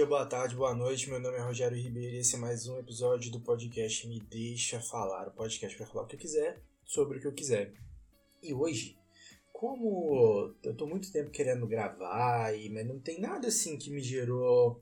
dia, 0.00 0.06
boa 0.06 0.24
tarde, 0.24 0.56
boa 0.56 0.74
noite. 0.74 1.10
Meu 1.10 1.20
nome 1.20 1.36
é 1.36 1.42
Rogério 1.42 1.76
Ribeiro 1.76 2.14
e 2.14 2.20
esse 2.20 2.34
é 2.34 2.38
mais 2.38 2.66
um 2.66 2.78
episódio 2.78 3.30
do 3.30 3.38
podcast 3.38 4.08
Me 4.08 4.18
Deixa 4.18 4.80
Falar. 4.80 5.28
O 5.28 5.32
podcast 5.32 5.76
para 5.76 5.86
falar 5.86 6.04
o 6.04 6.06
que 6.06 6.16
eu 6.16 6.20
quiser, 6.20 6.58
sobre 6.86 7.18
o 7.18 7.20
que 7.20 7.26
eu 7.26 7.34
quiser. 7.34 7.74
E 8.42 8.54
hoje, 8.54 8.96
como 9.52 10.54
eu 10.62 10.74
tô 10.74 10.86
muito 10.86 11.12
tempo 11.12 11.30
querendo 11.30 11.66
gravar, 11.66 12.56
e, 12.56 12.70
mas 12.70 12.86
não 12.86 12.98
tem 12.98 13.20
nada 13.20 13.48
assim 13.48 13.76
que 13.76 13.90
me 13.90 14.00
gerou 14.00 14.80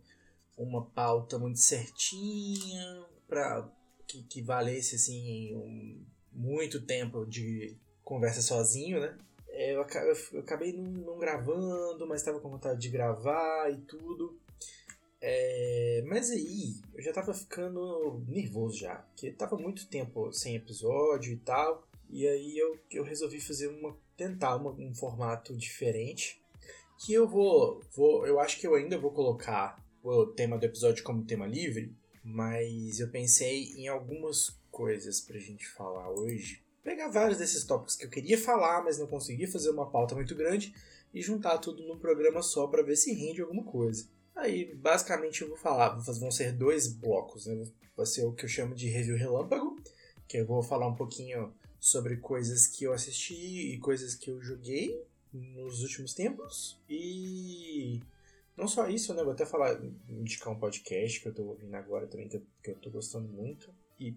uma 0.57 0.87
pauta 0.87 1.37
muito 1.37 1.59
certinha 1.59 3.05
para 3.27 3.69
que, 4.07 4.23
que 4.23 4.41
valesse 4.41 4.95
assim 4.95 5.53
um, 5.57 6.07
muito 6.33 6.81
tempo 6.87 7.27
de 7.27 7.77
conversa 8.05 8.41
sozinho, 8.41 9.01
né? 9.01 9.19
É, 9.49 9.75
eu, 9.75 9.81
acabei 10.39 10.73
não 10.73 11.19
gravando, 11.19 12.07
mas 12.07 12.21
estava 12.21 12.39
com 12.39 12.51
vontade 12.51 12.81
de 12.81 12.89
gravar 12.89 13.69
e 13.73 13.79
tudo. 13.79 14.39
É, 15.21 16.05
mas 16.07 16.31
aí, 16.31 16.77
eu 16.95 17.03
já 17.03 17.13
tava 17.13 17.35
ficando 17.35 18.23
nervoso 18.29 18.79
já, 18.79 18.97
porque 18.97 19.33
tava 19.33 19.57
muito 19.57 19.89
tempo 19.89 20.33
sem 20.33 20.57
episódio 20.57 21.33
e 21.33 21.37
tal. 21.37 21.87
E 22.09 22.27
aí 22.27 22.57
eu, 22.57 22.79
eu 22.91 23.05
resolvi 23.05 23.41
fazer 23.41 23.69
uma. 23.69 23.97
tentar 24.17 24.57
uma, 24.57 24.71
um 24.71 24.95
formato 24.95 25.57
diferente. 25.57 26.41
Que 27.05 27.13
eu 27.13 27.29
vou, 27.29 27.83
vou. 27.95 28.27
Eu 28.27 28.41
acho 28.41 28.59
que 28.59 28.67
eu 28.67 28.75
ainda 28.75 28.99
vou 28.99 29.11
colocar 29.11 29.85
o 30.03 30.27
tema 30.27 30.59
do 30.59 30.65
episódio 30.65 31.05
como 31.05 31.25
tema 31.25 31.47
livre. 31.47 31.95
Mas 32.25 33.01
eu 33.01 33.09
pensei 33.11 33.73
em 33.77 33.89
algumas 33.89 34.59
coisas 34.71 35.21
pra 35.21 35.39
gente 35.39 35.67
falar 35.67 36.11
hoje 36.11 36.63
pegar 36.89 37.09
vários 37.09 37.37
desses 37.37 37.65
tópicos 37.65 37.97
que 37.97 38.07
eu 38.07 38.09
queria 38.09 38.39
falar, 38.39 38.83
mas 38.83 38.99
não 38.99 39.07
consegui 39.07 39.47
fazer 39.47 39.69
uma 39.69 39.91
pauta 39.91 40.15
muito 40.15 40.35
grande 40.35 40.75
e 41.13 41.21
juntar 41.21 41.59
tudo 41.59 41.87
num 41.87 41.99
programa 41.99 42.41
só 42.41 42.67
para 42.67 42.83
ver 42.83 42.97
se 42.97 43.13
rende 43.13 43.43
alguma 43.43 43.63
coisa. 43.63 44.09
Aí, 44.39 44.75
basicamente, 44.75 45.43
eu 45.43 45.49
vou 45.49 45.57
falar, 45.57 45.97
vão 45.97 46.31
ser 46.31 46.53
dois 46.53 46.87
blocos, 46.87 47.47
né? 47.47 47.65
Vai 47.97 48.07
ser 48.07 48.25
o 48.25 48.33
que 48.33 48.45
eu 48.45 48.49
chamo 48.49 48.75
de 48.75 48.89
review 48.89 49.17
relâmpago, 49.17 49.81
que 50.27 50.39
eu 50.39 50.47
vou 50.47 50.63
falar 50.63 50.87
um 50.87 50.95
pouquinho 50.95 51.53
sobre 51.81 52.17
coisas 52.17 52.67
que 52.67 52.85
eu 52.85 52.93
assisti 52.93 53.73
e 53.75 53.79
coisas 53.79 54.15
que 54.15 54.31
eu 54.31 54.41
joguei 54.41 55.03
nos 55.33 55.83
últimos 55.83 56.15
tempos. 56.15 56.79
E 56.89 58.01
não 58.57 58.69
só 58.69 58.89
isso, 58.89 59.13
né? 59.13 59.23
Vou 59.23 59.33
até 59.33 59.45
falar, 59.45 59.81
indicar 60.09 60.53
um 60.53 60.59
podcast 60.59 61.21
que 61.21 61.29
eu 61.29 61.35
tô 61.35 61.43
ouvindo 61.43 61.75
agora 61.75 62.07
também, 62.07 62.29
que 62.29 62.37
eu, 62.37 62.43
eu 62.65 62.77
tô 62.77 62.91
gostando 62.91 63.29
muito. 63.29 63.75
E 63.99 64.17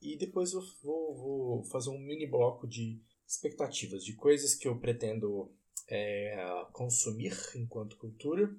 e 0.00 0.16
depois 0.16 0.52
eu 0.52 0.62
vou, 0.82 1.14
vou 1.14 1.62
fazer 1.64 1.90
um 1.90 1.98
mini 1.98 2.26
bloco 2.26 2.66
de 2.66 3.00
expectativas, 3.26 4.04
de 4.04 4.14
coisas 4.14 4.54
que 4.54 4.68
eu 4.68 4.78
pretendo 4.78 5.50
é, 5.88 6.64
consumir 6.72 7.34
enquanto 7.54 7.96
cultura 7.96 8.54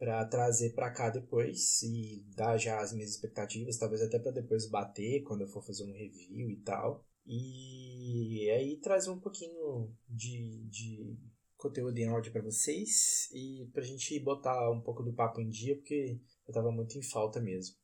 para 0.00 0.24
trazer 0.24 0.70
para 0.70 0.90
cá 0.90 1.10
depois 1.10 1.82
e 1.82 2.24
dar 2.34 2.56
já 2.56 2.80
as 2.80 2.90
minhas 2.90 3.10
expectativas, 3.10 3.76
talvez 3.76 4.00
até 4.00 4.18
para 4.18 4.32
depois 4.32 4.66
bater 4.66 5.22
quando 5.24 5.42
eu 5.42 5.46
for 5.46 5.62
fazer 5.62 5.84
um 5.84 5.92
review 5.92 6.48
e 6.48 6.56
tal. 6.62 7.04
E 7.26 8.48
aí 8.50 8.78
trazer 8.78 9.10
um 9.10 9.20
pouquinho 9.20 9.94
de, 10.08 10.66
de 10.70 11.18
conteúdo 11.54 11.98
em 11.98 12.08
áudio 12.08 12.32
para 12.32 12.40
vocês 12.40 13.28
e 13.30 13.68
para 13.74 13.82
a 13.82 13.86
gente 13.86 14.18
botar 14.20 14.70
um 14.70 14.80
pouco 14.80 15.02
do 15.02 15.12
papo 15.12 15.38
em 15.38 15.50
dia, 15.50 15.76
porque 15.76 16.18
eu 16.48 16.54
tava 16.54 16.72
muito 16.72 16.96
em 16.96 17.02
falta 17.02 17.38
mesmo. 17.38 17.76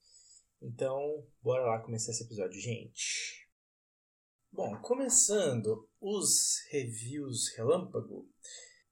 Então, 0.62 1.22
bora 1.42 1.66
lá 1.66 1.78
começar 1.80 2.12
esse 2.12 2.24
episódio, 2.24 2.58
gente. 2.58 3.46
Bom, 4.50 4.74
começando 4.80 5.86
os 6.00 6.62
reviews 6.70 7.54
relâmpago, 7.54 8.26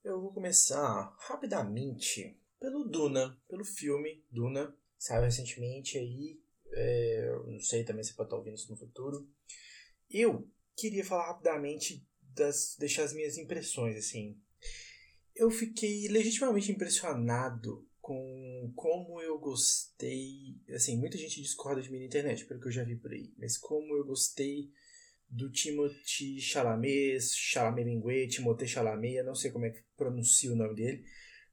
eu 0.05 0.21
vou 0.21 0.31
começar 0.31 1.17
rapidamente 1.21 2.39
pelo 2.65 2.85
Duna, 2.85 3.39
pelo 3.47 3.63
filme 3.63 4.25
Duna, 4.31 4.75
saiu 4.97 5.21
recentemente 5.21 5.99
aí, 5.99 6.41
é, 6.73 7.31
não 7.47 7.61
sei 7.61 7.85
também 7.85 8.03
se 8.03 8.15
pode 8.15 8.29
estar 8.29 8.39
ouvindo 8.39 8.55
isso 8.55 8.71
no 8.71 8.79
futuro. 8.79 9.29
Eu 10.11 10.49
queria 10.75 11.05
falar 11.05 11.27
rapidamente 11.27 12.09
das 12.23 12.75
deixar 12.79 13.05
as 13.05 13.13
minhas 13.13 13.37
impressões 13.37 13.97
assim. 13.99 14.41
Eu 15.37 15.51
fiquei 15.51 16.09
legitimamente 16.09 16.73
impressionado 16.73 17.87
com 18.01 18.73
como 18.75 19.21
eu 19.21 19.39
gostei. 19.39 20.59
Assim, 20.75 20.97
muita 20.97 21.19
gente 21.19 21.43
discorda 21.43 21.83
de 21.83 21.93
mim 21.93 21.99
na 21.99 22.07
internet, 22.07 22.47
pelo 22.47 22.61
que 22.61 22.69
eu 22.69 22.73
já 22.73 22.83
vi 22.83 22.97
por 22.97 23.13
aí, 23.13 23.31
mas 23.37 23.59
como 23.59 23.95
eu 23.95 24.07
gostei 24.07 24.71
do 25.29 25.51
Timothy 25.51 26.41
Chalamet, 26.41 27.21
Chalamet 27.21 27.85
Mingue, 27.85 28.29
Timothée 28.29 28.67
Chalamet, 28.67 29.17
eu 29.17 29.25
não 29.25 29.35
sei 29.35 29.51
como 29.51 29.67
é 29.67 29.71
que 29.71 29.85
pronuncia 29.99 30.51
o 30.51 30.57
nome 30.57 30.75
dele. 30.75 31.05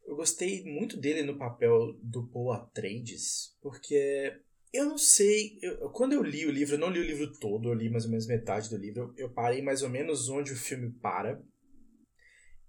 Eu 0.06 0.16
gostei 0.16 0.64
muito 0.64 0.98
dele 0.98 1.24
no 1.24 1.38
papel 1.38 1.94
do 2.02 2.28
Paul 2.28 2.52
Atreides, 2.52 3.56
porque 3.62 4.42
eu 4.74 4.86
não 4.86 4.98
sei, 4.98 5.60
eu, 5.62 5.90
quando 5.90 6.14
eu 6.14 6.24
li 6.24 6.46
o 6.46 6.52
livro, 6.52 6.76
eu 6.76 6.80
não 6.80 6.90
li 6.90 7.00
o 7.00 7.06
livro 7.06 7.32
todo, 7.40 7.70
eu 7.70 7.74
li 7.74 7.90
mais 7.90 8.06
ou 8.06 8.12
menos 8.12 8.28
metade 8.28 8.70
do 8.70 8.78
livro, 8.78 9.14
eu, 9.18 9.30
parei 9.30 9.62
mais 9.62 9.84
ou 9.84 9.90
menos 9.90 10.30
onde 10.30 10.54
o 10.54 10.58
filme 10.58 10.92
para. 11.00 11.42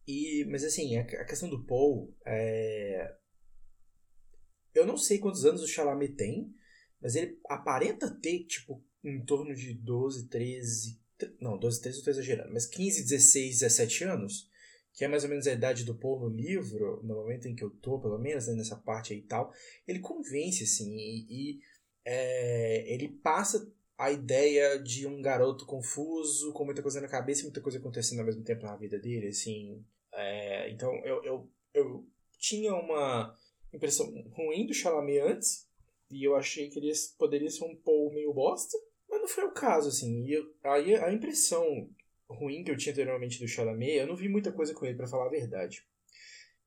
E, 0.07 0.45
mas 0.51 0.65
assim, 0.65 0.97
a, 0.97 1.03
a 1.03 1.25
questão 1.25 1.49
do 1.49 1.65
Paul, 1.65 2.13
é, 2.27 3.15
eu 4.75 4.87
não 4.87 4.97
sei 4.97 5.19
quantos 5.19 5.45
anos 5.45 5.63
o 5.63 5.69
Chalamet 5.69 6.15
tem, 6.15 6.53
mas 7.01 7.15
ele 7.15 7.39
aparenta 7.49 8.11
ter, 8.21 8.45
tipo, 8.45 8.85
em 9.05 9.25
torno 9.25 9.55
de 9.55 9.75
12, 9.75 10.29
13. 10.29 11.01
Não, 11.41 11.59
12, 11.59 11.81
13 11.83 11.99
eu 11.99 12.05
tô 12.05 12.11
exagerando, 12.11 12.53
mas 12.53 12.67
15, 12.67 13.03
16, 13.03 13.61
17 13.61 14.05
anos, 14.05 14.49
que 14.93 15.05
é 15.05 15.09
mais 15.09 15.25
ou 15.25 15.31
menos 15.31 15.47
a 15.47 15.53
idade 15.53 15.85
do 15.85 15.95
Paul 15.95 16.21
no 16.21 16.29
livro, 16.29 17.01
no 17.03 17.15
momento 17.15 17.49
em 17.49 17.55
que 17.55 17.65
eu 17.65 17.71
tô, 17.71 17.99
pelo 17.99 18.19
menos, 18.19 18.47
né, 18.47 18.55
nessa 18.55 18.77
parte 18.77 19.13
aí 19.13 19.21
e 19.21 19.23
tal. 19.23 19.53
Ele 19.87 20.01
convence, 20.01 20.65
assim, 20.65 20.95
e, 20.95 21.27
e 21.31 21.61
é, 22.05 22.93
ele 22.93 23.09
passa 23.09 23.73
a 23.97 24.11
ideia 24.11 24.79
de 24.79 25.07
um 25.07 25.23
garoto 25.23 25.65
confuso, 25.65 26.53
com 26.53 26.65
muita 26.65 26.83
coisa 26.83 27.01
na 27.01 27.09
cabeça 27.09 27.41
e 27.41 27.45
muita 27.45 27.61
coisa 27.61 27.79
acontecendo 27.79 28.21
ao 28.21 28.27
mesmo 28.27 28.43
tempo 28.43 28.65
na 28.65 28.77
vida 28.77 28.99
dele, 28.99 29.29
assim. 29.29 29.85
É, 30.13 30.71
então 30.71 30.95
eu, 31.05 31.23
eu, 31.25 31.51
eu 31.73 32.07
tinha 32.39 32.75
uma 32.75 33.35
impressão 33.73 34.07
ruim 34.33 34.67
do 34.67 34.75
Chalamet 34.75 35.21
antes, 35.21 35.69
e 36.11 36.27
eu 36.27 36.37
achei 36.37 36.69
que 36.69 36.79
ele 36.79 36.93
poderia 37.19 37.49
ser 37.49 37.65
um 37.65 37.77
Paul 37.77 38.13
meio 38.13 38.35
bosta, 38.35 38.77
mas 39.09 39.21
não 39.21 39.29
foi 39.29 39.45
o 39.45 39.53
caso, 39.53 39.89
assim. 39.89 40.27
E 40.27 40.33
eu, 40.33 40.45
aí 40.65 40.95
a 40.95 41.13
impressão 41.13 41.89
ruim 42.33 42.65
que 42.65 42.71
eu 42.71 42.77
tinha 42.77 42.93
anteriormente 42.93 43.39
do 43.39 43.49
Chalamet, 43.49 43.93
eu 43.93 44.07
não 44.07 44.17
vi 44.17 44.29
muita 44.29 44.53
coisa 44.53 44.75
com 44.75 44.85
ele, 44.85 44.97
para 44.97 45.07
falar 45.07 45.27
a 45.27 45.31
verdade. 45.31 45.87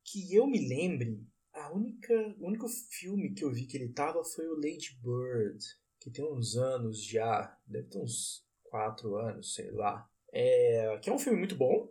Que 0.04 0.34
eu 0.34 0.48
me 0.48 0.68
lembre, 0.68 1.20
a 1.54 1.74
única, 1.74 2.14
o 2.40 2.48
único 2.48 2.68
filme 2.68 3.34
que 3.34 3.44
eu 3.44 3.52
vi 3.52 3.66
que 3.66 3.78
ele 3.78 3.90
tava 3.90 4.24
foi 4.24 4.48
o 4.48 4.56
Lady 4.56 5.00
Bird, 5.02 5.64
que 6.00 6.12
tem 6.12 6.26
uns 6.26 6.56
anos 6.56 7.04
já, 7.04 7.58
deve 7.66 7.88
ter 7.88 7.98
uns 7.98 8.46
quatro 8.64 9.16
anos, 9.16 9.54
sei 9.54 9.72
lá. 9.72 10.08
É, 10.32 11.00
que 11.02 11.10
é 11.10 11.14
um 11.14 11.20
filme 11.20 11.40
muito 11.40 11.56
bom, 11.56 11.90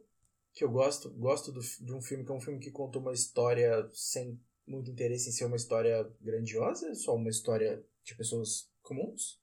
que 0.52 0.62
eu 0.62 0.70
gosto, 0.70 1.10
gosto 1.10 1.50
do, 1.50 1.60
de 1.60 1.92
um 1.92 2.00
filme 2.00 2.24
que 2.24 2.30
é 2.30 2.34
um 2.34 2.40
filme 2.40 2.60
que 2.60 2.70
conta 2.70 2.98
uma 2.98 3.12
história 3.12 3.88
sem 3.92 4.40
muito 4.66 4.90
interesse 4.90 5.28
em 5.28 5.32
ser 5.32 5.44
uma 5.46 5.56
história 5.56 6.08
grandiosa, 6.20 6.94
só 6.94 7.14
uma 7.14 7.28
história 7.28 7.84
de 8.04 8.14
pessoas 8.14 8.70
comuns. 8.82 9.42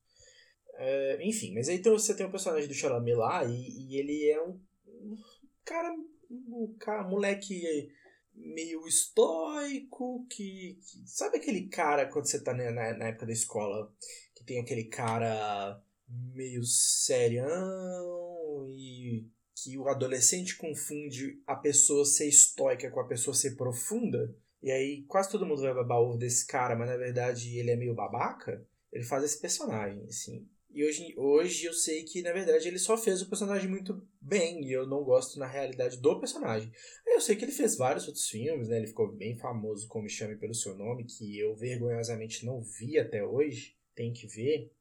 É, 0.84 1.20
enfim, 1.22 1.54
mas 1.54 1.70
aí 1.70 1.76
então 1.78 1.94
você 1.94 2.16
tem 2.16 2.26
o 2.26 2.32
personagem 2.32 2.68
do 2.68 2.74
Chalamet 2.74 3.14
lá 3.14 3.46
e, 3.46 3.52
e 3.54 4.00
ele 4.00 4.32
é 4.32 4.42
um, 4.42 4.60
um 4.88 5.16
cara, 5.64 5.96
um 6.28 6.76
cara, 6.80 7.04
moleque 7.04 7.94
meio 8.34 8.88
estoico, 8.88 10.26
que, 10.28 10.80
que, 10.82 11.04
Sabe 11.06 11.38
aquele 11.38 11.68
cara 11.68 12.08
quando 12.08 12.26
você 12.26 12.42
tá 12.42 12.52
na, 12.52 12.72
na, 12.72 13.08
época 13.10 13.28
da 13.28 13.32
escola, 13.32 13.94
que 14.36 14.44
tem 14.44 14.60
aquele 14.60 14.86
cara 14.86 15.80
meio 16.34 16.64
serião 16.64 17.52
e 18.76 19.28
que 19.56 19.78
o 19.78 19.88
adolescente 19.88 20.58
confunde 20.58 21.40
a 21.46 21.56
pessoa 21.56 22.04
ser 22.06 22.28
estoica 22.28 22.90
com 22.90 23.02
a 23.02 23.08
pessoa 23.08 23.36
ser 23.36 23.56
profunda? 23.56 24.36
E 24.64 24.72
aí 24.72 25.04
quase 25.04 25.30
todo 25.30 25.46
mundo 25.46 25.62
vai 25.62 25.76
babar 25.76 26.00
ovo 26.00 26.18
desse 26.18 26.48
cara, 26.48 26.76
mas 26.76 26.90
na 26.90 26.98
verdade 26.98 27.56
ele 27.56 27.70
é 27.70 27.76
meio 27.76 27.94
babaca. 27.94 28.66
Ele 28.92 29.04
faz 29.04 29.24
esse 29.24 29.40
personagem, 29.40 30.04
assim. 30.10 30.50
E 30.74 30.86
hoje, 30.86 31.14
hoje 31.18 31.66
eu 31.66 31.74
sei 31.74 32.04
que, 32.04 32.22
na 32.22 32.32
verdade, 32.32 32.68
ele 32.68 32.80
só 32.80 32.98
fez 32.98 33.22
o 33.22 33.30
personagem 33.30 33.70
muito 33.70 34.02
bem. 34.22 34.64
E 34.66 34.72
eu 34.72 34.88
não 34.88 35.04
gosto, 35.04 35.38
na 35.38 35.46
realidade, 35.46 36.00
do 36.00 36.20
personagem. 36.20 36.72
Eu 37.06 37.20
sei 37.20 37.36
que 37.36 37.44
ele 37.44 37.52
fez 37.52 37.76
vários 37.76 38.08
outros 38.08 38.28
filmes, 38.28 38.70
né? 38.70 38.78
Ele 38.78 38.88
ficou 38.88 39.12
bem 39.12 39.36
famoso 39.36 39.88
com 39.88 40.02
Me 40.02 40.10
Chame 40.10 40.38
Pelo 40.38 40.54
Seu 40.54 40.76
Nome, 40.76 41.06
que 41.06 41.38
eu 41.38 41.56
vergonhosamente 41.56 42.46
não 42.46 42.62
vi 42.62 42.98
até 42.98 43.24
hoje. 43.24 43.76
Tem 43.96 44.14
que 44.14 44.28
ver. 44.28 44.72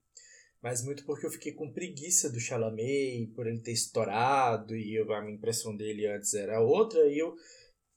Mas 0.62 0.84
muito 0.84 1.04
porque 1.04 1.26
eu 1.26 1.31
fiquei 1.31 1.52
com 1.52 1.72
preguiça 1.72 2.31
do 2.31 2.38
Chalamet, 2.38 3.32
por 3.34 3.46
ele 3.46 3.60
ter 3.60 3.72
estourado. 3.72 4.76
E 4.76 4.94
eu, 4.94 5.12
a 5.12 5.20
minha 5.20 5.37
impressão 5.37 5.76
dele 5.76 6.06
antes 6.06 6.34
era 6.34 6.60
outra. 6.60 7.06
E 7.06 7.19
eu 7.19 7.34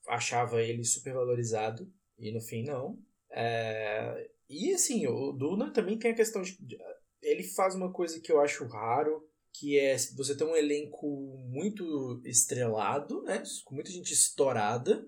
achava 0.08 0.62
ele 0.62 0.84
super 0.84 1.14
valorizado 1.14 1.90
e 2.18 2.32
no 2.32 2.40
fim 2.40 2.64
não. 2.64 2.98
É, 3.30 4.28
e 4.48 4.72
assim, 4.72 5.06
o 5.06 5.32
Duna 5.32 5.72
também 5.72 5.98
tem 5.98 6.12
a 6.12 6.14
questão 6.14 6.42
de. 6.42 6.56
Ele 7.24 7.42
faz 7.42 7.74
uma 7.74 7.92
coisa 7.92 8.20
que 8.20 8.30
eu 8.30 8.40
acho 8.40 8.66
raro, 8.66 9.28
que 9.52 9.78
é 9.78 9.96
você 10.16 10.36
ter 10.36 10.44
um 10.44 10.56
elenco 10.56 11.06
muito 11.48 12.20
estrelado, 12.24 13.22
né? 13.22 13.42
Com 13.64 13.74
muita 13.74 13.90
gente 13.90 14.12
estourada. 14.12 15.06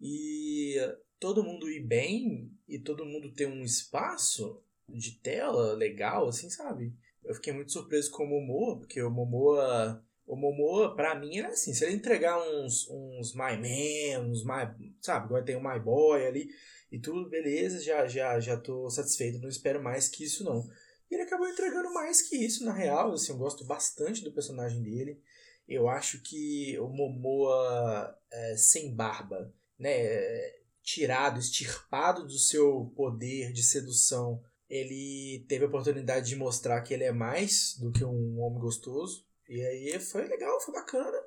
e 0.00 0.76
todo 1.18 1.44
mundo 1.44 1.68
ir 1.68 1.86
bem 1.86 2.50
e 2.66 2.78
todo 2.78 3.04
mundo 3.04 3.32
ter 3.34 3.46
um 3.46 3.62
espaço 3.62 4.62
de 4.88 5.18
tela 5.20 5.74
legal, 5.74 6.28
assim, 6.28 6.48
sabe? 6.48 6.94
Eu 7.22 7.34
fiquei 7.34 7.52
muito 7.52 7.72
surpreso 7.72 8.10
com 8.10 8.24
o 8.24 8.28
Momoa, 8.28 8.78
porque 8.78 9.02
o 9.02 9.10
Momoa 9.10 10.02
o 10.30 10.36
Momoa, 10.36 10.94
pra 10.94 11.18
mim, 11.18 11.38
era 11.38 11.48
assim, 11.48 11.74
se 11.74 11.84
ele 11.84 11.96
entregar 11.96 12.38
uns, 12.38 12.88
uns 12.88 13.34
My 13.34 13.56
Man, 13.56 14.28
uns 14.28 14.44
My, 14.44 14.94
sabe, 15.00 15.24
agora 15.24 15.44
tem 15.44 15.56
o 15.56 15.60
My 15.62 15.80
Boy 15.80 16.24
ali 16.24 16.48
e 16.90 17.00
tudo, 17.00 17.28
beleza, 17.28 17.82
já, 17.82 18.06
já, 18.06 18.38
já 18.38 18.56
tô 18.56 18.88
satisfeito, 18.88 19.40
não 19.40 19.48
espero 19.48 19.82
mais 19.82 20.08
que 20.08 20.22
isso 20.22 20.44
não. 20.44 20.64
Ele 21.10 21.22
acabou 21.22 21.48
entregando 21.48 21.92
mais 21.92 22.22
que 22.22 22.36
isso, 22.36 22.64
na 22.64 22.72
real, 22.72 23.12
assim, 23.12 23.32
eu 23.32 23.38
gosto 23.38 23.64
bastante 23.64 24.22
do 24.22 24.32
personagem 24.32 24.82
dele. 24.82 25.20
Eu 25.66 25.88
acho 25.88 26.22
que 26.22 26.78
o 26.78 26.88
Momoa 26.88 28.16
é, 28.30 28.56
sem 28.56 28.94
barba, 28.94 29.52
né, 29.78 30.60
tirado, 30.82 31.38
extirpado 31.38 32.26
do 32.26 32.38
seu 32.38 32.92
poder 32.96 33.52
de 33.52 33.62
sedução, 33.62 34.42
ele 34.68 35.44
teve 35.48 35.64
a 35.64 35.68
oportunidade 35.68 36.28
de 36.28 36.36
mostrar 36.36 36.80
que 36.82 36.94
ele 36.94 37.04
é 37.04 37.12
mais 37.12 37.76
do 37.78 37.90
que 37.90 38.04
um 38.04 38.40
homem 38.40 38.60
gostoso, 38.60 39.26
e 39.48 39.60
aí 39.60 39.98
foi 39.98 40.26
legal, 40.28 40.60
foi 40.60 40.72
bacana. 40.72 41.18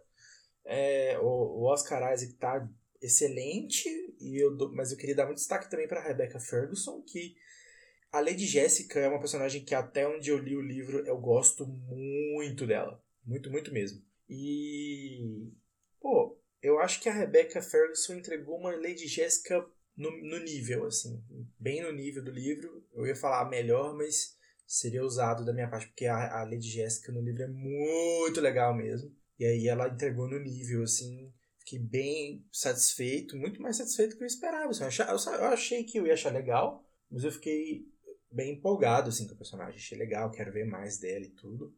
É, 0.65 1.19
o, 1.19 1.65
Oscar 1.65 2.13
Isaac 2.13 2.33
tá 2.35 2.69
excelente, 3.01 3.89
e 4.19 4.41
eu 4.41 4.55
mas 4.71 4.91
eu 4.91 4.97
queria 4.97 5.15
dar 5.15 5.25
muito 5.25 5.39
destaque 5.39 5.69
também 5.69 5.89
para 5.89 6.01
Rebecca 6.01 6.39
Ferguson, 6.39 7.01
que 7.01 7.35
a 8.13 8.21
Lady 8.21 8.45
Jessica 8.45 8.99
é 8.99 9.09
uma 9.09 9.19
personagem 9.19 9.65
que 9.65 9.73
até 9.73 10.07
onde 10.07 10.29
eu 10.29 10.37
li 10.37 10.55
o 10.55 10.61
livro 10.61 10.99
eu 10.99 11.17
gosto 11.17 11.65
muito 11.65 12.67
dela. 12.67 13.03
Muito, 13.25 13.49
muito 13.49 13.73
mesmo. 13.73 14.05
E. 14.29 15.51
Pô, 15.99 16.39
eu 16.61 16.79
acho 16.79 17.01
que 17.01 17.09
a 17.09 17.13
Rebecca 17.13 17.59
Ferguson 17.59 18.13
entregou 18.13 18.59
uma 18.59 18.75
Lady 18.75 19.07
Jessica 19.07 19.65
no, 19.97 20.11
no 20.11 20.37
nível, 20.43 20.85
assim. 20.85 21.23
Bem 21.59 21.81
no 21.81 21.91
nível 21.91 22.23
do 22.23 22.29
livro. 22.29 22.85
Eu 22.93 23.07
ia 23.07 23.15
falar 23.15 23.49
melhor, 23.49 23.95
mas 23.95 24.37
seria 24.67 25.03
usado 25.03 25.43
da 25.43 25.53
minha 25.53 25.69
parte, 25.69 25.87
porque 25.87 26.05
a, 26.05 26.41
a 26.41 26.43
Lady 26.43 26.69
Jessica 26.69 27.11
no 27.11 27.21
livro 27.21 27.41
é 27.41 27.47
muito 27.47 28.39
legal 28.39 28.75
mesmo. 28.75 29.11
E 29.39 29.45
aí 29.45 29.67
ela 29.67 29.87
entregou 29.87 30.27
no 30.29 30.39
nível, 30.39 30.83
assim, 30.83 31.33
fiquei 31.57 31.79
bem 31.79 32.45
satisfeito, 32.51 33.35
muito 33.35 33.59
mais 33.59 33.77
satisfeito 33.77 34.11
do 34.11 34.17
que 34.17 34.23
eu 34.23 34.27
esperava. 34.27 34.69
Assim, 34.69 34.83
eu, 34.83 35.33
eu 35.33 35.45
achei 35.45 35.83
que 35.83 35.97
eu 35.97 36.05
ia 36.05 36.13
achar 36.13 36.31
legal, 36.31 36.87
mas 37.09 37.23
eu 37.23 37.31
fiquei 37.31 37.91
bem 38.33 38.53
empolgado 38.53 39.09
assim, 39.09 39.27
com 39.27 39.33
o 39.33 39.37
personagem. 39.37 39.75
Achei 39.75 39.97
legal, 39.97 40.31
quero 40.31 40.51
ver 40.51 40.65
mais 40.65 40.97
dela 40.97 41.23
e 41.25 41.29
tudo. 41.29 41.73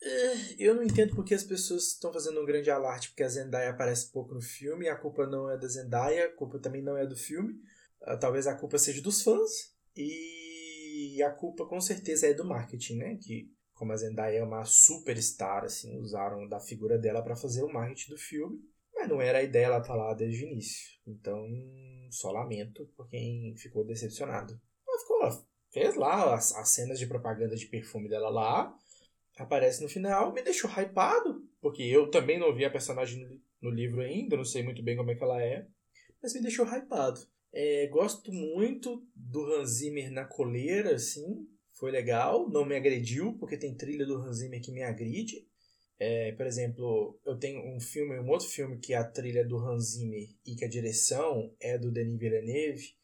É, 0.00 0.54
eu 0.58 0.74
não 0.74 0.82
entendo 0.82 1.14
porque 1.14 1.34
as 1.34 1.42
pessoas 1.42 1.88
estão 1.88 2.12
fazendo 2.12 2.40
um 2.40 2.46
grande 2.46 2.70
alarde 2.70 3.08
porque 3.08 3.24
a 3.24 3.28
Zendaya 3.28 3.70
aparece 3.70 4.12
pouco 4.12 4.32
no 4.32 4.40
filme. 4.40 4.88
A 4.88 4.96
culpa 4.96 5.26
não 5.26 5.50
é 5.50 5.58
da 5.58 5.66
Zendaya, 5.66 6.26
a 6.26 6.32
culpa 6.32 6.58
também 6.58 6.82
não 6.82 6.96
é 6.96 7.04
do 7.04 7.16
filme. 7.16 7.54
Ah, 8.02 8.16
talvez 8.16 8.46
a 8.46 8.54
culpa 8.54 8.78
seja 8.78 9.02
dos 9.02 9.22
fãs. 9.22 9.76
E 9.96 11.20
a 11.22 11.30
culpa 11.30 11.66
com 11.66 11.80
certeza 11.80 12.28
é 12.28 12.34
do 12.34 12.44
marketing, 12.44 12.96
né? 12.96 13.18
Que 13.20 13.50
como 13.74 13.92
a 13.92 13.96
Zendaya 13.96 14.38
é 14.38 14.42
uma 14.42 14.64
superstar, 14.64 15.64
assim, 15.64 15.98
usaram 16.00 16.48
da 16.48 16.60
figura 16.60 16.98
dela 16.98 17.22
para 17.22 17.36
fazer 17.36 17.62
o 17.62 17.72
marketing 17.72 18.10
do 18.10 18.18
filme. 18.18 18.60
Mas 18.94 19.08
não 19.08 19.20
era 19.20 19.38
a 19.38 19.42
ideia 19.42 19.66
ela 19.66 19.78
estar 19.78 19.94
tá 19.94 19.96
lá 19.96 20.14
desde 20.14 20.44
o 20.44 20.48
início. 20.48 20.98
Então, 21.06 21.46
só 22.10 22.30
lamento 22.32 22.86
por 22.96 23.08
quem 23.08 23.54
ficou 23.56 23.84
decepcionado. 23.84 24.60
Ela 24.86 24.98
ficou, 25.00 25.47
fez 25.70 25.94
lá 25.94 26.34
as, 26.34 26.54
as 26.54 26.68
cenas 26.70 26.98
de 26.98 27.06
propaganda 27.06 27.56
de 27.56 27.66
perfume 27.66 28.08
dela 28.08 28.28
lá, 28.28 28.74
aparece 29.36 29.82
no 29.82 29.88
final, 29.88 30.32
me 30.32 30.42
deixou 30.42 30.70
hypado, 30.70 31.44
porque 31.60 31.82
eu 31.82 32.10
também 32.10 32.38
não 32.38 32.54
vi 32.54 32.64
a 32.64 32.70
personagem 32.70 33.24
no, 33.24 33.40
no 33.62 33.70
livro 33.70 34.00
ainda, 34.00 34.36
não 34.36 34.44
sei 34.44 34.62
muito 34.62 34.82
bem 34.82 34.96
como 34.96 35.10
é 35.10 35.14
que 35.14 35.22
ela 35.22 35.42
é, 35.42 35.66
mas 36.22 36.34
me 36.34 36.42
deixou 36.42 36.66
hypado. 36.66 37.20
É, 37.52 37.86
gosto 37.86 38.32
muito 38.32 39.06
do 39.14 39.44
Hans 39.54 39.70
Zimmer 39.70 40.10
na 40.10 40.24
coleira, 40.24 40.94
assim. 40.94 41.46
Foi 41.72 41.90
legal, 41.90 42.48
não 42.50 42.64
me 42.64 42.76
agrediu, 42.76 43.34
porque 43.38 43.56
tem 43.56 43.74
trilha 43.74 44.04
do 44.04 44.16
Hans 44.16 44.38
Zimmer 44.38 44.60
que 44.60 44.72
me 44.72 44.82
agride. 44.82 45.46
É, 45.98 46.32
por 46.32 46.46
exemplo, 46.46 47.18
eu 47.24 47.36
tenho 47.36 47.60
um 47.74 47.80
filme, 47.80 48.18
um 48.18 48.28
outro 48.28 48.46
filme 48.46 48.78
que 48.78 48.92
é 48.92 48.96
a 48.96 49.04
trilha 49.04 49.44
do 49.44 49.56
Hans 49.56 49.92
Zimmer 49.92 50.28
e 50.46 50.54
que 50.54 50.64
a 50.64 50.68
direção 50.68 51.52
é 51.60 51.78
do 51.78 51.90
Denis 51.90 52.18
Villeneuve, 52.18 52.94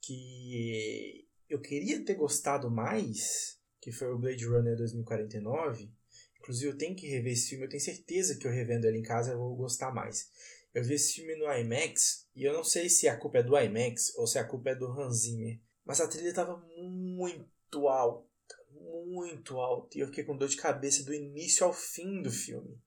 que 0.00 1.26
eu 1.52 1.60
queria 1.60 2.02
ter 2.02 2.14
gostado 2.14 2.70
mais, 2.70 3.58
que 3.80 3.92
foi 3.92 4.10
o 4.10 4.18
Blade 4.18 4.46
Runner 4.46 4.76
2049. 4.76 5.90
Inclusive, 6.38 6.72
eu 6.72 6.78
tenho 6.78 6.96
que 6.96 7.06
rever 7.06 7.32
esse 7.32 7.50
filme, 7.50 7.66
eu 7.66 7.68
tenho 7.68 7.82
certeza 7.82 8.36
que 8.36 8.46
eu 8.46 8.50
revendo 8.50 8.86
ele 8.86 8.98
em 8.98 9.02
casa 9.02 9.32
eu 9.32 9.38
vou 9.38 9.54
gostar 9.54 9.92
mais. 9.92 10.30
Eu 10.74 10.82
vi 10.82 10.94
esse 10.94 11.12
filme 11.14 11.36
no 11.36 11.44
IMAX 11.52 12.26
e 12.34 12.44
eu 12.44 12.54
não 12.54 12.64
sei 12.64 12.88
se 12.88 13.06
a 13.06 13.16
culpa 13.16 13.38
é 13.38 13.42
do 13.42 13.58
IMAX 13.58 14.16
ou 14.16 14.26
se 14.26 14.38
a 14.38 14.44
culpa 14.44 14.70
é 14.70 14.74
do 14.74 14.86
Hans 14.86 15.18
Zimmer, 15.18 15.60
mas 15.84 16.00
a 16.00 16.08
trilha 16.08 16.30
estava 16.30 16.56
muito 16.56 17.86
alta, 17.86 18.26
muito 18.70 19.58
alta, 19.60 19.98
e 19.98 20.00
eu 20.00 20.06
fiquei 20.06 20.24
com 20.24 20.36
dor 20.36 20.48
de 20.48 20.56
cabeça 20.56 21.04
do 21.04 21.12
início 21.12 21.66
ao 21.66 21.72
fim 21.74 22.22
do 22.22 22.30
filme. 22.30 22.80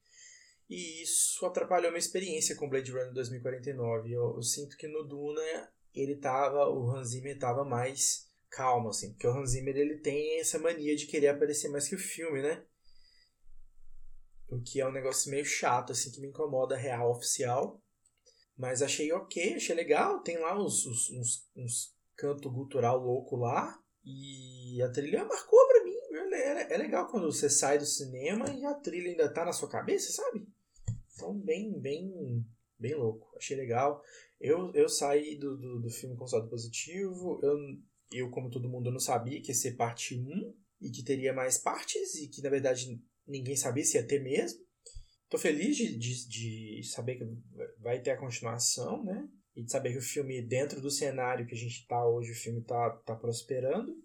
E 0.68 1.04
isso 1.04 1.46
atrapalhou 1.46 1.92
minha 1.92 2.00
experiência 2.00 2.56
com 2.56 2.68
Blade 2.68 2.92
Runner 2.92 3.14
2049. 3.14 4.12
Eu, 4.12 4.36
eu 4.36 4.42
sinto 4.42 4.76
que 4.76 4.88
no 4.88 5.04
Duna 5.04 5.70
ele 5.94 6.16
tava, 6.16 6.68
o 6.68 6.90
Hans 6.90 7.10
Zimmer 7.10 7.38
tava 7.38 7.64
mais 7.64 8.26
calmo 8.50 8.90
assim, 8.90 9.12
porque 9.12 9.28
o 9.28 9.32
Hans 9.32 9.52
Zimmer 9.52 9.76
ele 9.76 9.98
tem 9.98 10.40
essa 10.40 10.60
mania 10.60 10.96
de 10.96 11.08
querer 11.08 11.30
aparecer 11.30 11.70
mais 11.70 11.88
que 11.88 11.96
o 11.96 12.00
filme, 12.00 12.42
né? 12.42 12.64
O 14.48 14.62
que 14.62 14.80
é 14.80 14.88
um 14.88 14.92
negócio 14.92 15.32
meio 15.32 15.46
chato, 15.46 15.92
assim, 15.92 16.12
que 16.12 16.22
me 16.22 16.28
incomoda 16.28 16.78
real 16.78 17.12
oficial. 17.12 17.82
Mas 18.58 18.82
achei 18.82 19.12
ok, 19.12 19.56
achei 19.56 19.76
legal. 19.76 20.22
Tem 20.22 20.38
lá 20.38 20.58
uns, 20.58 20.86
uns, 20.86 21.10
uns, 21.12 21.50
uns 21.56 21.96
canto 22.16 22.50
gutural 22.50 22.98
louco 22.98 23.36
lá. 23.36 23.78
E 24.04 24.82
a 24.82 24.90
trilha 24.90 25.26
marcou 25.26 25.68
pra 25.68 25.84
mim. 25.84 25.96
É, 26.34 26.76
é 26.76 26.78
legal 26.78 27.08
quando 27.08 27.32
você 27.32 27.50
sai 27.50 27.78
do 27.78 27.86
cinema 27.86 28.50
e 28.50 28.66
a 28.66 28.74
trilha 28.76 29.10
ainda 29.10 29.34
tá 29.34 29.44
na 29.44 29.52
sua 29.52 29.70
cabeça, 29.70 30.12
sabe? 30.12 30.48
Então, 31.14 31.38
bem, 31.38 31.80
bem, 31.80 32.46
bem 32.78 32.94
louco. 32.94 33.34
Achei 33.36 33.58
legal. 33.58 34.02
Eu, 34.40 34.72
eu 34.74 34.88
saí 34.88 35.36
do, 35.36 35.58
do, 35.58 35.82
do 35.82 35.90
filme 35.90 36.16
com 36.16 36.28
saldo 36.28 36.50
positivo. 36.50 37.40
Eu, 37.42 37.58
eu, 38.12 38.30
como 38.30 38.50
todo 38.50 38.70
mundo, 38.70 38.92
não 38.92 39.00
sabia 39.00 39.42
que 39.42 39.50
ia 39.50 39.56
ser 39.56 39.76
parte 39.76 40.16
1 40.16 40.54
e 40.82 40.90
que 40.90 41.04
teria 41.04 41.34
mais 41.34 41.58
partes 41.58 42.16
e 42.16 42.28
que, 42.28 42.42
na 42.42 42.50
verdade, 42.50 43.02
ninguém 43.28 43.56
sabia 43.56 43.84
se 43.84 43.98
ia 43.98 44.06
ter 44.06 44.22
mesmo. 44.22 44.60
Tô 45.30 45.38
feliz 45.38 45.76
de, 45.76 45.98
de, 45.98 46.28
de 46.28 46.84
saber 46.84 47.16
que 47.16 47.26
vai 47.80 48.00
ter 48.00 48.12
a 48.12 48.18
continuação, 48.18 49.04
né? 49.04 49.28
E 49.56 49.64
de 49.64 49.72
saber 49.72 49.92
que 49.92 49.98
o 49.98 50.02
filme, 50.02 50.42
dentro 50.42 50.82
do 50.82 50.92
cenário 50.92 51.48
que 51.48 51.56
a 51.56 51.58
gente 51.58 51.88
tá 51.88 52.08
hoje, 52.08 52.32
o 52.32 52.36
filme 52.36 52.62
tá, 52.62 52.92
tá 53.06 53.16
prosperando. 53.16 53.96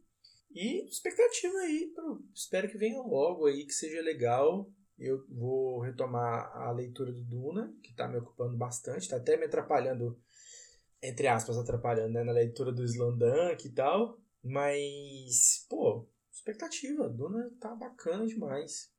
E 0.53 0.89
expectativa 0.89 1.59
aí, 1.59 1.93
pro, 1.95 2.25
espero 2.35 2.69
que 2.69 2.79
venha 2.79 3.01
logo 3.01 3.47
aí, 3.47 3.65
que 3.65 3.73
seja 3.73 4.01
legal. 4.01 4.71
Eu 4.99 5.25
vou 5.29 5.81
retomar 5.81 6.51
a 6.57 6.71
leitura 6.73 7.13
do 7.13 7.25
Duna, 7.25 7.75
que 7.83 7.95
tá 7.95 8.09
me 8.09 8.19
ocupando 8.19 8.57
bastante, 8.57 9.09
tá 9.09 9.17
até 9.17 9.37
me 9.37 9.45
atrapalhando, 9.45 10.19
entre 11.03 11.29
aspas, 11.29 11.57
atrapalhando, 11.57 12.13
né, 12.13 12.25
na 12.25 12.33
leitura 12.33 12.73
do 12.73 12.85
Slandank 12.85 13.67
e 13.67 13.73
tal. 13.73 14.21
Mas, 14.43 15.67
pô, 15.69 16.09
expectativa, 16.33 17.09
Duna 17.09 17.51
tá 17.61 17.75
bacana 17.75 18.27
demais. 18.27 18.91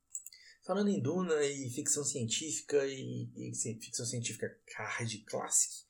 Falando 0.63 0.89
em 0.89 1.01
Duna 1.01 1.43
e 1.43 1.70
ficção 1.70 2.03
científica 2.03 2.86
e, 2.86 3.29
e 3.36 3.53
ficção 3.55 4.05
científica 4.05 4.55
hard 4.75 5.24
classic, 5.25 5.86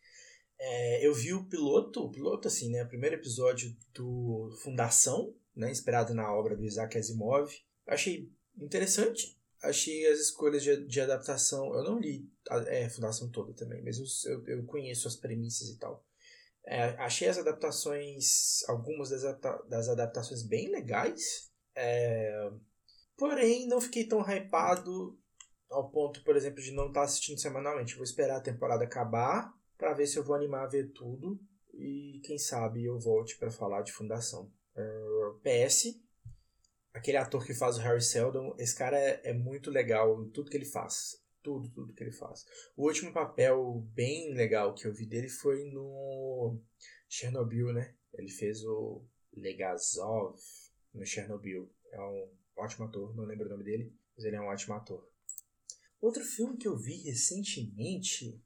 é, 0.57 1.05
eu 1.05 1.13
vi 1.13 1.33
o 1.33 1.45
piloto, 1.45 2.05
o 2.05 2.11
piloto 2.11 2.47
assim, 2.47 2.69
né, 2.69 2.83
o 2.83 2.87
primeiro 2.87 3.15
episódio 3.15 3.75
do 3.93 4.55
Fundação, 4.61 5.35
né, 5.55 5.71
inspirado 5.71 6.13
na 6.13 6.31
obra 6.33 6.55
do 6.55 6.63
Isaac 6.63 6.97
Asimov. 6.97 7.51
Achei 7.87 8.31
interessante, 8.57 9.37
achei 9.61 10.05
as 10.07 10.19
escolhas 10.19 10.63
de, 10.63 10.85
de 10.85 11.01
adaptação, 11.01 11.73
eu 11.73 11.83
não 11.83 11.99
li 11.99 12.29
a 12.49 12.57
é, 12.67 12.89
Fundação 12.89 13.29
toda 13.29 13.53
também, 13.53 13.83
mas 13.83 13.97
eu, 13.97 14.31
eu, 14.31 14.47
eu 14.47 14.65
conheço 14.65 15.07
as 15.07 15.15
premissas 15.15 15.69
e 15.69 15.77
tal. 15.77 16.05
É, 16.65 16.83
achei 16.99 17.27
as 17.27 17.37
adaptações, 17.37 18.63
algumas 18.67 19.09
das, 19.09 19.23
das 19.67 19.89
adaptações 19.89 20.43
bem 20.43 20.69
legais. 20.69 21.49
É, 21.75 22.51
Porém, 23.21 23.67
não 23.67 23.79
fiquei 23.79 24.07
tão 24.07 24.19
hypado 24.19 25.15
ao 25.69 25.91
ponto, 25.91 26.23
por 26.23 26.35
exemplo, 26.35 26.59
de 26.59 26.71
não 26.71 26.87
estar 26.87 27.01
tá 27.01 27.05
assistindo 27.05 27.39
semanalmente. 27.39 27.93
vou 27.93 28.03
esperar 28.03 28.37
a 28.37 28.41
temporada 28.41 28.83
acabar 28.83 29.53
para 29.77 29.93
ver 29.93 30.07
se 30.07 30.17
eu 30.17 30.23
vou 30.23 30.35
animar 30.35 30.63
a 30.63 30.67
ver 30.67 30.91
tudo 30.91 31.39
e 31.71 32.19
quem 32.23 32.39
sabe 32.39 32.83
eu 32.83 32.99
volte 32.99 33.37
para 33.37 33.51
falar 33.51 33.83
de 33.83 33.91
Fundação. 33.91 34.51
É, 34.75 35.67
PS, 35.67 36.01
aquele 36.93 37.17
ator 37.17 37.45
que 37.45 37.53
faz 37.53 37.77
o 37.77 37.81
Harry 37.81 38.01
Seldon, 38.01 38.55
esse 38.57 38.75
cara 38.75 38.98
é, 38.98 39.21
é, 39.29 39.33
muito 39.33 39.69
legal 39.69 40.24
em 40.24 40.29
tudo 40.29 40.50
que 40.50 40.57
ele 40.57 40.65
faz. 40.65 41.21
Tudo, 41.43 41.69
tudo 41.71 41.93
que 41.93 42.03
ele 42.03 42.12
faz. 42.12 42.45
O 42.77 42.86
último 42.86 43.12
papel 43.12 43.83
bem 43.95 44.31
legal 44.33 44.75
que 44.75 44.86
eu 44.86 44.93
vi 44.93 45.07
dele 45.07 45.27
foi 45.27 45.65
no 45.71 46.62
Chernobyl, 47.10 47.74
né? 47.74 47.95
Ele 48.13 48.29
fez 48.29 48.63
o 48.63 49.03
Legazov 49.33 50.39
no 50.93 51.03
Chernobyl. 51.03 51.67
É 51.91 52.00
um 52.00 52.31
ótimo 52.55 52.86
ator, 52.86 53.15
não 53.15 53.24
lembro 53.24 53.48
o 53.48 53.50
nome 53.50 53.63
dele, 53.63 53.91
mas 54.15 54.24
ele 54.24 54.36
é 54.36 54.41
um 54.41 54.50
ótimo 54.50 54.75
ator. 54.75 55.10
Outro 56.00 56.24
filme 56.24 56.57
que 56.57 56.67
eu 56.67 56.77
vi 56.77 57.01
recentemente 57.01 58.39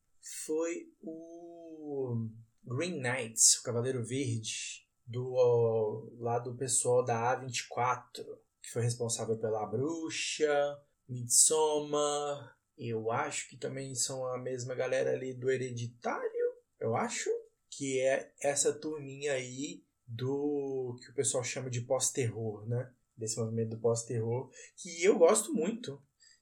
foi 0.46 0.90
o 1.02 2.30
Green 2.64 3.02
Knights, 3.02 3.58
o 3.58 3.64
Cavaleiro 3.64 4.06
Verde, 4.06 4.85
do 5.06 6.12
lá 6.20 6.40
do 6.40 6.56
pessoal 6.56 7.04
da 7.04 7.40
A24, 7.40 8.24
que 8.62 8.72
foi 8.72 8.82
responsável 8.82 9.38
pela 9.38 9.66
Bruxa, 9.66 10.80
Midsommar, 11.08 12.58
eu 12.78 13.12
acho 13.12 13.48
que 13.50 13.58
também 13.58 13.96
são 13.96 14.26
a 14.28 14.38
mesma 14.38 14.76
galera 14.76 15.12
ali 15.12 15.34
do 15.34 15.50
Hereditário, 15.50 16.56
eu 16.80 16.96
acho, 16.96 17.30
que 17.70 18.00
é 18.00 18.32
essa 18.42 18.74
turminha 18.74 19.34
aí 19.34 19.84
do 20.08 20.98
que 21.02 21.12
o 21.12 21.16
pessoal 21.16 21.44
chama 21.44 21.70
de 21.70 21.82
pós-terror, 21.82 22.68
né? 22.68 22.92
Desse 23.18 23.40
movimento 23.40 23.72
do 23.72 23.80
pós-terror, 23.80 24.50
que 24.76 25.04
eu 25.04 25.18
gosto 25.18 25.54
muito. 25.54 26.02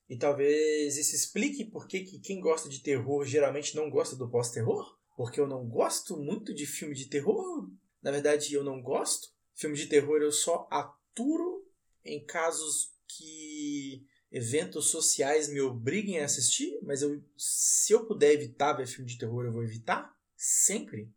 E 0.09 0.17
talvez 0.17 0.97
isso 0.97 1.15
explique 1.15 1.65
por 1.65 1.87
que 1.87 2.03
quem 2.19 2.39
gosta 2.39 2.67
de 2.67 2.81
terror 2.81 3.23
geralmente 3.25 3.75
não 3.75 3.89
gosta 3.89 4.15
do 4.15 4.29
pós-terror. 4.29 4.97
Porque 5.15 5.39
eu 5.39 5.47
não 5.47 5.67
gosto 5.67 6.17
muito 6.17 6.53
de 6.53 6.65
filme 6.65 6.95
de 6.95 7.07
terror. 7.07 7.69
Na 8.03 8.11
verdade, 8.11 8.53
eu 8.53 8.63
não 8.63 8.81
gosto. 8.81 9.29
Filme 9.55 9.75
de 9.75 9.87
terror 9.87 10.21
eu 10.21 10.31
só 10.31 10.67
aturo 10.69 11.65
em 12.03 12.23
casos 12.25 12.93
que 13.07 14.05
eventos 14.31 14.89
sociais 14.89 15.47
me 15.47 15.61
obriguem 15.61 16.19
a 16.19 16.25
assistir, 16.25 16.79
mas 16.81 17.01
eu, 17.01 17.23
se 17.37 17.93
eu 17.93 18.05
puder 18.05 18.33
evitar 18.33 18.73
ver 18.73 18.87
filme 18.87 19.09
de 19.09 19.17
terror, 19.17 19.45
eu 19.45 19.51
vou 19.51 19.63
evitar, 19.63 20.11
sempre. 20.35 21.09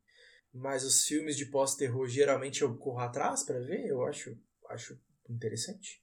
Mas 0.52 0.84
os 0.84 1.04
filmes 1.04 1.36
de 1.36 1.46
pós-terror 1.46 2.06
geralmente 2.08 2.62
eu 2.62 2.76
corro 2.76 3.00
atrás 3.00 3.42
para 3.42 3.58
ver, 3.58 3.86
eu 3.86 4.04
acho, 4.04 4.38
acho 4.68 5.00
interessante. 5.28 6.02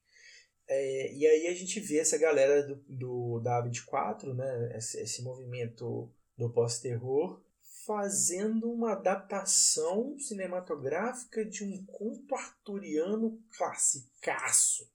É, 0.68 1.14
e 1.14 1.28
aí 1.28 1.48
a 1.48 1.54
gente 1.54 1.80
vê 1.80 2.00
essa 2.00 2.18
galera 2.18 2.64
do, 2.64 2.84
do 2.88 3.40
da 3.40 3.64
A24, 3.64 4.34
né, 4.34 4.78
esse, 4.78 5.00
esse 5.00 5.22
movimento 5.22 6.12
do 6.38 6.50
pós-terror, 6.52 7.42
fazendo 7.86 8.72
uma 8.72 8.94
adaptação 8.94 10.18
cinematográfica 10.18 11.46
de 11.46 11.64
um 11.64 11.86
conto 11.86 12.36
arturiano 12.36 13.40
classicaço 13.58 14.92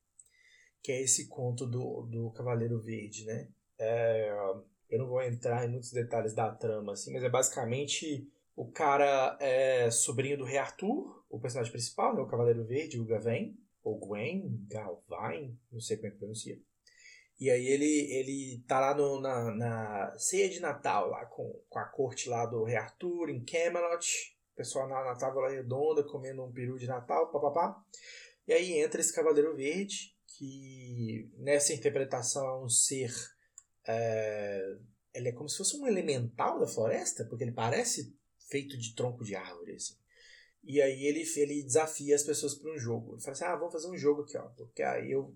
que 0.89 0.93
é 0.93 1.03
esse 1.03 1.29
conto 1.29 1.67
do, 1.67 2.07
do 2.07 2.31
Cavaleiro 2.31 2.81
Verde, 2.81 3.27
né? 3.27 3.49
É, 3.79 4.31
eu 4.89 4.99
não 4.99 5.07
vou 5.07 5.23
entrar 5.23 5.67
em 5.67 5.71
muitos 5.71 5.93
detalhes 5.93 6.33
da 6.33 6.51
trama, 6.51 6.93
assim, 6.93 7.13
mas 7.13 7.23
é 7.23 7.29
basicamente 7.29 8.27
o 8.57 8.65
cara 8.71 9.37
é 9.39 9.91
sobrinho 9.91 10.39
do 10.39 10.45
Rei 10.45 10.57
Arthur, 10.57 11.23
o 11.29 11.39
personagem 11.39 11.71
principal, 11.71 12.15
né? 12.15 12.23
O 12.23 12.27
Cavaleiro 12.27 12.65
Verde, 12.65 12.99
o 12.99 13.05
Gawain, 13.05 13.55
ou 13.83 13.99
Gwen, 13.99 14.65
Galvain, 14.67 15.59
não 15.71 15.79
sei 15.79 15.99
como 15.99 16.09
é 16.09 16.11
que 16.11 16.17
pronuncia. 16.17 16.59
E 17.41 17.51
aí 17.51 17.67
ele, 17.69 18.13
ele 18.13 18.65
tá 18.67 18.81
lá 18.81 18.95
no, 18.95 19.21
na, 19.21 19.55
na 19.55 20.19
ceia 20.19 20.49
de 20.49 20.59
Natal, 20.59 21.09
lá 21.09 21.25
com, 21.27 21.61
com 21.69 21.79
a 21.79 21.85
corte 21.85 22.29
lá 22.29 22.45
do 22.45 22.65
Rei 22.65 22.77
Arthur, 22.77 23.31
em 23.31 23.45
Camelot. 23.45 24.37
O 24.53 24.57
pessoal 24.57 24.89
na, 24.89 25.05
na 25.05 25.15
tábua 25.15 25.49
redonda, 25.49 26.03
comendo 26.03 26.43
um 26.43 26.53
peru 26.53 26.77
de 26.77 26.89
Natal, 26.89 27.31
papapá. 27.31 27.81
E 28.47 28.53
aí 28.53 28.73
entra 28.73 29.01
esse 29.01 29.15
Cavaleiro 29.15 29.55
Verde, 29.55 30.17
que 30.27 31.31
nessa 31.37 31.73
interpretação 31.73 32.45
é 32.45 32.65
um 32.65 32.69
ser. 32.69 33.15
É, 33.87 34.77
ele 35.15 35.29
é 35.29 35.33
como 35.33 35.49
se 35.49 35.59
fosse 35.59 35.77
um 35.77 35.87
elemental 35.87 36.59
da 36.59 36.67
floresta, 36.67 37.25
porque 37.25 37.45
ele 37.45 37.53
parece 37.53 38.13
feito 38.51 38.77
de 38.77 38.95
tronco 38.97 39.23
de 39.23 39.37
árvore. 39.37 39.77
Assim. 39.77 39.95
E 40.65 40.83
aí 40.83 41.05
ele, 41.05 41.23
ele 41.37 41.63
desafia 41.63 42.17
as 42.17 42.25
pessoas 42.25 42.55
para 42.57 42.73
um 42.73 42.79
jogo. 42.79 43.15
Ele 43.15 43.23
fala 43.23 43.33
assim: 43.33 43.45
ah, 43.45 43.57
vamos 43.57 43.73
fazer 43.73 43.89
um 43.89 43.97
jogo 43.97 44.23
aqui, 44.23 44.37
ó, 44.37 44.49
porque 44.57 44.83
aí 44.83 45.13
eu, 45.13 45.33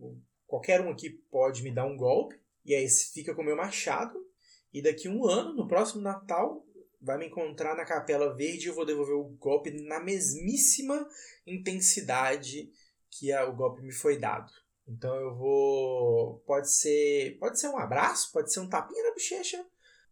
qualquer 0.52 0.82
um 0.82 0.90
aqui 0.90 1.08
pode 1.30 1.62
me 1.62 1.70
dar 1.70 1.86
um 1.86 1.96
golpe, 1.96 2.38
e 2.62 2.74
aí 2.74 2.86
fica 2.86 3.34
com 3.34 3.40
o 3.40 3.44
meu 3.44 3.56
machado, 3.56 4.22
e 4.70 4.82
daqui 4.82 5.08
um 5.08 5.26
ano, 5.26 5.54
no 5.54 5.66
próximo 5.66 6.02
Natal, 6.02 6.62
vai 7.00 7.16
me 7.16 7.26
encontrar 7.28 7.74
na 7.74 7.86
Capela 7.86 8.36
Verde 8.36 8.66
e 8.66 8.68
eu 8.68 8.74
vou 8.74 8.84
devolver 8.84 9.14
o 9.14 9.30
golpe 9.40 9.70
na 9.70 9.98
mesmíssima 9.98 11.08
intensidade 11.46 12.70
que 13.10 13.34
o 13.34 13.52
golpe 13.54 13.80
me 13.80 13.92
foi 13.92 14.18
dado. 14.18 14.52
Então 14.86 15.16
eu 15.16 15.34
vou. 15.34 16.40
Pode 16.40 16.70
ser. 16.70 17.38
Pode 17.38 17.58
ser 17.58 17.68
um 17.68 17.78
abraço, 17.78 18.30
pode 18.30 18.52
ser 18.52 18.60
um 18.60 18.68
tapinha 18.68 19.04
na 19.04 19.12
bochecha, 19.12 19.64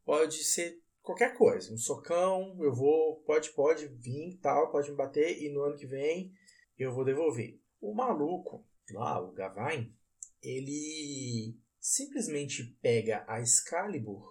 pode 0.07 0.43
ser 0.43 0.81
qualquer 1.03 1.37
coisa. 1.37 1.71
Um 1.71 1.77
socão, 1.77 2.57
eu 2.61 2.73
vou. 2.73 3.17
Pode, 3.27 3.51
pode 3.51 3.89
vir 3.89 4.39
tal, 4.41 4.71
pode 4.71 4.91
me 4.91 4.97
bater 4.97 5.43
e 5.43 5.51
no 5.51 5.65
ano 5.65 5.77
que 5.77 5.87
vem 5.87 6.33
eu 6.79 6.95
vou 6.95 7.05
devolver. 7.05 7.61
O 7.79 7.95
maluco, 7.95 8.65
lá, 8.91 9.21
o 9.21 9.33
Gavain, 9.33 9.95
ele 10.43 11.57
simplesmente 11.79 12.77
pega 12.83 13.25
a 13.27 13.41
Excalibur 13.41 14.29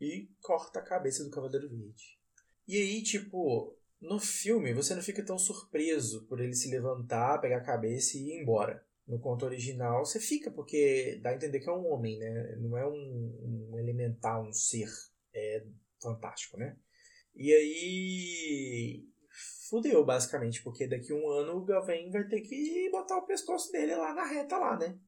e 0.00 0.28
corta 0.40 0.80
a 0.80 0.84
cabeça 0.84 1.24
do 1.24 1.30
Cavaleiro 1.30 1.68
Verde. 1.68 2.18
E 2.66 2.76
aí, 2.76 3.02
tipo, 3.02 3.76
no 4.00 4.18
filme 4.18 4.72
você 4.72 4.94
não 4.94 5.02
fica 5.02 5.24
tão 5.24 5.38
surpreso 5.38 6.26
por 6.26 6.40
ele 6.40 6.54
se 6.54 6.70
levantar, 6.70 7.40
pegar 7.40 7.58
a 7.58 7.64
cabeça 7.64 8.16
e 8.16 8.20
ir 8.20 8.40
embora 8.40 8.84
no 9.06 9.18
conto 9.18 9.44
original, 9.44 10.04
você 10.04 10.18
fica, 10.18 10.50
porque 10.50 11.20
dá 11.22 11.30
a 11.30 11.34
entender 11.34 11.60
que 11.60 11.68
é 11.68 11.72
um 11.72 11.86
homem, 11.86 12.18
né? 12.18 12.56
Não 12.58 12.76
é 12.76 12.86
um, 12.86 13.70
um 13.70 13.78
elemental, 13.78 14.46
um 14.46 14.52
ser 14.52 14.88
é, 15.34 15.64
fantástico, 16.00 16.56
né? 16.56 16.76
E 17.34 17.52
aí 17.52 19.08
fudeu, 19.68 20.04
basicamente, 20.04 20.62
porque 20.62 20.86
daqui 20.86 21.12
a 21.12 21.16
um 21.16 21.28
ano 21.28 21.56
o 21.56 21.64
Gawain 21.64 22.10
vai 22.10 22.26
ter 22.26 22.40
que 22.40 22.88
botar 22.90 23.18
o 23.18 23.26
pescoço 23.26 23.70
dele 23.72 23.94
lá 23.94 24.14
na 24.14 24.24
reta 24.24 24.56
lá, 24.56 24.78
né? 24.78 24.98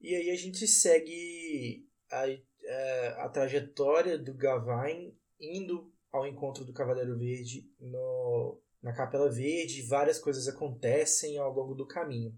E 0.00 0.14
aí 0.14 0.30
a 0.30 0.36
gente 0.36 0.66
segue 0.66 1.86
a, 2.10 2.28
é, 2.28 3.08
a 3.18 3.28
trajetória 3.28 4.18
do 4.18 4.34
Gawain 4.34 5.16
indo 5.40 5.92
ao 6.12 6.26
encontro 6.26 6.64
do 6.64 6.72
Cavaleiro 6.72 7.18
Verde 7.18 7.68
no, 7.80 8.60
na 8.82 8.92
Capela 8.92 9.30
Verde, 9.30 9.82
várias 9.82 10.18
coisas 10.18 10.48
acontecem 10.48 11.38
ao 11.38 11.52
longo 11.52 11.74
do 11.74 11.86
caminho. 11.86 12.34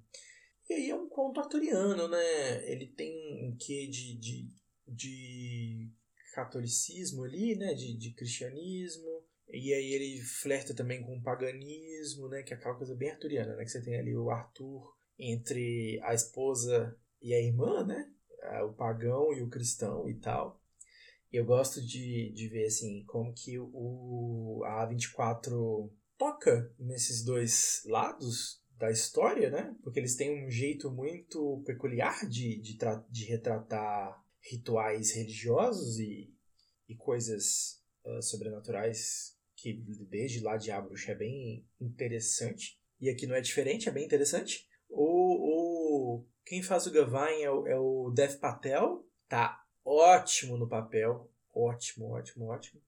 E 0.68 0.74
aí 0.74 0.90
é 0.90 0.94
um 0.94 1.08
conto 1.08 1.40
arturiano, 1.40 2.08
né? 2.08 2.70
Ele 2.70 2.86
tem 2.86 3.48
um 3.48 3.56
quê 3.56 3.86
de, 3.86 4.18
de, 4.18 4.48
de 4.86 5.90
catolicismo 6.34 7.24
ali, 7.24 7.56
né? 7.56 7.72
De, 7.72 7.96
de 7.96 8.12
cristianismo. 8.12 9.24
E 9.50 9.72
aí 9.72 9.94
ele 9.94 10.20
flerta 10.20 10.74
também 10.74 11.02
com 11.02 11.16
o 11.16 11.22
paganismo, 11.22 12.28
né? 12.28 12.42
Que 12.42 12.52
é 12.52 12.56
aquela 12.56 12.74
coisa 12.74 12.94
bem 12.94 13.10
arturiana, 13.10 13.56
né? 13.56 13.64
Que 13.64 13.70
você 13.70 13.82
tem 13.82 13.98
ali 13.98 14.14
o 14.14 14.30
Arthur 14.30 14.94
entre 15.18 15.98
a 16.02 16.12
esposa 16.12 16.94
e 17.20 17.34
a 17.34 17.40
irmã, 17.40 17.84
né? 17.84 18.10
O 18.64 18.72
pagão 18.72 19.32
e 19.34 19.42
o 19.42 19.48
cristão 19.48 20.08
e 20.08 20.14
tal. 20.14 20.60
E 21.32 21.36
eu 21.36 21.44
gosto 21.44 21.80
de, 21.84 22.32
de 22.32 22.48
ver, 22.48 22.66
assim, 22.66 23.04
como 23.06 23.34
que 23.34 23.58
o, 23.58 24.62
a 24.64 24.88
A24 24.88 25.90
toca 26.16 26.74
nesses 26.78 27.22
dois 27.24 27.82
lados 27.84 28.62
da 28.78 28.90
história, 28.90 29.50
né? 29.50 29.76
Porque 29.82 29.98
eles 29.98 30.16
têm 30.16 30.46
um 30.46 30.50
jeito 30.50 30.90
muito 30.90 31.62
peculiar 31.66 32.26
de, 32.28 32.60
de, 32.60 32.78
de 33.10 33.24
retratar 33.24 34.24
rituais 34.40 35.12
religiosos 35.14 35.98
e, 35.98 36.32
e 36.88 36.94
coisas 36.94 37.82
uh, 38.04 38.22
sobrenaturais 38.22 39.36
que 39.56 39.72
desde 40.08 40.40
lá 40.40 40.56
de 40.56 40.70
A 40.70 40.80
Bruxa 40.80 41.12
é 41.12 41.16
bem 41.16 41.66
interessante. 41.80 42.78
E 43.00 43.10
aqui 43.10 43.26
não 43.26 43.34
é 43.34 43.40
diferente, 43.40 43.88
é 43.88 43.92
bem 43.92 44.04
interessante. 44.04 44.66
O, 44.88 45.02
o, 45.02 45.57
quem 46.48 46.62
faz 46.62 46.86
o 46.86 46.90
Gavain 46.90 47.42
é 47.42 47.50
o, 47.50 47.66
é 47.66 47.78
o 47.78 48.10
Dev 48.10 48.36
Patel, 48.36 49.06
tá 49.28 49.62
ótimo 49.84 50.56
no 50.56 50.66
papel, 50.66 51.30
ótimo, 51.54 52.10
ótimo, 52.10 52.46
ótimo. 52.46 52.80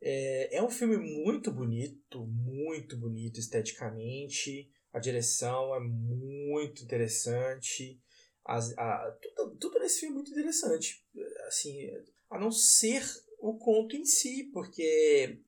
É, 0.00 0.56
é 0.56 0.62
um 0.62 0.70
filme 0.70 0.96
muito 0.96 1.50
bonito, 1.50 2.24
muito 2.24 2.96
bonito 2.96 3.40
esteticamente. 3.40 4.70
A 4.92 5.00
direção 5.00 5.74
é 5.74 5.80
muito 5.80 6.84
interessante. 6.84 8.00
As, 8.44 8.76
a, 8.78 9.18
tudo, 9.20 9.56
tudo 9.56 9.78
nesse 9.80 10.00
filme 10.00 10.14
é 10.14 10.18
muito 10.18 10.30
interessante. 10.30 11.04
Assim, 11.48 11.90
a 12.30 12.38
não 12.38 12.52
ser 12.52 13.02
o 13.40 13.58
conto 13.58 13.96
em 13.96 14.04
si, 14.04 14.50
porque. 14.52 15.40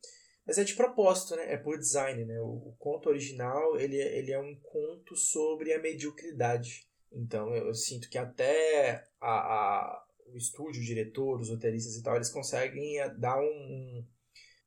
Mas 0.45 0.59
é 0.59 0.65
de 0.65 0.75
propósito, 0.75 1.37
né? 1.37 1.53
É 1.53 1.57
por 1.57 1.79
design, 1.79 2.25
né? 2.25 2.41
O, 2.41 2.71
o 2.71 2.77
conto 2.79 3.09
original, 3.09 3.79
ele, 3.79 3.97
ele 3.97 4.33
é 4.33 4.39
um 4.39 4.59
conto 4.61 5.17
sobre 5.17 5.73
a 5.73 5.81
mediocridade. 5.81 6.89
Então, 7.15 7.55
eu, 7.55 7.69
eu 7.69 7.75
sinto 7.75 8.09
que 8.09 8.19
até 8.19 9.05
a, 9.21 9.31
a, 9.31 10.05
o 10.27 10.37
estúdio, 10.37 10.83
o 10.83 10.85
diretor, 10.85 11.41
os 11.41 11.51
roteiristas 11.51 11.97
e 11.97 12.03
tal, 12.03 12.17
eles 12.17 12.31
conseguem 12.31 12.99
eh, 12.99 13.09
dar 13.11 13.41
um, 13.41 14.05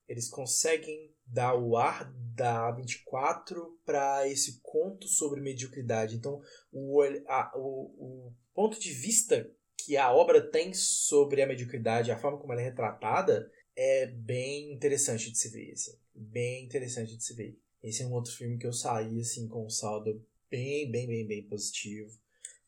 eles 0.08 0.30
conseguem 0.30 1.14
dar 1.26 1.56
o 1.56 1.76
ar 1.76 2.12
da 2.34 2.72
A24 2.72 3.56
para 3.86 4.28
esse 4.28 4.60
conto 4.62 5.08
sobre 5.08 5.42
mediocridade. 5.42 6.16
Então, 6.16 6.42
o, 6.72 7.02
a, 7.28 7.52
o, 7.56 8.30
o 8.30 8.34
ponto 8.54 8.80
de 8.80 8.92
vista 8.92 9.52
que 9.78 9.98
a 9.98 10.12
obra 10.12 10.42
tem 10.42 10.74
sobre 10.74 11.42
a 11.42 11.48
mediocridade, 11.48 12.12
a 12.12 12.18
forma 12.18 12.38
como 12.38 12.54
ela 12.54 12.62
é 12.62 12.66
retratada, 12.66 13.52
é 13.76 14.08
bem 14.08 14.74
interessante 14.74 15.32
de 15.32 15.38
se 15.38 15.50
ver. 15.50 15.72
Assim, 15.74 15.98
bem 16.16 16.66
interessante 16.66 17.16
de 17.16 17.24
se 17.24 17.34
ver. 17.34 17.60
Esse 17.84 18.04
é 18.04 18.06
um 18.06 18.14
outro 18.14 18.32
filme 18.34 18.58
que 18.58 18.66
eu 18.66 18.74
saí 18.74 19.20
assim, 19.20 19.48
com 19.48 19.66
um 19.66 19.70
saldo 19.70 20.26
bem, 20.50 20.90
bem, 20.90 21.08
bem, 21.08 21.28
bem 21.28 21.44
positivo. 21.44 22.18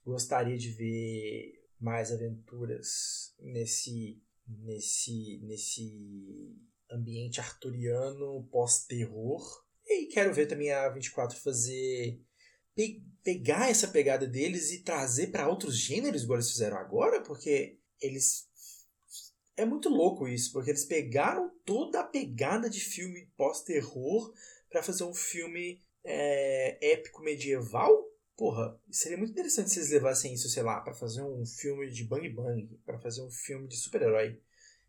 Gostaria 0.09 0.57
de 0.57 0.69
ver 0.71 1.63
mais 1.79 2.11
aventuras 2.11 3.33
nesse, 3.39 4.21
nesse, 4.47 5.39
nesse 5.43 6.55
ambiente 6.91 7.39
arturiano 7.39 8.47
pós-terror. 8.51 9.41
E 9.85 10.07
quero 10.07 10.33
ver 10.33 10.47
também 10.47 10.71
a 10.71 10.89
24 10.89 11.37
fazer 11.37 12.21
pe 12.75 13.03
pegar 13.23 13.69
essa 13.69 13.87
pegada 13.87 14.25
deles 14.25 14.71
e 14.71 14.81
trazer 14.81 15.27
para 15.27 15.47
outros 15.47 15.77
gêneros, 15.77 16.23
igual 16.23 16.37
eles 16.37 16.49
fizeram 16.49 16.77
agora, 16.77 17.21
porque 17.21 17.77
eles 18.01 18.49
é 19.55 19.65
muito 19.65 19.89
louco 19.89 20.27
isso, 20.27 20.53
porque 20.53 20.71
eles 20.71 20.85
pegaram 20.85 21.51
toda 21.65 21.99
a 21.99 22.07
pegada 22.07 22.69
de 22.69 22.79
filme 22.79 23.29
pós-terror 23.35 24.33
para 24.69 24.81
fazer 24.81 25.03
um 25.03 25.13
filme 25.13 25.83
é, 26.03 26.93
épico 26.93 27.21
medieval. 27.21 28.08
Porra, 28.39 28.79
seria 28.89 29.17
muito 29.17 29.31
interessante 29.31 29.69
se 29.69 29.79
eles 29.79 29.91
levassem 29.91 30.33
isso, 30.33 30.47
sei 30.47 30.63
lá, 30.63 30.79
para 30.79 30.93
fazer 30.93 31.21
um 31.21 31.45
filme 31.45 31.91
de 31.91 32.05
bang 32.05 32.29
bang, 32.29 32.67
para 32.85 32.97
fazer 32.97 33.21
um 33.21 33.29
filme 33.29 33.67
de 33.67 33.75
super-herói, 33.75 34.41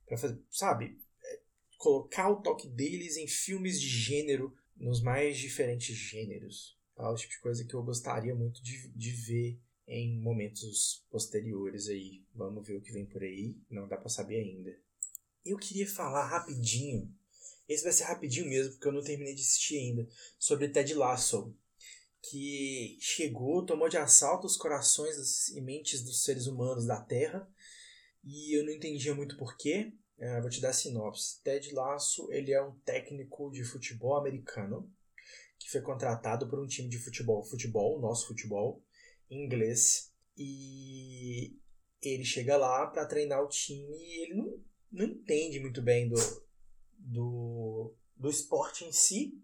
para 0.07 0.17
fazer, 0.17 0.41
sabe, 0.49 0.97
é, 1.25 1.41
colocar 1.77 2.31
o 2.31 2.43
toque 2.43 2.69
deles 2.69 3.17
em 3.17 3.27
filmes 3.27 3.81
de 3.81 3.89
gênero, 3.89 4.57
nos 4.77 5.03
mais 5.03 5.37
diferentes 5.37 5.97
gêneros. 5.97 6.79
Tá? 6.95 7.11
O 7.11 7.17
tipo 7.17 7.33
de 7.33 7.41
coisa 7.41 7.65
que 7.65 7.75
eu 7.75 7.83
gostaria 7.83 8.37
muito 8.37 8.63
de, 8.63 8.89
de 8.91 9.11
ver 9.11 9.59
em 9.85 10.17
momentos 10.21 11.05
posteriores 11.11 11.89
aí. 11.89 12.25
Vamos 12.33 12.65
ver 12.65 12.77
o 12.77 12.81
que 12.81 12.93
vem 12.93 13.05
por 13.05 13.21
aí, 13.21 13.57
não 13.69 13.89
dá 13.89 13.97
para 13.97 14.09
saber 14.09 14.37
ainda. 14.37 14.79
Eu 15.45 15.59
queria 15.59 15.89
falar 15.89 16.25
rapidinho, 16.25 17.13
esse 17.69 17.83
vai 17.83 17.93
ser 17.93 18.05
rapidinho 18.05 18.49
mesmo, 18.49 18.75
porque 18.75 18.87
eu 18.87 18.93
não 18.93 19.03
terminei 19.03 19.35
de 19.35 19.43
assistir 19.43 19.77
ainda, 19.77 20.09
sobre 20.39 20.69
Ted 20.69 20.95
Lasso, 20.95 21.53
que 22.23 22.99
chegou, 23.01 23.65
tomou 23.65 23.89
de 23.89 23.97
assalto 23.97 24.47
os 24.47 24.57
corações 24.57 25.49
e 25.49 25.61
mentes 25.61 26.03
dos 26.03 26.23
seres 26.23 26.47
humanos 26.47 26.87
da 26.87 27.01
Terra, 27.01 27.49
e 28.25 28.59
eu 28.59 28.65
não 28.65 28.73
entendia 28.73 29.15
muito 29.15 29.37
porquê. 29.37 29.93
Uh, 30.19 30.43
vou 30.43 30.51
te 30.51 30.61
dar 30.61 30.71
a 30.71 30.73
sinopse. 30.75 31.43
Ted 31.43 31.73
Lasso 31.73 32.31
ele 32.31 32.53
é 32.53 32.63
um 32.63 32.79
técnico 32.81 33.51
de 33.51 33.65
futebol 33.65 34.17
americano 34.17 34.93
que 35.59 35.71
foi 35.71 35.81
contratado 35.81 36.49
por 36.49 36.59
um 36.59 36.67
time 36.67 36.89
de 36.89 36.99
futebol, 36.99 37.43
futebol, 37.43 38.01
nosso 38.01 38.27
futebol, 38.27 38.83
inglês. 39.31 40.13
E 40.37 41.59
ele 42.03 42.25
chega 42.25 42.57
lá 42.57 42.87
para 42.87 43.07
treinar 43.07 43.43
o 43.43 43.49
time 43.49 43.95
e 43.97 44.23
ele 44.23 44.35
não, 44.35 44.63
não 44.91 45.05
entende 45.07 45.61
muito 45.61 45.83
bem 45.83 46.09
do, 46.09 46.17
do, 46.99 47.95
do 48.17 48.31
esporte 48.31 48.85
em 48.85 48.93
si. 48.93 49.39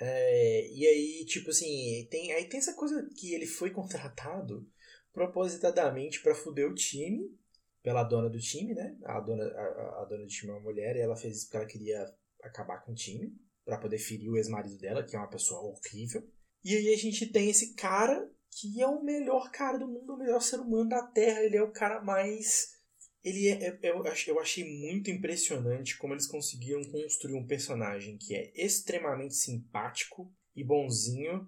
É, 0.00 0.70
e 0.70 0.86
aí, 0.86 1.24
tipo 1.26 1.50
assim, 1.50 2.06
tem, 2.10 2.32
aí 2.32 2.48
tem 2.48 2.58
essa 2.58 2.74
coisa 2.74 3.08
que 3.16 3.34
ele 3.34 3.46
foi 3.46 3.70
contratado 3.70 4.66
propositadamente 5.12 6.22
para 6.22 6.34
fuder 6.34 6.70
o 6.70 6.74
time 6.74 7.36
pela 7.82 8.04
dona 8.04 8.28
do 8.28 8.38
time, 8.38 8.74
né? 8.74 8.96
A 9.04 9.20
dona, 9.20 9.44
a, 9.44 10.02
a 10.02 10.04
dona 10.04 10.22
do 10.22 10.28
time 10.28 10.52
é 10.52 10.54
uma 10.54 10.62
mulher 10.62 10.96
e 10.96 11.00
ela 11.00 11.16
fez 11.16 11.36
isso 11.36 11.46
porque 11.46 11.56
ela 11.56 11.66
queria 11.66 12.14
acabar 12.42 12.84
com 12.84 12.92
o 12.92 12.94
time 12.94 13.34
para 13.64 13.78
poder 13.78 13.98
ferir 13.98 14.30
o 14.30 14.36
ex-marido 14.36 14.78
dela, 14.78 15.04
que 15.04 15.16
é 15.16 15.18
uma 15.18 15.28
pessoa 15.28 15.60
horrível. 15.60 16.26
E 16.64 16.74
aí 16.74 16.92
a 16.92 16.96
gente 16.96 17.26
tem 17.26 17.50
esse 17.50 17.74
cara 17.74 18.30
que 18.50 18.80
é 18.80 18.86
o 18.86 19.02
melhor 19.02 19.50
cara 19.50 19.78
do 19.78 19.86
mundo, 19.86 20.14
o 20.14 20.18
melhor 20.18 20.40
ser 20.40 20.60
humano 20.60 20.88
da 20.88 21.02
Terra. 21.02 21.42
Ele 21.42 21.56
é 21.56 21.62
o 21.62 21.72
cara 21.72 22.00
mais. 22.02 22.77
Ele 23.22 23.48
é, 23.48 23.78
é, 23.82 23.90
eu, 23.90 24.38
achei 24.38 24.64
muito 24.64 25.10
impressionante 25.10 25.98
como 25.98 26.14
eles 26.14 26.26
conseguiram 26.26 26.82
construir 26.84 27.34
um 27.34 27.46
personagem 27.46 28.16
que 28.16 28.34
é 28.34 28.52
extremamente 28.54 29.34
simpático 29.34 30.32
e 30.54 30.62
bonzinho, 30.62 31.46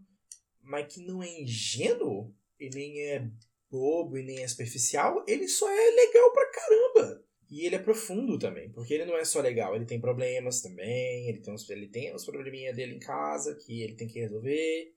mas 0.62 0.92
que 0.92 1.00
não 1.00 1.22
é 1.22 1.40
ingênuo 1.40 2.34
e 2.58 2.68
nem 2.70 3.00
é 3.02 3.30
bobo 3.70 4.18
e 4.18 4.22
nem 4.22 4.42
é 4.42 4.48
superficial. 4.48 5.24
Ele 5.26 5.48
só 5.48 5.70
é 5.70 5.90
legal 5.90 6.32
pra 6.32 6.50
caramba. 6.50 7.24
E 7.48 7.66
ele 7.66 7.76
é 7.76 7.80
profundo 7.80 8.38
também, 8.38 8.70
porque 8.70 8.94
ele 8.94 9.06
não 9.06 9.16
é 9.16 9.24
só 9.24 9.40
legal, 9.40 9.74
ele 9.74 9.84
tem 9.84 10.00
problemas 10.00 10.60
também, 10.60 11.28
ele 11.28 11.40
tem 11.40 11.52
uns, 11.52 11.68
ele 11.68 11.88
tem 11.88 12.14
uns 12.14 12.24
probleminha 12.24 12.72
dele 12.72 12.94
em 12.94 13.00
casa 13.00 13.56
que 13.56 13.82
ele 13.82 13.96
tem 13.96 14.06
que 14.06 14.20
resolver 14.20 14.94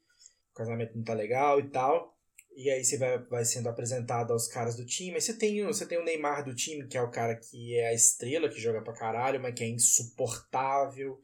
o 0.54 0.56
casamento 0.56 0.96
não 0.96 1.04
tá 1.04 1.14
legal 1.14 1.60
e 1.60 1.70
tal. 1.70 2.13
E 2.56 2.70
aí 2.70 2.84
você 2.84 2.98
vai, 2.98 3.18
vai 3.26 3.46
sendo 3.46 3.68
apresentado 3.70 4.32
aos 4.32 4.48
caras 4.48 4.76
do 4.76 4.86
time. 4.86 5.16
Aí 5.16 5.22
você 5.22 5.34
tem, 5.34 5.66
você 5.66 5.86
tem 5.86 5.98
o 5.98 6.04
Neymar 6.04 6.44
do 6.44 6.56
time, 6.56 6.88
que 6.88 6.98
é 6.98 7.02
o 7.02 7.12
cara 7.12 7.36
que 7.36 7.76
é 7.76 7.88
a 7.88 7.94
estrela, 7.94 8.50
que 8.50 8.62
joga 8.62 8.82
pra 8.82 8.94
caralho, 8.94 9.42
mas 9.42 9.56
que 9.56 9.64
é 9.64 9.68
insuportável. 9.68 11.20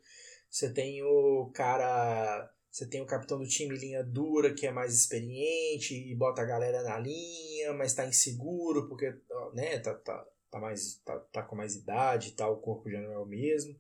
Você 0.50 0.72
tem 0.74 1.04
o 1.04 1.52
cara. 1.54 2.52
Você 2.72 2.88
tem 2.88 3.02
o 3.02 3.06
capitão 3.06 3.38
do 3.40 3.48
time 3.48 3.76
linha 3.78 4.04
dura, 4.04 4.54
que 4.54 4.66
é 4.68 4.72
mais 4.72 4.94
experiente 4.94 5.96
e 5.96 6.16
bota 6.16 6.42
a 6.42 6.46
galera 6.46 6.84
na 6.84 7.00
linha, 7.00 7.74
mas 7.74 7.94
tá 7.94 8.06
inseguro 8.06 8.88
porque 8.88 9.12
né, 9.54 9.80
tá, 9.80 9.96
tá, 9.96 10.26
tá, 10.52 10.60
mais, 10.60 11.02
tá, 11.04 11.20
tá 11.32 11.44
com 11.44 11.56
mais 11.56 11.76
idade 11.76 12.30
e 12.30 12.32
tal, 12.34 12.54
o 12.54 12.62
corpo 12.62 12.90
já 12.90 13.02
não 13.02 13.12
é 13.12 13.18
o 13.18 13.26
mesmo. 13.26 13.76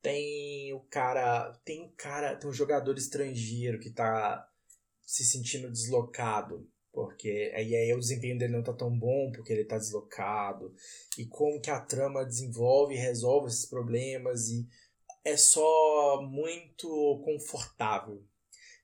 Tem 0.00 0.72
o 0.74 0.80
cara. 0.80 1.52
Tem 1.64 1.92
cara. 1.96 2.36
Tem 2.36 2.50
um 2.50 2.52
jogador 2.52 2.96
estrangeiro 2.96 3.78
que 3.78 3.90
tá 3.90 4.48
se 5.06 5.24
sentindo 5.24 5.70
deslocado, 5.70 6.68
porque 6.92 7.50
aí, 7.54 7.74
aí 7.74 7.92
o 7.94 7.98
desempenho 7.98 8.38
dele 8.38 8.52
não 8.52 8.62
tá 8.62 8.72
tão 8.72 8.96
bom 8.96 9.32
porque 9.32 9.52
ele 9.52 9.64
tá 9.64 9.78
deslocado, 9.78 10.74
e 11.18 11.24
como 11.24 11.60
que 11.60 11.70
a 11.70 11.80
trama 11.80 12.24
desenvolve 12.24 12.94
e 12.94 12.98
resolve 12.98 13.48
esses 13.48 13.66
problemas, 13.66 14.48
e 14.48 14.68
é 15.24 15.36
só 15.36 16.22
muito 16.22 16.88
confortável. 17.24 18.22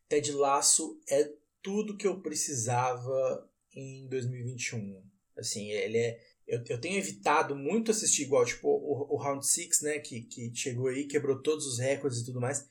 Ted 0.08 0.32
Laço 0.32 0.98
é 1.08 1.30
tudo 1.62 1.96
que 1.96 2.06
eu 2.06 2.20
precisava 2.20 3.48
em 3.74 4.06
2021. 4.08 5.02
Assim, 5.36 5.70
ele 5.70 5.98
é. 5.98 6.20
Eu, 6.46 6.64
eu 6.66 6.80
tenho 6.80 6.96
evitado 6.96 7.54
muito 7.54 7.90
assistir 7.90 8.22
igual, 8.22 8.44
tipo, 8.44 8.68
o, 8.68 9.14
o 9.14 9.16
Round 9.18 9.46
6, 9.46 9.82
né? 9.82 9.98
Que, 9.98 10.22
que 10.22 10.50
chegou 10.54 10.86
aí, 10.88 11.06
quebrou 11.06 11.42
todos 11.42 11.66
os 11.66 11.78
recordes 11.78 12.20
e 12.20 12.24
tudo 12.24 12.40
mais 12.40 12.66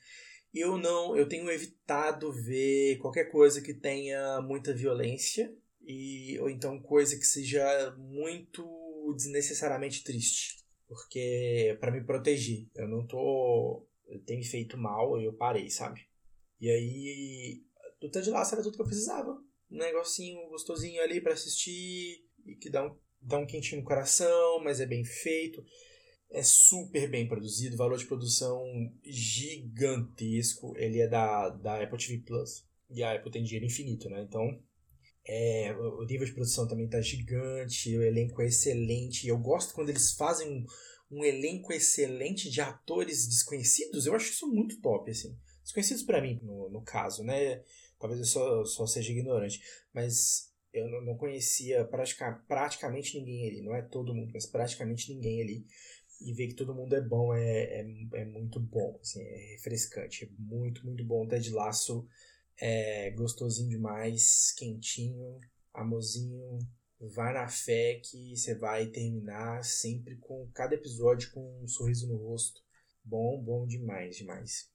eu 0.54 0.78
não, 0.78 1.16
eu 1.16 1.28
tenho 1.28 1.50
evitado 1.50 2.32
ver 2.32 2.98
qualquer 2.98 3.24
coisa 3.24 3.60
que 3.60 3.74
tenha 3.74 4.40
muita 4.40 4.72
violência 4.72 5.54
e 5.82 6.38
ou 6.40 6.48
então 6.50 6.80
coisa 6.80 7.16
que 7.16 7.24
seja 7.24 7.94
muito 7.96 8.64
desnecessariamente 9.16 10.02
triste, 10.02 10.58
porque 10.86 11.76
para 11.80 11.90
me 11.90 12.04
proteger, 12.04 12.66
eu 12.74 12.88
não 12.88 13.06
tô, 13.06 13.86
eu 14.06 14.20
tenho 14.24 14.44
feito 14.44 14.76
mal, 14.76 15.20
eu 15.20 15.32
parei, 15.32 15.70
sabe? 15.70 16.06
E 16.60 16.70
aí, 16.70 17.62
do 18.00 18.10
Ted 18.10 18.28
Lasso 18.30 18.54
era 18.54 18.62
tudo 18.62 18.76
que 18.76 18.82
eu 18.82 18.86
precisava, 18.86 19.32
um 19.70 19.78
negocinho 19.78 20.48
gostosinho 20.48 21.02
ali 21.02 21.20
para 21.20 21.34
assistir 21.34 22.24
e 22.44 22.54
que 22.56 22.68
dá 22.68 22.86
um, 22.86 22.96
dá 23.20 23.38
um 23.38 23.46
quentinho 23.46 23.80
no 23.80 23.86
coração, 23.86 24.62
mas 24.62 24.80
é 24.80 24.86
bem 24.86 25.04
feito 25.04 25.64
é 26.30 26.42
super 26.42 27.10
bem 27.10 27.26
produzido, 27.26 27.76
valor 27.76 27.98
de 27.98 28.06
produção 28.06 28.62
gigantesco. 29.04 30.74
Ele 30.76 31.00
é 31.00 31.08
da, 31.08 31.48
da 31.48 31.82
Apple 31.82 31.98
TV 31.98 32.18
Plus. 32.18 32.66
E 32.90 33.02
a 33.02 33.14
Apple 33.14 33.30
tem 33.30 33.42
dinheiro 33.42 33.66
infinito, 33.66 34.08
né? 34.08 34.22
Então, 34.22 34.60
é, 35.26 35.74
o 35.74 36.04
nível 36.04 36.26
de 36.26 36.32
produção 36.32 36.66
também 36.66 36.88
tá 36.88 37.00
gigante, 37.00 37.96
o 37.96 38.02
elenco 38.02 38.40
é 38.40 38.46
excelente. 38.46 39.26
Eu 39.26 39.38
gosto 39.38 39.74
quando 39.74 39.90
eles 39.90 40.12
fazem 40.12 40.48
um, 40.48 41.18
um 41.18 41.24
elenco 41.24 41.72
excelente 41.72 42.50
de 42.50 42.60
atores 42.60 43.26
desconhecidos. 43.26 44.06
Eu 44.06 44.14
acho 44.14 44.30
isso 44.30 44.46
muito 44.46 44.80
top, 44.80 45.10
assim. 45.10 45.36
Desconhecidos 45.62 46.02
para 46.02 46.22
mim, 46.22 46.40
no, 46.42 46.70
no 46.70 46.82
caso, 46.82 47.22
né? 47.22 47.62
Talvez 47.98 48.20
eu 48.20 48.26
só, 48.26 48.64
só 48.64 48.86
seja 48.86 49.12
ignorante. 49.12 49.60
Mas 49.92 50.48
eu 50.72 50.88
não, 51.02 51.16
conhecia 51.16 51.84
pratica, 51.84 52.42
praticamente 52.46 53.18
ninguém 53.18 53.48
ali. 53.48 53.62
Não 53.62 53.74
é 53.74 53.82
todo 53.82 54.14
mundo, 54.14 54.30
mas 54.32 54.46
praticamente 54.46 55.12
ninguém 55.12 55.42
ali 55.42 55.66
e 56.20 56.32
ver 56.32 56.48
que 56.48 56.54
todo 56.54 56.74
mundo 56.74 56.94
é 56.94 57.00
bom 57.00 57.32
é, 57.32 57.80
é, 57.80 57.86
é 58.12 58.24
muito 58.24 58.58
bom, 58.58 58.98
assim, 59.00 59.20
é 59.22 59.52
refrescante, 59.52 60.24
é 60.24 60.28
muito, 60.38 60.84
muito 60.84 61.04
bom. 61.04 61.26
Ted 61.26 61.50
Laço 61.50 62.06
é 62.60 63.10
gostosinho 63.12 63.68
demais, 63.68 64.52
quentinho, 64.56 65.40
amorzinho, 65.72 66.58
vai 67.00 67.32
na 67.32 67.48
fé 67.48 68.00
que 68.04 68.36
você 68.36 68.54
vai 68.54 68.86
terminar 68.86 69.64
sempre 69.64 70.16
com 70.16 70.50
cada 70.52 70.74
episódio 70.74 71.30
com 71.30 71.62
um 71.62 71.68
sorriso 71.68 72.08
no 72.08 72.16
rosto. 72.16 72.60
Bom, 73.04 73.40
bom 73.40 73.66
demais, 73.66 74.16
demais. 74.16 74.70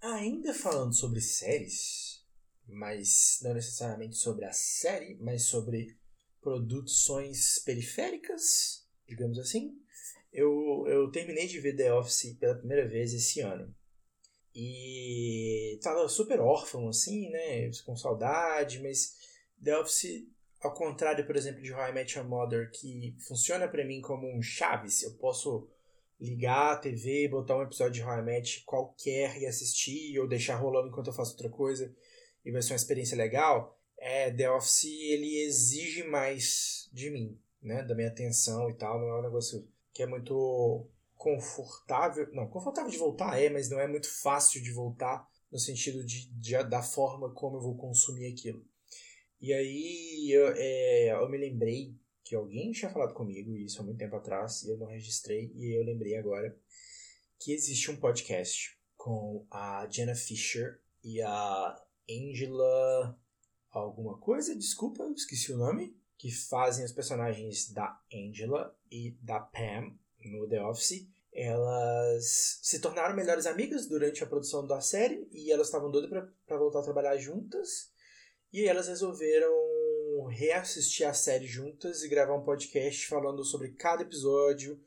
Ainda 0.00 0.54
falando 0.54 0.94
sobre 0.94 1.20
séries, 1.20 2.24
mas 2.64 3.40
não 3.42 3.54
necessariamente 3.54 4.16
sobre 4.16 4.44
a 4.44 4.52
série, 4.52 5.16
mas 5.16 5.42
sobre 5.42 5.98
produções 6.40 7.58
periféricas, 7.58 8.86
digamos 9.08 9.38
assim 9.40 9.76
eu, 10.36 10.84
eu 10.86 11.10
terminei 11.10 11.46
de 11.46 11.58
ver 11.58 11.74
The 11.74 11.94
Office 11.94 12.36
pela 12.38 12.54
primeira 12.54 12.86
vez 12.86 13.14
esse 13.14 13.40
ano. 13.40 13.74
E 14.54 15.78
tava 15.82 16.06
super 16.08 16.40
órfão, 16.40 16.88
assim, 16.88 17.30
né? 17.30 17.70
Com 17.86 17.96
saudade, 17.96 18.82
mas 18.82 19.14
The 19.62 19.78
Office, 19.78 20.26
ao 20.60 20.74
contrário, 20.74 21.26
por 21.26 21.36
exemplo, 21.36 21.62
de 21.62 21.72
How 21.72 21.88
I 21.88 21.92
Met 21.92 22.18
Your 22.18 22.28
Mother, 22.28 22.70
que 22.70 23.16
funciona 23.26 23.66
para 23.66 23.84
mim 23.84 24.02
como 24.02 24.30
um 24.30 24.42
Chaves, 24.42 25.02
eu 25.02 25.14
posso 25.14 25.70
ligar 26.20 26.74
a 26.74 26.76
TV, 26.76 27.28
botar 27.28 27.56
um 27.56 27.62
episódio 27.62 27.94
de 27.94 28.02
How 28.02 28.18
I 28.18 28.22
Met 28.22 28.62
qualquer 28.66 29.38
e 29.38 29.46
assistir, 29.46 30.18
ou 30.18 30.28
deixar 30.28 30.56
rolando 30.56 30.88
enquanto 30.88 31.08
eu 31.08 31.14
faço 31.14 31.32
outra 31.32 31.48
coisa, 31.48 31.94
e 32.44 32.52
vai 32.52 32.60
ser 32.60 32.72
uma 32.72 32.76
experiência 32.76 33.16
legal. 33.16 33.78
É, 33.98 34.30
The 34.30 34.50
Office, 34.50 34.84
ele 34.84 35.44
exige 35.46 36.02
mais 36.04 36.90
de 36.92 37.08
mim, 37.10 37.40
né? 37.62 37.82
Da 37.82 37.94
minha 37.94 38.08
atenção 38.08 38.68
e 38.68 38.74
tal, 38.74 39.00
não 39.00 39.08
é 39.08 39.18
um 39.18 39.22
negócio 39.22 39.66
que 39.96 40.02
é 40.02 40.06
muito 40.06 40.86
confortável. 41.14 42.28
Não, 42.34 42.46
confortável 42.48 42.90
de 42.90 42.98
voltar 42.98 43.40
é, 43.40 43.48
mas 43.48 43.70
não 43.70 43.80
é 43.80 43.88
muito 43.88 44.10
fácil 44.20 44.62
de 44.62 44.70
voltar 44.70 45.26
no 45.50 45.58
sentido 45.58 46.04
de, 46.04 46.30
de 46.34 46.62
da 46.64 46.82
forma 46.82 47.32
como 47.32 47.56
eu 47.56 47.62
vou 47.62 47.76
consumir 47.76 48.30
aquilo. 48.30 48.62
E 49.40 49.54
aí 49.54 50.30
eu, 50.30 50.48
é, 50.54 51.12
eu 51.12 51.28
me 51.30 51.38
lembrei 51.38 51.96
que 52.22 52.34
alguém 52.34 52.72
tinha 52.72 52.90
falado 52.90 53.14
comigo, 53.14 53.56
isso 53.56 53.80
há 53.80 53.84
muito 53.84 53.98
tempo 53.98 54.16
atrás, 54.16 54.64
e 54.64 54.70
eu 54.70 54.76
não 54.76 54.86
registrei, 54.86 55.50
e 55.54 55.78
eu 55.78 55.82
lembrei 55.82 56.16
agora 56.16 56.54
que 57.40 57.52
existe 57.52 57.90
um 57.90 57.96
podcast 57.96 58.78
com 58.96 59.46
a 59.50 59.88
Jenna 59.88 60.14
Fisher 60.14 60.78
e 61.02 61.22
a 61.22 61.82
Angela 62.10 63.18
alguma 63.70 64.18
coisa, 64.18 64.54
desculpa, 64.54 65.08
esqueci 65.16 65.52
o 65.52 65.58
nome, 65.58 65.96
que 66.18 66.30
fazem 66.30 66.84
os 66.84 66.92
personagens 66.92 67.70
da 67.72 67.98
Angela 68.12 68.75
e 68.90 69.16
da 69.22 69.40
Pam 69.40 69.92
no 70.24 70.48
The 70.48 70.62
Office. 70.62 71.06
Elas 71.32 72.60
se 72.62 72.80
tornaram 72.80 73.14
melhores 73.14 73.46
amigas 73.46 73.86
durante 73.86 74.24
a 74.24 74.26
produção 74.26 74.66
da 74.66 74.80
série 74.80 75.28
e 75.32 75.52
elas 75.52 75.66
estavam 75.66 75.90
doidas 75.90 76.10
para 76.46 76.58
voltar 76.58 76.80
a 76.80 76.84
trabalhar 76.84 77.16
juntas. 77.18 77.90
E 78.52 78.64
elas 78.64 78.88
resolveram 78.88 79.52
reassistir 80.30 81.06
a 81.06 81.12
série 81.12 81.46
juntas 81.46 82.02
e 82.02 82.08
gravar 82.08 82.34
um 82.34 82.44
podcast 82.44 83.06
falando 83.06 83.44
sobre 83.44 83.72
cada 83.72 84.02
episódio 84.02 84.80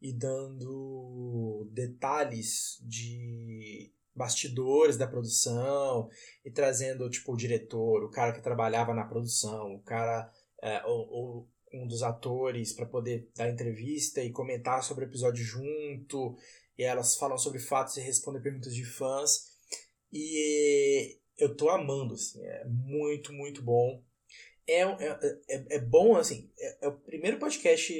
e 0.00 0.12
dando 0.12 1.66
detalhes 1.72 2.78
de 2.82 3.90
bastidores 4.14 4.96
da 4.96 5.06
produção 5.06 6.08
e 6.44 6.50
trazendo 6.50 7.08
tipo 7.10 7.32
o 7.32 7.36
diretor, 7.36 8.02
o 8.04 8.10
cara 8.10 8.32
que 8.32 8.42
trabalhava 8.42 8.94
na 8.94 9.04
produção, 9.04 9.74
o 9.74 9.82
cara 9.82 10.32
é, 10.62 10.84
ou, 10.84 11.08
ou 11.08 11.48
um 11.72 11.86
dos 11.86 12.02
atores 12.02 12.72
para 12.72 12.86
poder 12.86 13.28
dar 13.34 13.50
entrevista 13.50 14.22
e 14.22 14.32
comentar 14.32 14.82
sobre 14.82 15.04
o 15.04 15.08
episódio 15.08 15.44
junto 15.44 16.36
e 16.78 16.82
elas 16.82 17.16
falam 17.16 17.38
sobre 17.38 17.58
fatos 17.58 17.96
e 17.96 18.00
respondem 18.00 18.42
perguntas 18.42 18.74
de 18.74 18.84
fãs 18.84 19.56
e 20.12 21.18
eu 21.38 21.56
tô 21.56 21.68
amando 21.68 22.14
assim, 22.14 22.44
é 22.44 22.64
muito 22.66 23.32
muito 23.32 23.62
bom. 23.62 24.02
É, 24.68 24.80
é, 24.80 25.38
é, 25.48 25.76
é 25.76 25.80
bom, 25.80 26.16
assim, 26.16 26.50
é, 26.58 26.86
é 26.86 26.88
o 26.88 26.98
primeiro 26.98 27.38
podcast 27.38 27.92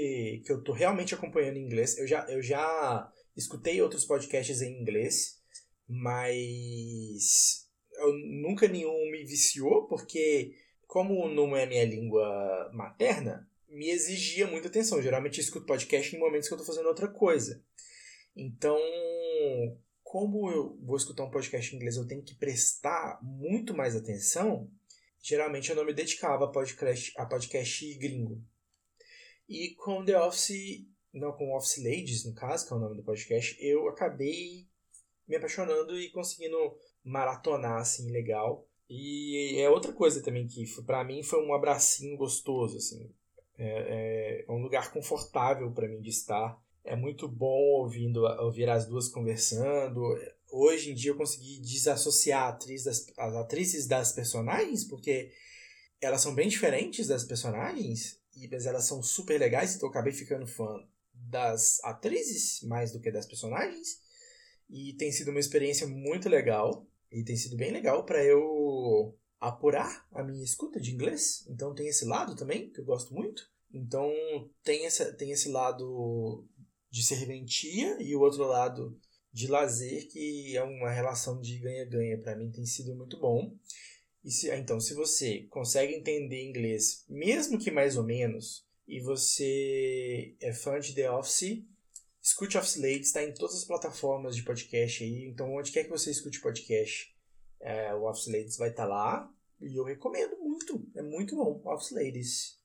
que 0.45 0.51
eu 0.51 0.65
tô 0.65 0.73
realmente 0.73 1.15
acompanhando 1.15 1.59
em 1.59 1.65
inglês. 1.65 1.97
Eu 1.97 2.09
já, 2.09 2.27
eu 2.29 2.43
já 2.43 3.13
escutei 3.37 3.81
outros 3.81 4.05
podcasts 4.05 4.61
em 4.63 4.81
inglês, 4.81 5.41
mas 5.87 7.69
eu, 7.99 8.13
nunca 8.15 8.67
nenhum 8.67 9.11
me 9.13 9.25
viciou, 9.25 9.87
porque 9.87 10.57
como 10.87 11.29
não 11.29 11.57
é 11.57 11.67
minha 11.67 11.85
língua 11.85 12.71
materna, 12.73 13.49
me 13.77 13.91
exigia 13.91 14.47
muita 14.47 14.69
atenção. 14.69 15.03
Geralmente 15.03 15.39
eu 15.39 15.45
escuto 15.45 15.67
podcast 15.67 16.15
em 16.15 16.19
momentos 16.19 16.49
que 16.49 16.55
eu 16.55 16.59
estou 16.59 16.75
fazendo 16.75 16.89
outra 16.89 17.09
coisa. 17.09 17.63
Então, 18.35 18.79
como 20.03 20.51
eu 20.51 20.79
vou 20.83 20.97
escutar 20.97 21.25
um 21.25 21.31
podcast 21.31 21.73
em 21.73 21.77
inglês, 21.77 21.97
eu 21.97 22.07
tenho 22.07 22.23
que 22.23 22.35
prestar 22.35 23.21
muito 23.23 23.75
mais 23.75 23.95
atenção. 23.95 24.71
Geralmente 25.23 25.69
eu 25.69 25.77
não 25.77 25.85
me 25.85 25.93
dedicava 25.93 26.47
a 26.47 26.51
podcast, 26.51 27.13
a 27.19 27.27
podcast 27.27 27.95
gringo. 27.99 28.43
E 29.47 29.75
com 29.75 30.05
The 30.05 30.19
Office, 30.21 30.87
não 31.13 31.33
com 31.33 31.55
Office 31.55 31.77
Ladies, 31.79 32.25
no 32.25 32.35
caso, 32.35 32.67
que 32.67 32.73
é 32.73 32.77
o 32.77 32.81
nome 32.81 32.97
do 32.97 33.05
podcast, 33.05 33.57
eu 33.61 33.89
acabei 33.89 34.67
me 35.29 35.37
apaixonando 35.37 35.99
e 36.01 36.11
conseguindo 36.11 36.57
maratonar 37.05 37.81
assim 37.81 38.11
legal. 38.11 38.67
E 38.89 39.61
é 39.61 39.69
outra 39.69 39.93
coisa 39.93 40.23
também 40.23 40.47
que 40.47 40.65
para 40.85 41.05
mim 41.05 41.23
foi 41.23 41.45
um 41.45 41.53
abracinho 41.53 42.17
gostoso 42.17 42.79
assim. 42.79 43.13
É, 43.59 44.45
é 44.47 44.53
um 44.53 44.59
lugar 44.59 44.93
confortável 44.93 45.71
para 45.73 45.89
mim 45.89 46.01
de 46.01 46.11
estar. 46.11 46.61
É 46.85 46.95
muito 46.95 47.29
bom 47.29 47.81
ouvindo 47.81 48.23
ouvir 48.41 48.69
as 48.69 48.87
duas 48.87 49.09
conversando. 49.09 50.01
Hoje 50.51 50.93
em 50.93 50.95
dia 50.95 51.11
eu 51.11 51.17
consegui 51.17 51.61
desassociar 51.61 52.45
a 52.45 52.49
atriz 52.49 52.85
das, 52.85 53.07
as 53.19 53.35
atrizes 53.35 53.87
das 53.87 54.13
personagens, 54.13 54.85
porque 54.85 55.33
elas 56.01 56.21
são 56.21 56.35
bem 56.35 56.49
diferentes 56.49 57.09
das 57.09 57.25
personagens, 57.25 58.21
mas 58.51 58.67
elas 58.67 58.85
são 58.85 59.03
super 59.03 59.39
legais, 59.39 59.75
então 59.75 59.89
eu 59.89 59.91
acabei 59.91 60.13
ficando 60.13 60.47
fã 60.47 60.87
das 61.13 61.83
atrizes 61.83 62.63
mais 62.63 62.93
do 62.93 63.01
que 63.01 63.11
das 63.11 63.27
personagens. 63.27 64.01
E 64.69 64.95
tem 64.95 65.11
sido 65.13 65.31
uma 65.31 65.41
experiência 65.41 65.87
muito 65.87 66.29
legal. 66.29 66.87
E 67.11 67.23
tem 67.23 67.37
sido 67.37 67.57
bem 67.57 67.71
legal 67.71 68.05
para 68.05 68.23
eu 68.23 69.17
apurar 69.41 70.07
a 70.13 70.23
minha 70.23 70.45
escuta 70.45 70.81
de 70.81 70.93
inglês. 70.93 71.47
Então 71.49 71.75
tem 71.75 71.89
esse 71.89 72.05
lado 72.05 72.35
também, 72.35 72.71
que 72.71 72.81
eu 72.81 72.85
gosto 72.85 73.15
muito. 73.15 73.51
Então 73.73 74.13
tem, 74.63 74.87
essa, 74.87 75.13
tem 75.13 75.31
esse 75.31 75.49
lado 75.49 76.47
de 76.91 77.03
serventia 77.03 78.01
e 78.03 78.15
o 78.15 78.21
outro 78.21 78.45
lado 78.45 78.99
de 79.33 79.49
lazer, 79.49 80.09
que 80.09 80.57
é 80.57 80.63
uma 80.63 80.91
relação 80.91 81.41
de 81.41 81.59
ganha-ganha. 81.59 82.19
Para 82.19 82.37
mim 82.37 82.51
tem 82.51 82.65
sido 82.65 82.95
muito 82.95 83.19
bom. 83.19 83.55
E 84.25 84.31
se, 84.31 84.51
então, 84.57 84.81
se 84.81 84.95
você 84.95 85.47
consegue 85.51 85.95
entender 85.95 86.43
inglês, 86.43 87.05
mesmo 87.09 87.59
que 87.59 87.71
mais 87.71 87.97
ou 87.97 88.03
menos, 88.03 88.67
e 88.89 89.01
você 89.01 90.35
é 90.41 90.53
fã 90.53 90.81
de 90.81 90.95
The 90.95 91.11
Office, 91.11 91.63
Escute 92.23 92.59
Office 92.59 92.77
Ladies, 92.77 93.07
está 93.07 93.23
em 93.23 93.33
todas 93.33 93.55
as 93.55 93.65
plataformas 93.65 94.35
de 94.35 94.43
podcast 94.43 95.05
aí. 95.05 95.27
Então, 95.27 95.55
onde 95.55 95.71
quer 95.71 95.85
que 95.85 95.91
você 95.91 96.11
escute 96.11 96.41
podcast, 96.41 97.15
é, 97.67 97.93
o 97.93 98.09
Office 98.09 98.29
Ladies 98.29 98.57
vai 98.57 98.71
estar 98.71 98.85
tá 98.85 98.89
lá. 98.89 99.35
E 99.61 99.75
eu 99.77 99.83
recomendo 99.83 100.37
muito. 100.39 100.89
É 100.95 101.03
muito 101.03 101.35
bom, 101.35 101.61
Office 101.65 101.91
Ladies. 101.91 102.61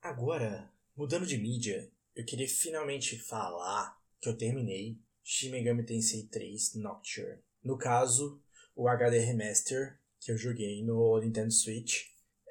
Agora, 0.00 0.72
mudando 0.96 1.26
de 1.26 1.36
mídia, 1.36 1.92
eu 2.16 2.24
queria 2.24 2.48
finalmente 2.48 3.18
falar 3.18 4.00
que 4.18 4.30
eu 4.30 4.36
terminei 4.36 4.98
Shin 5.22 5.50
Megami 5.50 5.84
Tensei 5.84 6.26
3 6.26 6.76
Nocturne. 6.76 7.42
No 7.62 7.76
caso, 7.76 8.42
o 8.74 8.88
HD 8.88 9.18
Remaster 9.18 10.00
que 10.20 10.32
eu 10.32 10.38
joguei 10.38 10.82
no 10.82 11.18
Nintendo 11.20 11.52
Switch. 11.52 12.06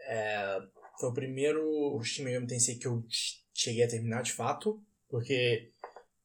É, 0.05 0.61
foi 0.99 1.09
o 1.09 1.13
primeiro 1.13 1.99
Shin 2.03 2.23
Megami 2.23 2.45
Tensei 2.45 2.75
que 2.75 2.85
eu 2.85 3.03
cheguei 3.51 3.83
a 3.83 3.89
terminar 3.89 4.21
de 4.21 4.33
fato. 4.33 4.79
Porque 5.07 5.71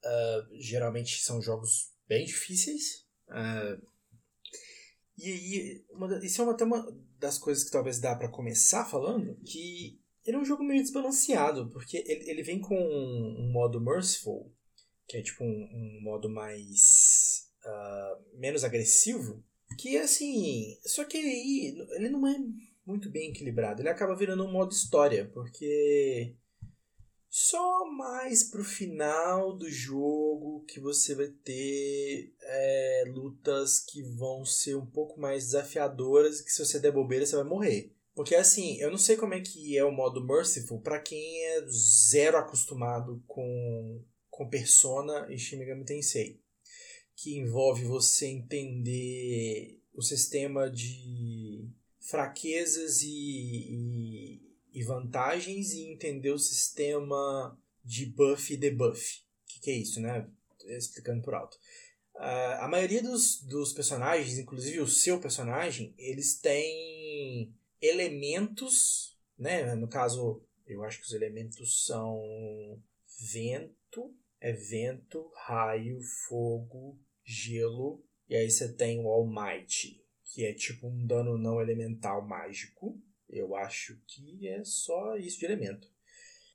uh, 0.04 0.60
geralmente 0.60 1.22
são 1.22 1.40
jogos 1.40 1.90
bem 2.06 2.26
difíceis. 2.26 3.06
Uh, 3.28 3.93
e 5.16 5.30
aí, 5.30 5.84
isso 6.22 6.40
é 6.40 6.44
uma, 6.44 6.52
até 6.52 6.64
uma 6.64 6.86
das 7.18 7.38
coisas 7.38 7.64
que 7.64 7.70
talvez 7.70 8.00
dá 8.00 8.14
para 8.16 8.28
começar 8.28 8.84
falando, 8.84 9.36
que 9.44 9.98
ele 10.24 10.36
é 10.36 10.40
um 10.40 10.44
jogo 10.44 10.64
meio 10.64 10.82
desbalanceado, 10.82 11.70
porque 11.70 11.98
ele, 12.06 12.30
ele 12.30 12.42
vem 12.42 12.60
com 12.60 12.74
um, 12.74 13.44
um 13.44 13.52
modo 13.52 13.80
merciful, 13.80 14.52
que 15.06 15.16
é 15.16 15.22
tipo 15.22 15.44
um, 15.44 15.46
um 15.48 16.00
modo 16.02 16.28
mais. 16.28 17.50
Uh, 17.64 18.38
menos 18.38 18.62
agressivo, 18.62 19.42
que 19.78 19.96
assim. 19.96 20.76
Só 20.84 21.04
que 21.04 21.16
aí 21.16 21.74
ele 21.92 22.10
não 22.10 22.26
é 22.26 22.36
muito 22.86 23.10
bem 23.10 23.30
equilibrado, 23.30 23.80
ele 23.80 23.88
acaba 23.88 24.16
virando 24.16 24.44
um 24.44 24.52
modo 24.52 24.72
história, 24.72 25.30
porque 25.32 26.36
só 27.36 27.84
mais 27.90 28.44
pro 28.44 28.62
final 28.62 29.56
do 29.56 29.68
jogo 29.68 30.64
que 30.68 30.78
você 30.78 31.16
vai 31.16 31.26
ter 31.26 32.32
é, 32.40 33.04
lutas 33.08 33.80
que 33.80 34.04
vão 34.04 34.44
ser 34.44 34.76
um 34.76 34.86
pouco 34.86 35.20
mais 35.20 35.46
desafiadoras 35.46 36.38
e 36.38 36.44
que 36.44 36.52
se 36.52 36.64
você 36.64 36.78
der 36.78 36.92
bobeira 36.92 37.26
você 37.26 37.34
vai 37.34 37.44
morrer. 37.44 37.92
Porque 38.14 38.36
assim, 38.36 38.76
eu 38.78 38.88
não 38.88 38.96
sei 38.96 39.16
como 39.16 39.34
é 39.34 39.40
que 39.40 39.76
é 39.76 39.84
o 39.84 39.90
modo 39.90 40.24
Merciful 40.24 40.80
para 40.80 41.00
quem 41.00 41.44
é 41.46 41.66
zero 41.66 42.36
acostumado 42.36 43.20
com, 43.26 44.00
com 44.30 44.48
Persona 44.48 45.26
e 45.28 45.36
Shin 45.36 45.56
Megami 45.56 45.84
Tensei. 45.84 46.40
Que 47.16 47.36
envolve 47.36 47.82
você 47.82 48.26
entender 48.26 49.82
o 49.92 50.02
sistema 50.02 50.70
de 50.70 51.68
fraquezas 51.98 53.02
e, 53.02 53.08
e 53.10 54.53
e 54.74 54.82
vantagens 54.82 55.72
e 55.72 55.92
entender 55.92 56.32
o 56.32 56.38
sistema 56.38 57.56
de 57.84 58.06
buff 58.06 58.52
e 58.52 58.56
debuff. 58.56 59.20
O 59.20 59.52
que, 59.52 59.60
que, 59.60 59.70
é 59.70 59.74
isso, 59.74 60.00
né? 60.00 60.28
Explicando 60.66 61.22
por 61.22 61.34
alto. 61.34 61.56
Uh, 62.16 62.58
a 62.60 62.68
maioria 62.68 63.02
dos, 63.02 63.40
dos 63.42 63.72
personagens, 63.72 64.36
inclusive 64.36 64.80
o 64.80 64.88
seu 64.88 65.20
personagem, 65.20 65.94
eles 65.96 66.38
têm 66.40 67.54
elementos, 67.80 69.16
né? 69.38 69.74
No 69.76 69.86
caso, 69.86 70.42
eu 70.66 70.82
acho 70.82 70.98
que 70.98 71.06
os 71.06 71.12
elementos 71.12 71.84
são 71.86 72.82
vento, 73.32 74.12
é 74.40 74.52
vento, 74.52 75.30
raio, 75.46 76.00
fogo, 76.28 76.98
gelo, 77.22 78.04
e 78.28 78.34
aí 78.34 78.50
você 78.50 78.72
tem 78.72 79.00
o 79.00 79.08
All 79.08 79.26
Might, 79.26 80.02
que 80.24 80.44
é 80.44 80.52
tipo 80.52 80.88
um 80.88 81.06
dano 81.06 81.38
não 81.38 81.60
elemental 81.60 82.26
mágico. 82.26 83.00
Eu 83.34 83.56
acho 83.56 84.00
que 84.06 84.48
é 84.48 84.62
só 84.64 85.16
isso 85.16 85.38
de 85.38 85.44
elemento. 85.44 85.88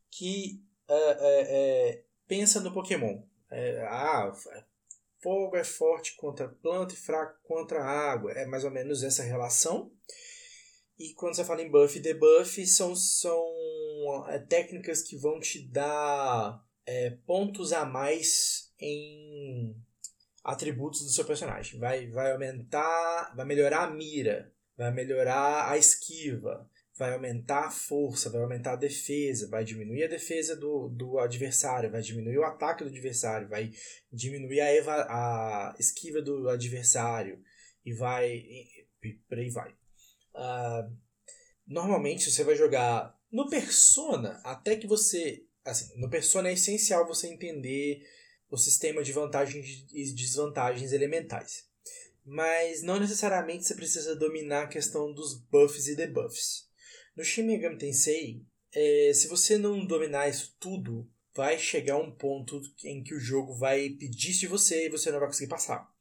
Que 0.10 0.64
é, 0.88 1.16
é, 1.20 2.04
pensa 2.28 2.60
no 2.60 2.74
Pokémon. 2.74 3.22
É, 3.52 3.82
ah, 3.84 4.32
fogo 5.22 5.58
é 5.58 5.64
forte 5.64 6.16
contra 6.16 6.48
planta 6.48 6.94
e 6.94 6.98
fraco 6.98 7.38
contra 7.44 7.84
água. 7.84 8.32
É 8.32 8.46
mais 8.46 8.64
ou 8.64 8.72
menos 8.72 9.04
essa 9.04 9.24
relação. 9.24 9.92
E 10.98 11.14
quando 11.14 11.36
você 11.36 11.46
fala 11.46 11.62
em 11.62 11.72
buff 11.72 11.98
e 11.98 12.02
debuff, 12.02 12.66
são, 12.68 12.96
são 12.96 13.46
é, 14.28 14.40
técnicas 14.40 15.02
que 15.02 15.18
vão 15.18 15.40
te 15.40 15.68
dar 15.68 16.62
é, 16.86 17.12
pontos 17.26 17.72
a 17.72 17.86
mais 17.86 18.74
em 18.80 19.76
atributos 20.44 21.04
do 21.04 21.10
seu 21.10 21.26
personagem. 21.26 21.80
Vai, 21.80 22.08
vai 22.08 22.32
aumentar, 22.32 23.34
vai 23.36 23.46
melhorar 23.46 23.84
a 23.84 23.92
mira, 23.92 24.54
vai 24.76 24.92
melhorar 24.92 25.72
a 25.72 25.78
esquiva, 25.78 26.69
vai 27.00 27.14
aumentar 27.14 27.68
a 27.68 27.72
força, 27.72 28.30
vai 28.30 28.42
aumentar 28.42 28.74
a 28.74 28.76
defesa, 28.76 29.48
vai 29.48 29.64
diminuir 29.64 30.04
a 30.04 30.10
defesa 30.10 30.54
do, 30.54 30.90
do 30.90 31.18
adversário, 31.18 31.90
vai 31.90 32.02
diminuir 32.02 32.38
o 32.38 32.44
ataque 32.44 32.84
do 32.84 32.90
adversário, 32.90 33.48
vai 33.48 33.72
diminuir 34.12 34.60
a, 34.60 34.66
eva, 34.66 35.08
a 35.10 35.76
esquiva 35.80 36.22
do 36.22 36.50
adversário 36.50 37.42
e 37.86 37.94
vai. 37.94 38.30
E 38.30 38.86
por 39.30 39.40
aí 39.40 39.50
vai. 39.50 39.72
Uh, 40.36 40.94
normalmente 41.66 42.30
você 42.30 42.44
vai 42.44 42.58
jogar 42.58 43.18
no 43.32 43.50
Persona, 43.50 44.42
até 44.44 44.76
que 44.76 44.86
você. 44.86 45.46
Assim, 45.64 45.98
no 45.98 46.10
Persona 46.10 46.50
é 46.50 46.54
essencial 46.54 47.08
você 47.08 47.28
entender 47.28 48.02
o 48.50 48.58
sistema 48.58 49.02
de 49.02 49.14
vantagens 49.14 49.86
e 49.94 50.14
desvantagens 50.14 50.92
elementais. 50.92 51.66
Mas 52.26 52.84
não 52.84 53.00
necessariamente 53.00 53.64
você 53.64 53.74
precisa 53.74 54.18
dominar 54.18 54.64
a 54.64 54.68
questão 54.68 55.14
dos 55.14 55.40
buffs 55.50 55.88
e 55.88 55.96
debuffs. 55.96 56.69
No 57.20 57.26
Shin 57.26 57.44
Megami 57.44 57.78
Tensei, 57.78 58.46
é, 58.74 59.12
se 59.14 59.28
você 59.28 59.58
não 59.58 59.86
dominar 59.86 60.30
isso 60.30 60.56
tudo, 60.58 61.06
vai 61.36 61.60
chegar 61.60 61.98
um 61.98 62.10
ponto 62.10 62.62
em 62.86 63.04
que 63.04 63.14
o 63.14 63.20
jogo 63.20 63.54
vai 63.54 63.90
pedir 63.90 64.32
de 64.32 64.48
você 64.48 64.86
e 64.86 64.90
você 64.90 65.12
não 65.12 65.20
vai 65.20 65.28
conseguir 65.28 65.50
passar. 65.50 65.94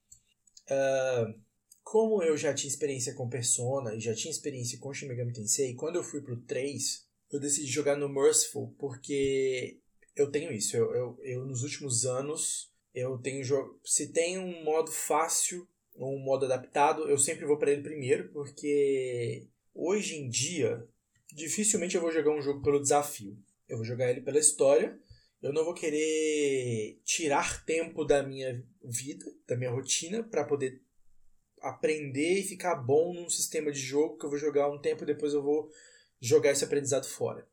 Uh, 0.70 1.34
como 1.82 2.22
eu 2.22 2.36
já 2.36 2.54
tinha 2.54 2.70
experiência 2.70 3.14
com 3.14 3.28
Persona 3.28 3.96
e 3.96 4.00
já 4.00 4.14
tinha 4.14 4.30
experiência 4.30 4.78
com 4.78 4.94
Shin 4.94 5.08
Megami 5.08 5.32
Tensei, 5.32 5.74
quando 5.74 5.96
eu 5.96 6.04
fui 6.04 6.20
pro 6.20 6.40
3, 6.42 7.04
eu 7.32 7.40
decidi 7.40 7.66
jogar 7.66 7.96
no 7.96 8.08
Merciful, 8.08 8.72
porque 8.78 9.80
eu 10.14 10.30
tenho 10.30 10.52
isso. 10.52 10.76
Eu, 10.76 10.94
eu, 10.94 11.18
eu 11.24 11.44
nos 11.44 11.64
últimos 11.64 12.06
anos, 12.06 12.72
eu 12.94 13.18
tenho 13.18 13.42
jogo. 13.42 13.80
Se 13.84 14.12
tem 14.12 14.38
um 14.38 14.62
modo 14.62 14.92
fácil 14.92 15.66
ou 15.96 16.14
um 16.14 16.22
modo 16.22 16.44
adaptado, 16.44 17.10
eu 17.10 17.18
sempre 17.18 17.44
vou 17.44 17.58
para 17.58 17.72
ele 17.72 17.82
primeiro, 17.82 18.28
porque 18.28 19.48
hoje 19.74 20.14
em 20.14 20.28
dia 20.28 20.88
dificilmente 21.38 21.94
eu 21.94 22.02
vou 22.02 22.12
jogar 22.12 22.32
um 22.32 22.42
jogo 22.42 22.62
pelo 22.62 22.80
desafio. 22.80 23.38
Eu 23.68 23.76
vou 23.76 23.86
jogar 23.86 24.10
ele 24.10 24.20
pela 24.20 24.38
história. 24.38 24.98
Eu 25.40 25.52
não 25.52 25.64
vou 25.64 25.74
querer 25.74 27.00
tirar 27.04 27.64
tempo 27.64 28.04
da 28.04 28.22
minha 28.22 28.62
vida, 28.82 29.24
da 29.46 29.56
minha 29.56 29.70
rotina, 29.70 30.22
para 30.22 30.44
poder 30.44 30.82
aprender 31.60 32.40
e 32.40 32.44
ficar 32.44 32.74
bom 32.74 33.14
num 33.14 33.30
sistema 33.30 33.70
de 33.70 33.78
jogo 33.78 34.18
que 34.18 34.26
eu 34.26 34.30
vou 34.30 34.38
jogar 34.38 34.70
um 34.70 34.80
tempo 34.80 35.04
e 35.04 35.06
depois 35.06 35.32
eu 35.32 35.42
vou 35.42 35.70
jogar 36.20 36.50
esse 36.50 36.64
aprendizado 36.64 37.06
fora. 37.06 37.46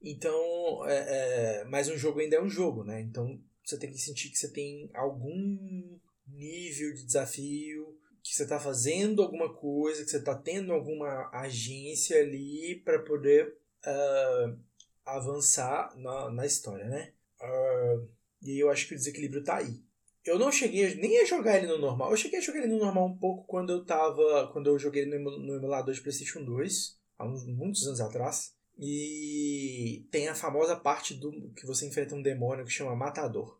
Então, 0.00 0.86
é, 0.86 1.60
é, 1.60 1.64
mas 1.64 1.88
um 1.88 1.98
jogo 1.98 2.20
ainda 2.20 2.36
é 2.36 2.42
um 2.42 2.48
jogo, 2.48 2.84
né? 2.84 3.00
Então 3.00 3.40
você 3.64 3.76
tem 3.76 3.90
que 3.90 3.98
sentir 3.98 4.30
que 4.30 4.38
você 4.38 4.48
tem 4.48 4.88
algum 4.94 5.98
nível 6.26 6.94
de 6.94 7.04
desafio, 7.04 7.87
que 8.22 8.34
você 8.34 8.42
está 8.42 8.58
fazendo 8.58 9.22
alguma 9.22 9.52
coisa, 9.54 10.04
que 10.04 10.10
você 10.10 10.18
está 10.18 10.34
tendo 10.34 10.72
alguma 10.72 11.30
agência 11.32 12.20
ali 12.20 12.80
para 12.84 12.98
poder 13.00 13.56
uh, 13.86 14.58
avançar 15.04 15.96
na, 15.96 16.30
na 16.30 16.46
história, 16.46 16.84
né? 16.84 17.12
Uh, 17.40 18.08
e 18.42 18.62
eu 18.62 18.70
acho 18.70 18.86
que 18.86 18.94
o 18.94 18.96
desequilíbrio 18.96 19.40
está 19.40 19.56
aí. 19.56 19.82
Eu 20.24 20.38
não 20.38 20.52
cheguei 20.52 20.94
nem 20.96 21.20
a 21.20 21.24
jogar 21.24 21.56
ele 21.56 21.68
no 21.68 21.78
normal. 21.78 22.10
Eu 22.10 22.16
cheguei 22.16 22.38
a 22.38 22.42
jogar 22.42 22.58
ele 22.58 22.68
no 22.68 22.78
normal 22.78 23.06
um 23.06 23.16
pouco 23.16 23.46
quando 23.46 23.72
eu 23.72 23.84
tava. 23.84 24.50
Quando 24.52 24.68
eu 24.68 24.78
joguei 24.78 25.02
ele 25.02 25.18
no, 25.18 25.38
no 25.38 25.56
emulador 25.56 25.94
de 25.94 26.00
Playstation 26.00 26.44
2, 26.44 26.98
há 27.16 27.26
uns, 27.26 27.46
muitos 27.46 27.86
anos 27.86 28.00
atrás. 28.00 28.54
E 28.78 30.06
tem 30.10 30.28
a 30.28 30.34
famosa 30.34 30.76
parte 30.76 31.14
do 31.14 31.50
que 31.52 31.66
você 31.66 31.86
enfrenta 31.86 32.14
um 32.14 32.22
demônio 32.22 32.64
que 32.64 32.70
chama 32.70 32.94
Matador. 32.94 33.58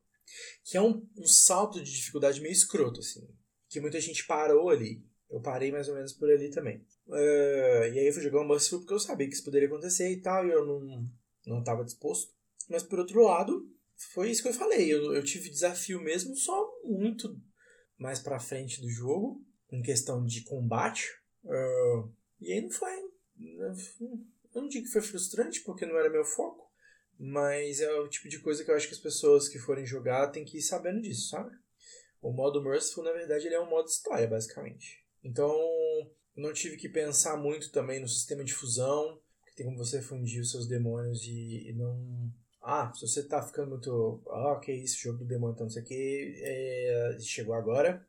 Que 0.62 0.76
é 0.76 0.82
um, 0.82 1.08
um 1.16 1.26
salto 1.26 1.82
de 1.82 1.90
dificuldade 1.90 2.40
meio 2.40 2.52
escroto, 2.52 3.00
assim 3.00 3.26
que 3.68 3.80
muita 3.80 4.00
gente 4.00 4.26
parou 4.26 4.70
ali. 4.70 5.04
Eu 5.30 5.40
parei 5.40 5.70
mais 5.70 5.88
ou 5.88 5.94
menos 5.94 6.12
por 6.12 6.30
ali 6.30 6.50
também. 6.50 6.78
Uh, 7.06 7.84
e 7.92 7.98
aí 7.98 8.06
eu 8.06 8.12
fui 8.12 8.22
jogar 8.22 8.40
um 8.40 8.48
Merciful 8.48 8.80
porque 8.80 8.94
eu 8.94 8.98
sabia 8.98 9.28
que 9.28 9.34
isso 9.34 9.44
poderia 9.44 9.68
acontecer 9.68 10.10
e 10.10 10.20
tal, 10.20 10.46
e 10.46 10.50
eu 10.50 10.64
não, 10.64 11.04
não 11.46 11.58
estava 11.60 11.84
disposto. 11.84 12.32
Mas 12.68 12.82
por 12.82 12.98
outro 12.98 13.22
lado, 13.22 13.70
foi 14.12 14.30
isso 14.30 14.42
que 14.42 14.48
eu 14.48 14.54
falei. 14.54 14.92
Eu, 14.92 15.14
eu 15.14 15.22
tive 15.22 15.50
desafio 15.50 16.00
mesmo 16.00 16.34
só 16.34 16.70
muito 16.84 17.38
mais 17.98 18.18
pra 18.18 18.40
frente 18.40 18.80
do 18.80 18.88
jogo, 18.88 19.44
em 19.70 19.82
questão 19.82 20.24
de 20.24 20.42
combate. 20.44 21.10
Uh, 21.44 22.10
e 22.40 22.52
aí 22.52 22.60
não 22.62 22.70
foi. 22.70 22.92
Eu 24.54 24.62
não 24.62 24.68
digo 24.68 24.86
que 24.86 24.92
foi 24.92 25.02
frustrante, 25.02 25.60
porque 25.62 25.84
não 25.84 25.98
era 25.98 26.10
meu 26.10 26.24
foco. 26.24 26.68
Mas 27.18 27.80
é 27.80 27.92
o 27.94 28.08
tipo 28.08 28.28
de 28.28 28.38
coisa 28.38 28.64
que 28.64 28.70
eu 28.70 28.76
acho 28.76 28.86
que 28.86 28.94
as 28.94 29.00
pessoas 29.00 29.48
que 29.48 29.58
forem 29.58 29.84
jogar 29.84 30.28
têm 30.28 30.44
que 30.44 30.58
ir 30.58 30.62
sabendo 30.62 31.02
disso, 31.02 31.30
sabe? 31.30 31.54
O 32.28 32.32
modo 32.32 32.62
Merciful, 32.62 33.04
na 33.04 33.12
verdade, 33.12 33.46
ele 33.46 33.54
é 33.54 33.60
um 33.60 33.70
modo 33.70 33.88
história, 33.88 34.28
basicamente. 34.28 35.02
Então, 35.24 35.50
não 36.36 36.52
tive 36.52 36.76
que 36.76 36.86
pensar 36.86 37.38
muito 37.38 37.72
também 37.72 38.00
no 38.00 38.06
sistema 38.06 38.44
de 38.44 38.52
fusão, 38.52 39.18
que 39.46 39.56
tem 39.56 39.64
como 39.64 39.78
você 39.78 40.02
fundir 40.02 40.42
os 40.42 40.50
seus 40.50 40.68
demônios 40.68 41.22
e, 41.24 41.70
e 41.70 41.72
não... 41.72 42.30
Ah, 42.60 42.92
se 42.92 43.00
você 43.00 43.22
tá 43.22 43.40
ficando 43.42 43.70
muito... 43.70 44.22
Ah, 44.28 44.52
ok, 44.52 44.74
isso, 44.76 45.00
jogo 45.00 45.20
do 45.20 45.24
demônio, 45.24 45.54
então 45.54 45.64
não 45.64 45.70
sei 45.70 45.82
o 45.82 45.86
que, 45.86 46.34
é... 46.44 47.16
chegou 47.18 47.54
agora. 47.54 48.06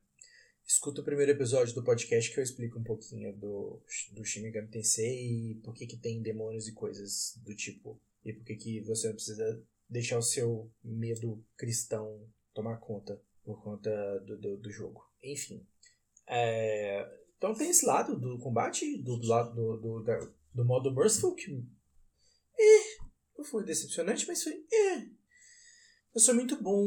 Escuta 0.67 0.99
o 0.99 1.05
primeiro 1.05 1.31
episódio 1.31 1.73
do 1.73 1.85
podcast 1.85 2.29
que 2.29 2.41
eu 2.41 2.43
explico 2.43 2.77
um 2.77 2.83
pouquinho 2.83 3.33
do, 3.37 3.81
do 4.11 4.25
Shin 4.25 4.41
Megami 4.41 4.67
Tensei 4.67 5.53
e 5.53 5.55
por 5.63 5.73
que, 5.73 5.87
que 5.87 5.95
tem 5.95 6.21
demônios 6.21 6.67
e 6.67 6.73
coisas 6.73 7.39
do 7.45 7.55
tipo. 7.55 7.97
E 8.25 8.33
por 8.33 8.43
que, 8.43 8.57
que 8.57 8.81
você 8.81 9.07
não 9.07 9.15
precisa 9.15 9.63
deixar 9.89 10.17
o 10.17 10.21
seu 10.21 10.69
medo 10.83 11.41
cristão 11.55 12.27
tomar 12.53 12.79
conta 12.79 13.17
por 13.49 13.63
conta 13.63 13.89
do, 14.27 14.37
do, 14.37 14.57
do 14.57 14.71
jogo. 14.71 15.03
Enfim. 15.23 15.65
É, 16.27 17.03
então 17.35 17.55
tem 17.55 17.71
esse 17.71 17.83
lado 17.83 18.15
do 18.15 18.37
combate, 18.37 19.01
do 19.01 19.19
lado 19.25 19.55
do, 19.55 19.77
do, 19.77 20.33
do 20.53 20.65
modo 20.65 20.93
Merciful, 20.93 21.33
que. 21.33 21.51
É, 21.51 23.01
não 23.35 23.43
foi 23.43 23.65
decepcionante, 23.65 24.27
mas 24.27 24.43
foi. 24.43 24.53
É. 24.71 24.97
Eu 26.13 26.21
sou 26.21 26.35
muito 26.35 26.61
bom. 26.61 26.85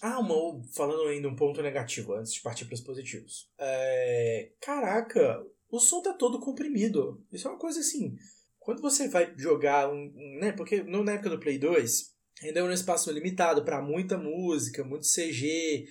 Ah, 0.00 0.20
uma, 0.20 0.62
falando 0.72 1.08
ainda 1.08 1.28
um 1.28 1.34
ponto 1.34 1.60
negativo 1.60 2.14
antes 2.14 2.34
de 2.34 2.42
partir 2.42 2.66
para 2.66 2.74
os 2.74 2.80
positivos. 2.80 3.50
É, 3.58 4.52
caraca, 4.60 5.44
o 5.68 5.80
som 5.80 6.00
tá 6.00 6.12
todo 6.12 6.38
comprimido. 6.38 7.26
Isso 7.32 7.48
é 7.48 7.50
uma 7.50 7.58
coisa 7.58 7.80
assim. 7.80 8.16
Quando 8.60 8.80
você 8.80 9.08
vai 9.08 9.34
jogar 9.36 9.92
um. 9.92 10.12
Né, 10.38 10.52
porque 10.52 10.84
na 10.84 11.12
época 11.12 11.30
do 11.30 11.40
Play 11.40 11.58
2, 11.58 12.14
ainda 12.44 12.60
é 12.60 12.62
um 12.62 12.70
espaço 12.70 13.10
limitado 13.10 13.64
para 13.64 13.82
muita 13.82 14.16
música, 14.16 14.84
muito 14.84 15.08
CG 15.08 15.88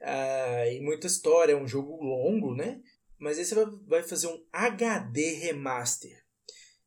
uh, 0.00 0.72
e 0.72 0.80
muita 0.80 1.06
história, 1.06 1.52
é 1.52 1.56
um 1.56 1.66
jogo 1.66 2.02
longo, 2.02 2.54
né? 2.54 2.80
Mas 3.18 3.38
aí 3.38 3.44
você 3.44 3.54
vai 3.86 4.02
fazer 4.02 4.28
um 4.28 4.44
HD 4.52 5.34
remaster. 5.34 6.24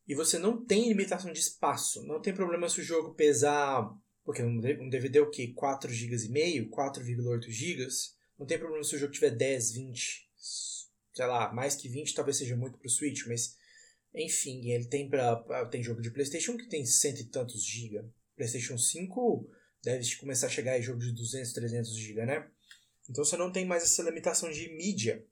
E 0.06 0.14
você 0.14 0.38
não 0.38 0.64
tem 0.64 0.88
limitação 0.88 1.32
de 1.32 1.38
espaço. 1.38 2.04
Não 2.06 2.20
tem 2.20 2.34
problema 2.34 2.68
se 2.68 2.80
o 2.80 2.84
jogo 2.84 3.14
pesar. 3.14 3.88
Porque 4.24 4.42
um 4.42 4.88
DVD 4.88 5.18
é 5.18 5.22
o 5.22 5.30
quê? 5.30 5.52
4 5.54 5.92
GB 5.92 6.16
e 6.26 6.28
meio? 6.28 6.70
4,8 6.70 7.50
GB? 7.50 7.86
Não 8.38 8.46
tem 8.46 8.58
problema 8.58 8.82
se 8.82 8.96
o 8.96 8.98
jogo 8.98 9.12
tiver 9.12 9.30
10, 9.30 9.72
20. 9.72 10.30
Sei 11.14 11.26
lá, 11.26 11.52
mais 11.52 11.76
que 11.76 11.88
20 11.88 12.14
talvez 12.14 12.36
seja 12.36 12.56
muito 12.56 12.78
pro 12.78 12.88
Switch, 12.88 13.26
mas. 13.26 13.56
Enfim, 14.14 14.70
ele 14.70 14.86
tem 14.86 15.08
para 15.08 15.66
Tem 15.66 15.82
jogo 15.82 16.00
de 16.00 16.10
PlayStation 16.10 16.56
que 16.56 16.68
tem 16.68 16.84
cento 16.84 17.20
e 17.20 17.24
tantos 17.24 17.64
GB. 17.64 18.04
PlayStation 18.36 18.78
5 18.78 19.50
deve 19.82 20.16
começar 20.16 20.46
a 20.46 20.50
chegar 20.50 20.78
em 20.78 20.82
jogo 20.82 20.98
de 20.98 21.12
200, 21.12 21.52
300 21.52 21.96
GB, 21.96 22.26
né? 22.26 22.48
Então 23.08 23.24
você 23.24 23.36
não 23.36 23.52
tem 23.52 23.64
mais 23.64 23.82
essa 23.82 24.02
limitação 24.02 24.50
de 24.50 24.68
mídia. 24.76 25.24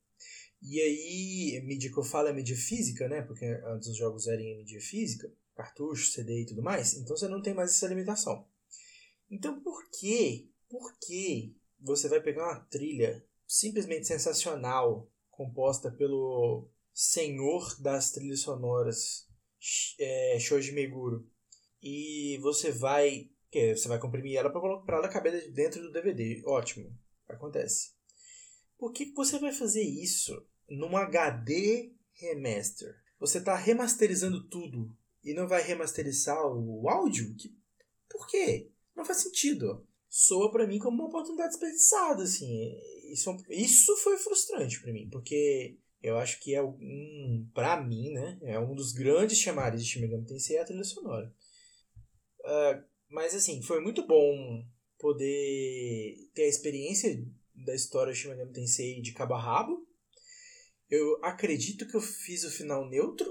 E 0.60 0.80
aí, 0.80 1.60
mídia 1.64 1.90
que 1.90 1.98
eu 1.98 2.04
falo 2.04 2.28
é 2.28 2.32
mídia 2.32 2.56
física, 2.56 3.08
né? 3.08 3.22
Porque 3.22 3.44
antes 3.64 3.88
os 3.88 3.96
jogos 3.96 4.28
eram 4.28 4.42
em 4.42 4.58
mídia 4.58 4.80
física, 4.80 5.32
cartucho, 5.54 6.10
CD 6.10 6.42
e 6.42 6.46
tudo 6.46 6.62
mais. 6.62 6.94
Então 6.94 7.16
você 7.16 7.28
não 7.28 7.42
tem 7.42 7.54
mais 7.54 7.70
essa 7.70 7.88
limitação. 7.88 8.46
Então 9.30 9.60
por 9.60 9.90
que, 9.90 10.50
por 10.68 10.98
que 11.00 11.56
você 11.80 12.08
vai 12.08 12.20
pegar 12.20 12.44
uma 12.44 12.60
trilha 12.60 13.24
simplesmente 13.46 14.06
sensacional, 14.06 15.10
composta 15.30 15.90
pelo 15.90 16.70
senhor 16.94 17.80
das 17.80 18.10
trilhas 18.10 18.40
sonoras, 18.40 19.28
é, 19.98 20.38
Shoji 20.38 20.72
Meguro, 20.72 21.28
e 21.82 22.38
você 22.40 22.70
vai, 22.70 23.30
que 23.50 23.74
você 23.74 23.88
vai 23.88 23.98
comprimir 23.98 24.36
ela 24.36 24.50
para 24.50 24.96
ela 24.96 25.08
caber 25.08 25.50
dentro 25.52 25.82
do 25.82 25.92
DVD. 25.92 26.42
Ótimo. 26.46 26.96
Acontece. 27.36 27.92
Por 28.78 28.92
que 28.92 29.12
você 29.12 29.38
vai 29.38 29.52
fazer 29.52 29.82
isso 29.82 30.46
num 30.68 30.96
HD 30.96 31.92
remaster? 32.14 32.94
Você 33.18 33.38
está 33.38 33.54
remasterizando 33.54 34.48
tudo 34.48 34.96
e 35.24 35.32
não 35.32 35.46
vai 35.46 35.62
remasterizar 35.62 36.44
o 36.44 36.88
áudio? 36.88 37.34
Por 38.08 38.26
quê? 38.26 38.70
Não 38.96 39.04
faz 39.04 39.18
sentido. 39.18 39.86
Soa 40.08 40.50
para 40.50 40.66
mim 40.66 40.78
como 40.78 40.96
uma 40.96 41.08
oportunidade 41.08 41.50
desperdiçada, 41.50 42.24
assim. 42.24 42.76
Isso, 43.10 43.34
isso 43.48 43.96
foi 43.98 44.18
frustrante 44.18 44.80
para 44.80 44.92
mim, 44.92 45.08
porque 45.10 45.78
eu 46.02 46.18
acho 46.18 46.40
que 46.40 46.54
é 46.54 46.62
um, 46.62 47.48
para 47.54 47.80
mim, 47.80 48.10
né, 48.10 48.38
é 48.42 48.58
um 48.58 48.74
dos 48.74 48.92
grandes 48.92 49.38
chamares 49.38 49.82
de 49.82 49.88
Shin 49.88 50.00
Megami 50.00 50.26
Tensei 50.26 50.58
a 50.58 50.64
trilha 50.64 50.84
sonora. 50.84 51.32
Uh, 52.40 52.84
mas 53.08 53.34
assim, 53.34 53.62
foi 53.62 53.80
muito 53.80 54.06
bom 54.06 54.64
poder 55.02 56.30
ter 56.32 56.44
a 56.44 56.48
experiência 56.48 57.26
da 57.52 57.74
história 57.74 58.14
Shin 58.14 58.28
Megami 58.28 58.52
Tensei 58.52 59.02
de 59.02 59.12
cabo 59.12 59.34
a 59.34 59.40
rabo. 59.40 59.84
Eu 60.88 61.18
acredito 61.24 61.88
que 61.88 61.96
eu 61.96 62.00
fiz 62.00 62.44
o 62.44 62.50
final 62.50 62.88
neutro, 62.88 63.26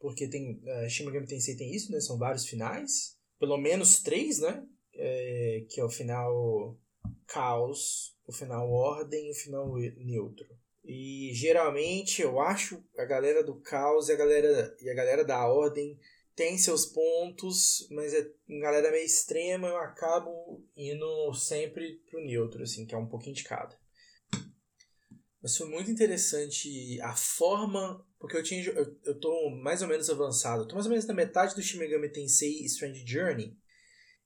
porque 0.00 0.26
tem 0.26 0.62
uh, 0.64 0.88
Shin 0.88 1.04
Megami 1.04 1.26
Tensei 1.26 1.54
tem 1.54 1.70
isso, 1.70 1.92
né? 1.92 2.00
São 2.00 2.16
vários 2.16 2.46
finais, 2.46 3.18
pelo 3.38 3.58
menos 3.58 4.02
três, 4.02 4.40
né? 4.40 4.66
É, 4.94 5.66
que 5.68 5.78
é 5.78 5.84
o 5.84 5.90
final 5.90 6.80
caos, 7.26 8.16
o 8.26 8.32
final 8.32 8.70
ordem 8.70 9.28
e 9.28 9.30
o 9.30 9.34
final 9.34 9.74
neutro. 9.98 10.46
E 10.82 11.32
geralmente 11.34 12.22
eu 12.22 12.40
acho 12.40 12.82
a 12.96 13.04
galera 13.04 13.44
do 13.44 13.60
caos 13.60 14.08
e 14.08 14.12
a 14.12 14.16
galera, 14.16 14.74
e 14.80 14.88
a 14.88 14.94
galera 14.94 15.24
da 15.24 15.46
ordem 15.46 15.98
tem 16.36 16.58
seus 16.58 16.84
pontos, 16.84 17.88
mas 17.90 18.12
é 18.12 18.30
uma 18.46 18.60
galera 18.60 18.90
meio 18.90 19.06
extrema, 19.06 19.68
eu 19.68 19.78
acabo 19.78 20.62
indo 20.76 21.32
sempre 21.32 21.94
pro 22.08 22.22
neutro, 22.22 22.62
assim, 22.62 22.84
que 22.84 22.94
é 22.94 22.98
um 22.98 23.08
pouquinho 23.08 23.34
de 23.34 23.42
cada. 23.42 23.76
Mas 25.42 25.56
foi 25.56 25.68
muito 25.68 25.90
interessante 25.90 27.00
a 27.00 27.14
forma. 27.14 28.04
Porque 28.18 28.36
eu 28.36 28.42
tinha. 28.42 28.62
Eu, 28.64 28.98
eu 29.04 29.18
tô 29.18 29.48
mais 29.50 29.80
ou 29.80 29.88
menos 29.88 30.10
avançado. 30.10 30.66
Tô 30.66 30.74
mais 30.74 30.86
ou 30.86 30.90
menos 30.90 31.06
na 31.06 31.14
metade 31.14 31.54
do 31.54 31.62
Shin 31.62 31.78
Megami 31.78 32.10
Tensei 32.10 32.64
Strange 32.64 33.06
Journey. 33.06 33.56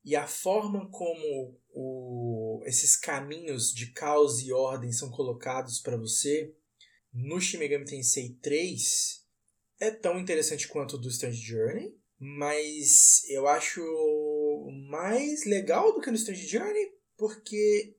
E 0.02 0.16
a 0.16 0.26
forma 0.26 0.90
como 0.90 1.60
o, 1.74 2.62
esses 2.64 2.96
caminhos 2.96 3.72
de 3.72 3.92
caos 3.92 4.40
e 4.40 4.50
ordem 4.50 4.92
são 4.92 5.10
colocados 5.10 5.78
para 5.78 5.96
você 5.96 6.54
no 7.12 7.38
Shin 7.38 7.58
Megami 7.58 7.84
Tensei 7.84 8.30
3 8.40 9.19
é 9.80 9.90
tão 9.90 10.20
interessante 10.20 10.68
quanto 10.68 10.94
o 10.94 10.98
do 10.98 11.08
Strange 11.08 11.40
Journey, 11.40 11.94
mas 12.18 13.24
eu 13.28 13.48
acho 13.48 13.80
mais 14.88 15.44
legal 15.44 15.92
do 15.92 16.00
que 16.00 16.10
no 16.10 16.16
Strange 16.16 16.46
Journey 16.46 16.92
porque 17.16 17.94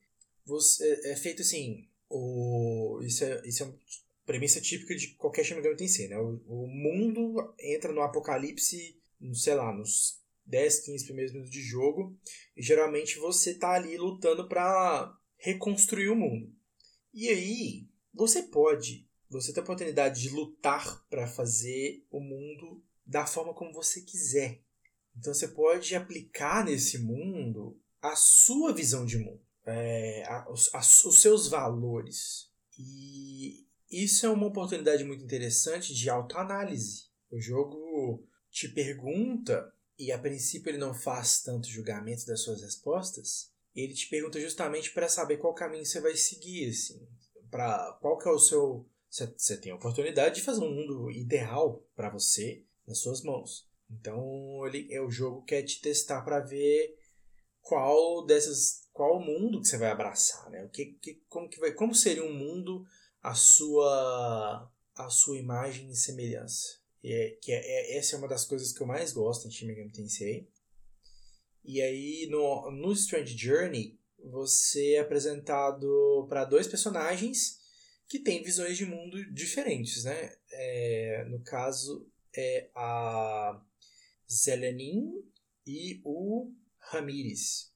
você 0.46 1.02
é 1.06 1.16
feito 1.16 1.42
assim, 1.42 1.88
o 2.10 3.00
isso 3.04 3.24
é, 3.24 3.42
isso 3.46 3.64
é 3.64 3.66
uma 3.66 3.80
premissa 4.26 4.62
típica 4.62 4.96
de 4.96 5.10
qualquer 5.10 5.44
Shin 5.44 5.56
Megami 5.56 5.76
Tensei, 5.76 6.08
né? 6.08 6.18
O, 6.18 6.42
o 6.48 6.68
mundo 6.68 7.54
entra 7.60 7.92
no 7.92 8.02
apocalipse, 8.02 8.96
sei 9.34 9.56
lá, 9.56 9.74
nos 9.74 10.22
10, 10.46 10.80
15 10.82 11.06
primeiros 11.06 11.34
minutos 11.34 11.52
de 11.52 11.62
jogo. 11.62 12.18
E 12.56 12.62
geralmente 12.62 13.18
você 13.18 13.54
tá 13.54 13.72
ali 13.72 13.98
lutando 13.98 14.48
para 14.48 15.16
reconstruir 15.38 16.10
o 16.10 16.16
mundo. 16.16 16.54
E 17.14 17.28
aí, 17.30 17.88
você 18.14 18.44
pode, 18.44 19.08
você 19.32 19.54
tem 19.54 19.62
a 19.62 19.64
oportunidade 19.64 20.22
de 20.22 20.30
lutar 20.30 21.06
para 21.10 21.26
fazer 21.26 22.06
o 22.12 22.20
mundo 22.20 22.84
da 23.06 23.26
forma 23.26 23.54
como 23.54 23.74
você 23.74 24.02
quiser. 24.02 24.62
Então 25.18 25.34
você 25.34 25.48
pode 25.48 25.96
aplicar 25.96 26.66
nesse 26.66 27.00
mundo 27.00 27.80
a 28.02 28.16
sua 28.16 28.74
visão 28.74 29.06
de 29.06 29.18
mundo, 29.18 29.42
é, 29.66 30.24
a, 30.26 30.44
a, 30.74 30.80
os 30.80 31.22
seus 31.22 31.48
valores. 31.48 32.50
E 32.78 33.66
isso 33.90 34.26
é 34.26 34.30
uma 34.30 34.48
oportunidade 34.48 35.04
muito 35.04 35.24
interessante 35.24 35.94
de 35.94 36.10
autoanálise. 36.10 37.06
O 37.30 37.40
jogo 37.40 38.28
te 38.50 38.68
pergunta 38.68 39.72
e 39.98 40.12
a 40.12 40.20
princípio 40.20 40.70
ele 40.70 40.78
não 40.78 40.94
faz 40.94 41.42
tanto 41.42 41.70
julgamento 41.70 42.26
das 42.26 42.42
suas 42.42 42.62
respostas, 42.62 43.52
ele 43.74 43.94
te 43.94 44.10
pergunta 44.10 44.42
justamente 44.42 44.92
para 44.92 45.08
saber 45.08 45.38
qual 45.38 45.54
caminho 45.54 45.86
você 45.86 46.02
vai 46.02 46.16
seguir, 46.18 46.70
assim, 46.70 47.08
para 47.50 47.98
qual 48.02 48.18
que 48.18 48.28
é 48.28 48.32
o 48.32 48.40
seu 48.40 48.90
você 49.12 49.58
tem 49.58 49.72
a 49.74 49.76
oportunidade 49.76 50.36
de 50.36 50.42
fazer 50.42 50.62
um 50.62 50.74
mundo 50.74 51.12
ideal 51.12 51.86
para 51.96 52.10
você 52.10 52.64
nas 52.88 53.00
suas 53.00 53.22
mãos. 53.22 53.70
Então 53.90 54.66
ele 54.66 54.88
é 54.90 55.02
o 55.02 55.12
jogo 55.12 55.44
quer 55.44 55.64
te 55.64 55.82
testar 55.82 56.22
para 56.22 56.40
ver 56.40 56.98
qual 57.62 58.26
dessas 58.26 58.88
qual 58.94 59.20
mundo 59.20 59.62
que 59.62 59.68
você 59.68 59.78
vai 59.78 59.92
abraçar, 59.92 60.50
né? 60.50 60.64
O 60.64 60.70
que, 60.70 60.94
que 61.02 61.22
como 61.28 61.50
que 61.50 61.60
vai 61.60 61.74
como 61.74 61.94
seria 61.94 62.24
um 62.24 62.34
mundo 62.34 62.86
a 63.22 63.36
sua 63.36 64.72
a 64.96 65.10
sua 65.10 65.38
imagem 65.38 65.90
e 65.90 65.96
semelhança. 65.96 66.80
É, 67.04 67.38
que 67.42 67.52
é, 67.52 67.58
é, 67.58 67.98
essa 67.98 68.16
é 68.16 68.20
uma 68.20 68.28
das 68.28 68.46
coisas 68.46 68.72
que 68.72 68.82
eu 68.82 68.88
mais 68.88 69.12
gosto 69.12 69.48
em 69.48 69.52
Shin 69.52 69.66
Megami 69.66 69.92
Tensei. 69.92 70.48
E 71.64 71.82
aí, 71.82 72.28
no, 72.30 72.72
no 72.72 72.92
Strange 72.94 73.36
Journey, 73.36 74.00
você 74.24 74.94
é 74.94 75.00
apresentado 75.00 76.28
para 76.30 76.46
dois 76.46 76.68
personagens 76.68 77.61
que 78.12 78.20
têm 78.20 78.44
visões 78.44 78.76
de 78.76 78.86
mundo 78.86 79.24
diferentes, 79.32 80.04
né? 80.04 80.36
É, 80.52 81.24
no 81.30 81.40
caso, 81.40 82.06
é 82.36 82.70
a 82.76 83.58
Zelenin 84.30 85.14
e 85.66 86.02
o 86.04 86.52
Ramires, 86.78 87.72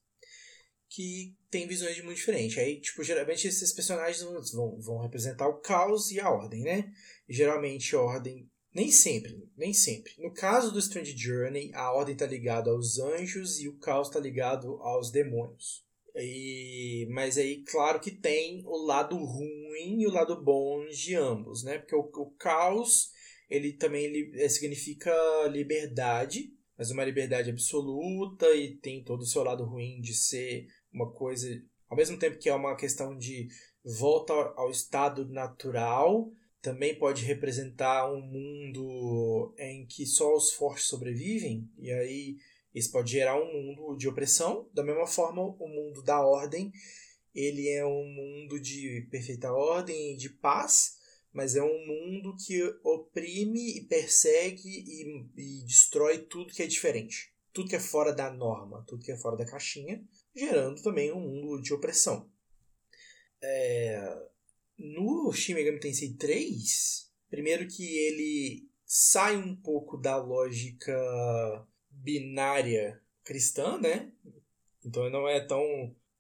que 0.90 1.34
têm 1.50 1.66
visões 1.66 1.96
de 1.96 2.04
mundo 2.04 2.16
diferentes. 2.16 2.58
Aí, 2.58 2.82
tipo, 2.82 3.02
geralmente 3.02 3.48
esses 3.48 3.72
personagens 3.72 4.22
vão, 4.52 4.78
vão 4.82 5.00
representar 5.00 5.48
o 5.48 5.62
caos 5.62 6.12
e 6.12 6.20
a 6.20 6.30
ordem, 6.30 6.64
né? 6.64 6.94
E, 7.30 7.34
geralmente 7.34 7.96
a 7.96 8.02
ordem 8.02 8.52
nem 8.74 8.92
sempre, 8.92 9.42
nem 9.56 9.74
sempre. 9.74 10.16
No 10.18 10.34
caso 10.34 10.70
do 10.70 10.80
Strange 10.80 11.16
Journey, 11.16 11.74
a 11.74 11.94
ordem 11.94 12.12
está 12.12 12.26
ligada 12.26 12.72
aos 12.72 13.00
anjos 13.00 13.62
e 13.62 13.70
o 13.70 13.78
caos 13.78 14.10
está 14.10 14.20
ligado 14.20 14.82
aos 14.82 15.12
demônios. 15.12 15.86
E, 16.18 17.08
mas 17.10 17.38
aí, 17.38 17.64
claro 17.64 18.00
que 18.00 18.12
tem 18.12 18.64
o 18.66 18.78
lado 18.86 19.18
ruim 19.18 20.02
e 20.02 20.08
o 20.08 20.12
lado 20.12 20.42
bom 20.42 20.88
de 20.88 21.16
ambos, 21.16 21.64
né? 21.64 21.78
Porque 21.78 21.96
o, 21.96 22.00
o 22.00 22.32
caos, 22.38 23.12
ele 23.50 23.74
também 23.74 24.06
ele, 24.06 24.32
é, 24.42 24.48
significa 24.48 25.12
liberdade, 25.50 26.54
mas 26.78 26.92
uma 26.92 27.04
liberdade 27.04 27.50
absoluta 27.50 28.48
e 28.56 28.76
tem 28.78 29.04
todo 29.04 29.22
o 29.22 29.26
seu 29.26 29.44
lado 29.44 29.66
ruim 29.66 30.00
de 30.00 30.14
ser 30.14 30.68
uma 30.94 31.12
coisa, 31.12 31.48
ao 31.90 31.98
mesmo 31.98 32.18
tempo 32.18 32.38
que 32.38 32.50
é 32.50 32.56
uma 32.56 32.76
questão 32.76 33.18
de 33.18 33.50
volta 33.84 34.34
ao 34.56 34.72
estado 34.72 35.28
natural, 35.28 36.32
também 36.62 36.98
pode 36.98 37.24
representar 37.24 38.12
um 38.12 38.22
mundo 38.22 39.54
em 39.60 39.86
que 39.86 40.06
só 40.06 40.36
os 40.36 40.52
fortes 40.52 40.88
sobrevivem, 40.88 41.70
e 41.78 41.92
aí 41.92 42.38
isso 42.76 42.92
pode 42.92 43.10
gerar 43.10 43.42
um 43.42 43.52
mundo 43.54 43.96
de 43.96 44.08
opressão. 44.08 44.70
Da 44.74 44.84
mesma 44.84 45.08
forma, 45.08 45.42
o 45.42 45.68
mundo 45.68 46.04
da 46.04 46.20
ordem, 46.20 46.74
ele 47.34 47.70
é 47.70 47.86
um 47.86 48.06
mundo 48.06 48.60
de 48.60 49.08
perfeita 49.10 49.52
ordem 49.54 50.14
e 50.14 50.18
de 50.18 50.30
paz, 50.30 50.98
mas 51.32 51.56
é 51.56 51.64
um 51.64 51.88
mundo 51.88 52.36
que 52.36 52.62
oprime 52.84 53.78
e 53.78 53.86
persegue 53.86 54.68
e, 54.68 55.26
e 55.38 55.64
destrói 55.66 56.20
tudo 56.20 56.54
que 56.54 56.64
é 56.64 56.68
diferente. 56.68 57.34
Tudo 57.54 57.70
que 57.70 57.76
é 57.78 57.80
fora 57.80 58.14
da 58.14 58.30
norma, 58.30 58.84
tudo 58.86 59.04
que 59.04 59.12
é 59.14 59.18
fora 59.18 59.38
da 59.38 59.46
caixinha, 59.46 60.04
gerando 60.36 60.82
também 60.82 61.14
um 61.14 61.22
mundo 61.22 61.62
de 61.62 61.74
opressão. 61.74 62.30
É, 63.42 64.18
no 64.78 65.32
Shin 65.32 65.54
Megami 65.54 65.80
Tensei 65.80 66.14
3, 66.14 67.10
primeiro 67.30 67.66
que 67.68 67.84
ele 67.84 68.70
sai 68.86 69.38
um 69.38 69.56
pouco 69.56 69.98
da 69.98 70.18
lógica 70.18 70.94
binária 71.96 73.02
cristã, 73.24 73.78
né? 73.78 74.12
Então 74.84 75.10
não 75.10 75.28
é 75.28 75.40
tão 75.40 75.64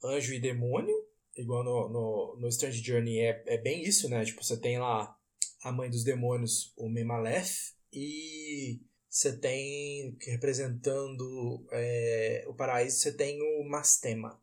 anjo 0.03 0.33
e 0.33 0.39
demônio, 0.39 0.95
igual 1.35 1.63
no, 1.63 1.89
no, 1.89 2.37
no 2.39 2.47
Strange 2.49 2.83
Journey 2.83 3.19
é, 3.19 3.43
é 3.47 3.57
bem 3.57 3.83
isso, 3.83 4.09
né? 4.09 4.23
Tipo, 4.25 4.43
você 4.43 4.57
tem 4.57 4.79
lá 4.79 5.15
a 5.63 5.71
mãe 5.71 5.89
dos 5.89 6.03
demônios, 6.03 6.73
o 6.77 6.89
Memalef, 6.89 7.73
e 7.91 8.81
você 9.09 9.37
tem, 9.37 10.17
representando 10.21 11.65
é, 11.71 12.43
o 12.47 12.53
paraíso, 12.53 12.99
você 12.99 13.13
tem 13.13 13.41
o 13.41 13.63
Mastema 13.63 14.39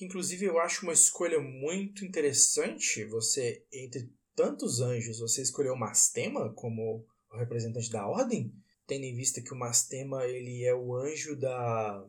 que 0.00 0.04
inclusive 0.04 0.46
eu 0.46 0.58
acho 0.58 0.84
uma 0.84 0.92
escolha 0.92 1.40
muito 1.40 2.04
interessante. 2.04 3.04
Você, 3.04 3.64
entre 3.72 4.10
tantos 4.34 4.80
anjos, 4.80 5.18
você 5.18 5.42
escolheu 5.42 5.74
o 5.74 5.78
Mastema 5.78 6.52
como 6.54 7.06
o 7.30 7.36
representante 7.36 7.90
da 7.90 8.06
ordem, 8.06 8.50
tendo 8.90 9.04
em 9.04 9.14
vista 9.14 9.40
que 9.40 9.54
o 9.54 9.56
Mastema 9.56 10.24
ele 10.24 10.64
é 10.64 10.74
o 10.74 10.96
anjo 10.96 11.36
da 11.36 12.04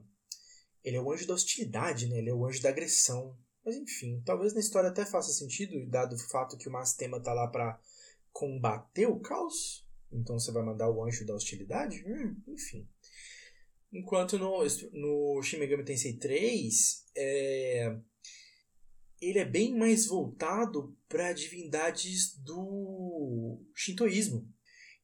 ele 0.84 0.98
é 0.98 1.02
o 1.02 1.12
anjo 1.12 1.28
da 1.28 1.36
hostilidade, 1.36 2.08
né? 2.08 2.18
Ele 2.18 2.32
é 2.32 2.34
o 2.34 2.44
anjo 2.44 2.60
da 2.60 2.70
agressão. 2.70 3.38
Mas 3.64 3.76
enfim, 3.76 4.20
talvez 4.26 4.56
na 4.56 4.60
história 4.60 4.90
até 4.90 5.06
faça 5.06 5.32
sentido, 5.32 5.86
dado 5.88 6.16
o 6.16 6.20
fato 6.20 6.58
que 6.58 6.68
o 6.68 6.72
Mastema 6.72 7.22
tá 7.22 7.34
lá 7.34 7.48
para 7.48 7.80
combater 8.34 9.06
o 9.06 9.20
caos. 9.20 9.88
Então 10.12 10.40
você 10.40 10.52
vai 10.52 10.64
mandar 10.64 10.90
o 10.90 11.06
anjo 11.06 11.24
da 11.24 11.36
hostilidade? 11.36 12.04
Hum, 12.04 12.36
enfim. 12.48 12.90
Enquanto 13.94 14.40
no, 14.40 14.64
no 14.92 15.44
Shin 15.44 15.60
Megami 15.60 15.86
Tensei 15.86 16.18
3, 16.18 17.06
é, 17.16 17.96
ele 19.22 19.38
é 19.38 19.46
bem 19.46 19.78
mais 19.78 20.08
voltado 20.08 20.98
para 21.08 21.32
divindades 21.32 22.36
do 22.40 23.62
shintoísmo. 23.76 24.52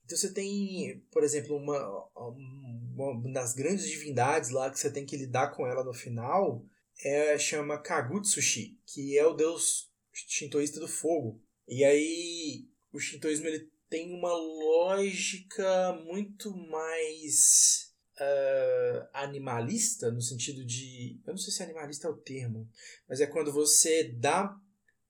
Então 0.08 0.18
você 0.18 0.32
tem, 0.32 1.05
por 1.12 1.22
exemplo, 1.22 1.58
uma, 1.58 2.10
uma 2.16 3.34
das 3.34 3.53
grandes 3.53 3.89
divindades 3.89 4.51
lá 4.51 4.72
que 4.72 4.80
você 4.80 4.89
tem 4.89 5.05
que 5.05 5.18
lidar 5.18 5.49
com 5.49 5.68
ela 5.68 5.84
no 5.84 5.93
final 5.93 6.66
é 7.03 7.38
chama 7.38 7.78
Kagutsushi, 7.78 8.80
que 8.86 9.18
é 9.18 9.26
o 9.26 9.34
deus 9.34 9.91
shintoísta 10.14 10.80
do 10.80 10.88
fogo. 10.88 11.43
E 11.68 11.84
aí 11.84 12.70
o 12.93 12.99
shintoísmo 12.99 13.47
ele 13.47 13.70
tem 13.89 14.14
uma 14.14 14.32
lógica 14.32 16.01
muito 16.05 16.55
mais 16.55 17.93
uh, 18.16 19.10
animalista, 19.12 20.10
no 20.10 20.22
sentido 20.22 20.64
de. 20.64 21.20
Eu 21.28 21.32
não 21.32 21.38
sei 21.38 21.51
se 21.51 21.64
animalista 21.64 22.08
é 22.08 22.12
o 22.12 22.16
termo, 22.16 22.70
mas 23.10 23.20
é 23.20 23.28
quando 23.28 23.51
você 23.51 24.05
dá. 24.05 24.55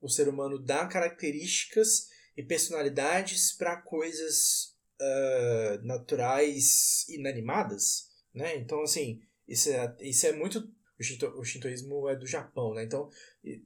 O 0.01 0.09
ser 0.09 0.27
humano 0.27 0.57
dá 0.57 0.87
características 0.87 2.07
e 2.35 2.43
personalidades 2.43 3.51
para 3.51 3.81
coisas 3.81 4.76
uh, 5.01 5.85
naturais 5.85 7.07
inanimadas, 7.09 8.07
né? 8.33 8.55
Então, 8.57 8.81
assim, 8.81 9.21
isso 9.47 9.69
é, 9.69 9.95
isso 10.01 10.27
é 10.27 10.33
muito... 10.33 10.59
O, 10.99 11.03
shinto, 11.03 11.27
o 11.37 11.43
shintoísmo 11.43 12.09
é 12.09 12.15
do 12.15 12.25
Japão, 12.25 12.73
né? 12.73 12.83
Então, 12.83 13.09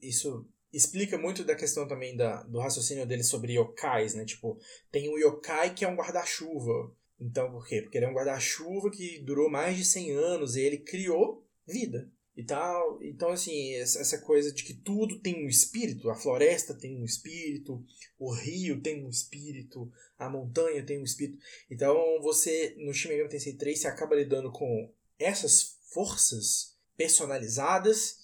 isso 0.02 0.46
explica 0.74 1.18
muito 1.18 1.44
da 1.44 1.56
questão 1.56 1.88
também 1.88 2.16
da, 2.16 2.44
do 2.44 2.60
raciocínio 2.60 3.06
dele 3.06 3.24
sobre 3.24 3.54
yokais, 3.54 4.16
né? 4.16 4.26
Tipo, 4.26 4.60
tem 4.92 5.10
o 5.10 5.18
yokai 5.18 5.74
que 5.74 5.86
é 5.86 5.88
um 5.88 5.96
guarda-chuva. 5.96 6.94
Então, 7.20 7.52
por 7.52 7.66
quê? 7.68 7.82
Porque 7.82 7.98
ele 7.98 8.06
é 8.06 8.10
um 8.10 8.14
guarda-chuva 8.14 8.90
que 8.92 9.20
durou 9.20 9.50
mais 9.50 9.78
de 9.78 9.86
100 9.86 10.12
anos 10.12 10.56
e 10.56 10.62
ele 10.62 10.78
criou 10.80 11.48
vida 11.66 12.12
e 12.36 12.44
tal. 12.44 13.02
Então, 13.02 13.30
assim, 13.30 13.74
essa 13.76 14.20
coisa 14.20 14.52
de 14.52 14.64
que 14.64 14.74
tudo 14.74 15.20
tem 15.20 15.46
um 15.46 15.48
espírito, 15.48 16.10
a 16.10 16.16
floresta 16.16 16.74
tem 16.74 17.00
um 17.00 17.06
espírito, 17.06 17.84
o 18.18 18.34
rio 18.34 18.82
tem 18.82 19.06
um 19.06 19.10
espírito, 19.10 19.92
a 20.18 20.30
montanha 20.30 20.86
tem 20.86 21.00
um 21.00 21.04
espírito. 21.04 21.40
Então, 21.70 21.96
você, 22.22 22.76
no 22.80 22.94
Shin 22.94 23.10
Megami 23.10 23.30
Tensei 23.30 23.54
3, 23.54 23.80
você 23.80 23.88
acaba 23.88 24.16
lidando 24.16 24.52
com 24.52 24.92
essas 25.20 25.78
forças 25.94 26.78
personalizadas 26.96 28.20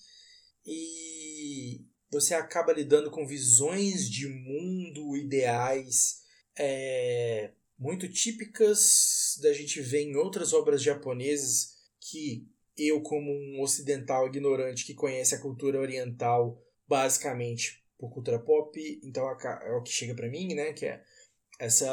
e 0.66 1.86
você 2.10 2.34
acaba 2.34 2.74
lidando 2.74 3.12
com 3.12 3.28
visões 3.28 4.10
de 4.10 4.28
mundo 4.28 5.18
ideais 5.18 6.22
é, 6.58 7.52
muito 7.78 8.08
típicas 8.10 9.38
da 9.42 9.54
gente 9.54 9.82
ver 9.82 10.02
em 10.02 10.16
outras 10.16 10.54
obras 10.54 10.82
japonesas 10.82 11.78
que 12.00 12.48
eu, 12.78 13.02
como 13.02 13.32
um 13.32 13.62
ocidental 13.62 14.28
ignorante 14.28 14.86
que 14.86 14.94
conhece 14.94 15.36
a 15.36 15.42
cultura 15.42 15.80
oriental 15.80 16.62
basicamente 16.88 17.84
por 17.98 18.14
cultura 18.14 18.40
pop, 18.40 18.80
então 19.04 19.28
é 19.28 19.72
o 19.72 19.82
que 19.82 19.92
chega 19.92 20.14
para 20.14 20.30
mim, 20.30 20.54
né? 20.54 20.74
Que 20.74 20.86
é 20.86 21.04
essa. 21.60 21.88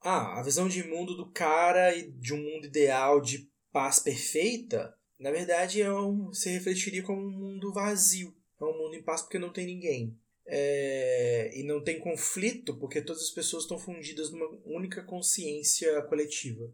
Ah, 0.00 0.40
a 0.40 0.42
visão 0.42 0.68
de 0.68 0.82
mundo 0.84 1.16
do 1.16 1.30
cara 1.30 1.94
e 1.94 2.10
de 2.10 2.34
um 2.34 2.42
mundo 2.42 2.66
ideal 2.66 3.20
de 3.20 3.48
paz 3.72 3.98
perfeita, 3.98 4.94
na 5.18 5.30
verdade, 5.30 5.80
é 5.80 5.92
um, 5.92 6.32
se 6.32 6.50
refletiria 6.50 7.02
como 7.02 7.22
um 7.22 7.30
mundo 7.30 7.72
vazio. 7.72 8.34
É 8.60 8.64
um 8.64 8.76
mundo 8.76 8.96
em 8.96 9.02
paz 9.02 9.22
porque 9.22 9.38
não 9.38 9.52
tem 9.52 9.66
ninguém. 9.66 10.18
É, 10.44 11.50
e 11.54 11.62
não 11.62 11.82
tem 11.82 12.00
conflito 12.00 12.76
porque 12.76 13.00
todas 13.00 13.22
as 13.22 13.30
pessoas 13.30 13.62
estão 13.62 13.78
fundidas 13.78 14.30
numa 14.30 14.48
única 14.64 15.02
consciência 15.04 16.02
coletiva. 16.02 16.72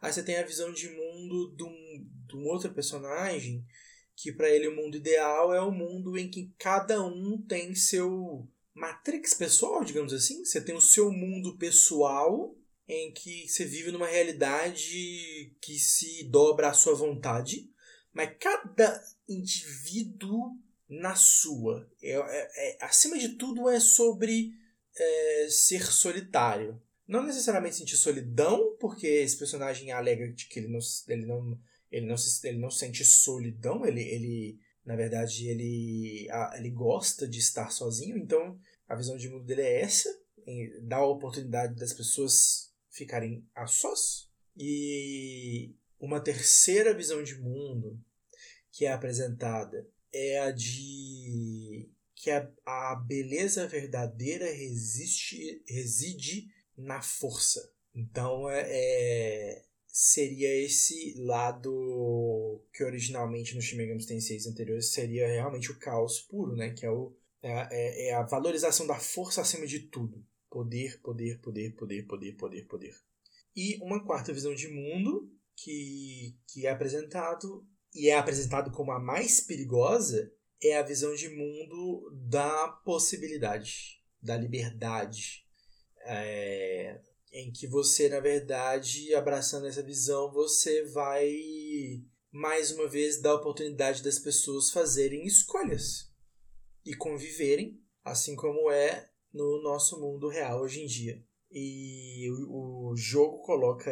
Aí 0.00 0.12
você 0.12 0.22
tem 0.22 0.36
a 0.36 0.46
visão 0.46 0.72
de 0.72 0.88
mundo 0.88 1.54
de 1.56 1.64
um, 1.64 2.06
de 2.26 2.36
um 2.36 2.46
outro 2.46 2.72
personagem 2.72 3.64
que 4.16 4.32
para 4.32 4.50
ele 4.50 4.68
o 4.68 4.74
mundo 4.74 4.96
ideal 4.96 5.54
é 5.54 5.60
o 5.60 5.70
mundo 5.70 6.18
em 6.18 6.28
que 6.28 6.52
cada 6.58 7.00
um 7.04 7.40
tem 7.40 7.74
seu 7.74 8.48
matrix 8.74 9.34
pessoal, 9.34 9.84
digamos 9.84 10.12
assim. 10.12 10.44
Você 10.44 10.60
tem 10.60 10.74
o 10.74 10.80
seu 10.80 11.10
mundo 11.12 11.56
pessoal 11.56 12.56
em 12.88 13.12
que 13.12 13.46
você 13.46 13.64
vive 13.64 13.92
numa 13.92 14.06
realidade 14.06 15.54
que 15.60 15.78
se 15.78 16.24
dobra 16.24 16.70
à 16.70 16.72
sua 16.72 16.94
vontade, 16.94 17.70
mas 18.12 18.34
cada 18.40 19.04
indivíduo 19.28 20.56
na 20.88 21.14
sua. 21.14 21.88
É, 22.02 22.12
é, 22.12 22.70
é 22.70 22.84
acima 22.84 23.18
de 23.18 23.30
tudo 23.30 23.68
é 23.68 23.78
sobre 23.78 24.52
é, 24.96 25.48
ser 25.50 25.92
solitário. 25.92 26.80
Não 27.08 27.24
necessariamente 27.24 27.76
sentir 27.76 27.96
solidão, 27.96 28.76
porque 28.78 29.06
esse 29.06 29.38
personagem 29.38 29.90
alega 29.90 30.30
que 30.34 30.58
ele 30.58 30.68
não, 30.68 30.78
ele 31.08 31.24
não, 31.24 31.58
ele 31.90 32.06
não, 32.06 32.16
se, 32.18 32.46
ele 32.46 32.58
não 32.58 32.70
sente 32.70 33.02
solidão, 33.02 33.86
ele, 33.86 34.02
ele 34.02 34.60
na 34.84 34.94
verdade 34.94 35.48
ele, 35.48 36.28
ele 36.54 36.70
gosta 36.70 37.26
de 37.26 37.38
estar 37.38 37.70
sozinho, 37.70 38.16
então 38.18 38.60
a 38.86 38.94
visão 38.94 39.16
de 39.16 39.28
mundo 39.30 39.44
dele 39.44 39.62
é 39.62 39.80
essa, 39.80 40.08
dá 40.82 40.96
a 40.96 41.06
oportunidade 41.06 41.74
das 41.76 41.94
pessoas 41.94 42.72
ficarem 42.90 43.42
a 43.54 43.66
sós. 43.66 44.28
E 44.56 45.74
uma 45.98 46.20
terceira 46.20 46.92
visão 46.92 47.22
de 47.22 47.36
mundo 47.36 47.98
que 48.70 48.84
é 48.84 48.92
apresentada 48.92 49.88
é 50.12 50.40
a 50.40 50.50
de 50.50 51.90
que 52.14 52.30
a, 52.30 52.50
a 52.66 52.96
beleza 52.96 53.66
verdadeira 53.66 54.46
resiste, 54.46 55.62
reside 55.66 56.48
na 56.78 57.02
força. 57.02 57.72
Então 57.94 58.48
é, 58.48 58.64
é, 58.68 59.64
seria 59.86 60.64
esse 60.64 61.14
lado 61.18 62.64
que 62.72 62.84
originalmente 62.84 63.54
no 63.54 63.60
Shin 63.60 63.76
Megami 63.76 64.06
Tensei 64.06 64.38
anteriores 64.48 64.92
seria 64.92 65.26
realmente 65.26 65.72
o 65.72 65.78
caos 65.78 66.20
puro, 66.20 66.54
né? 66.54 66.70
Que 66.70 66.86
é, 66.86 66.90
o, 66.90 67.12
é, 67.42 67.68
é, 67.70 68.08
é 68.08 68.14
a 68.14 68.22
valorização 68.22 68.86
da 68.86 68.94
força 68.94 69.40
acima 69.40 69.66
de 69.66 69.80
tudo. 69.80 70.24
Poder, 70.48 71.00
poder, 71.02 71.40
poder, 71.40 71.74
poder, 71.74 72.06
poder, 72.06 72.32
poder, 72.36 72.62
poder. 72.66 72.96
E 73.54 73.76
uma 73.82 74.04
quarta 74.04 74.32
visão 74.32 74.54
de 74.54 74.68
mundo 74.68 75.30
que, 75.56 76.36
que 76.46 76.66
é 76.66 76.70
apresentado 76.70 77.66
e 77.94 78.08
é 78.08 78.16
apresentado 78.16 78.70
como 78.70 78.92
a 78.92 79.00
mais 79.00 79.40
perigosa 79.40 80.32
é 80.62 80.76
a 80.76 80.82
visão 80.82 81.14
de 81.14 81.28
mundo 81.28 82.10
da 82.12 82.68
possibilidade, 82.84 84.02
da 84.22 84.36
liberdade, 84.36 85.47
é, 86.08 87.00
em 87.32 87.52
que 87.52 87.66
você, 87.66 88.08
na 88.08 88.18
verdade, 88.18 89.14
abraçando 89.14 89.66
essa 89.66 89.82
visão, 89.82 90.32
você 90.32 90.84
vai 90.84 91.36
mais 92.32 92.70
uma 92.70 92.88
vez 92.88 93.20
dar 93.20 93.30
a 93.30 93.36
oportunidade 93.36 94.02
das 94.02 94.18
pessoas 94.18 94.70
fazerem 94.70 95.26
escolhas 95.26 96.10
e 96.84 96.94
conviverem, 96.94 97.78
assim 98.02 98.34
como 98.34 98.70
é 98.70 99.10
no 99.32 99.62
nosso 99.62 100.00
mundo 100.00 100.28
real 100.28 100.62
hoje 100.62 100.82
em 100.82 100.86
dia. 100.86 101.22
E 101.50 102.28
o, 102.48 102.94
jogo 102.96 103.38
coloca 103.42 103.90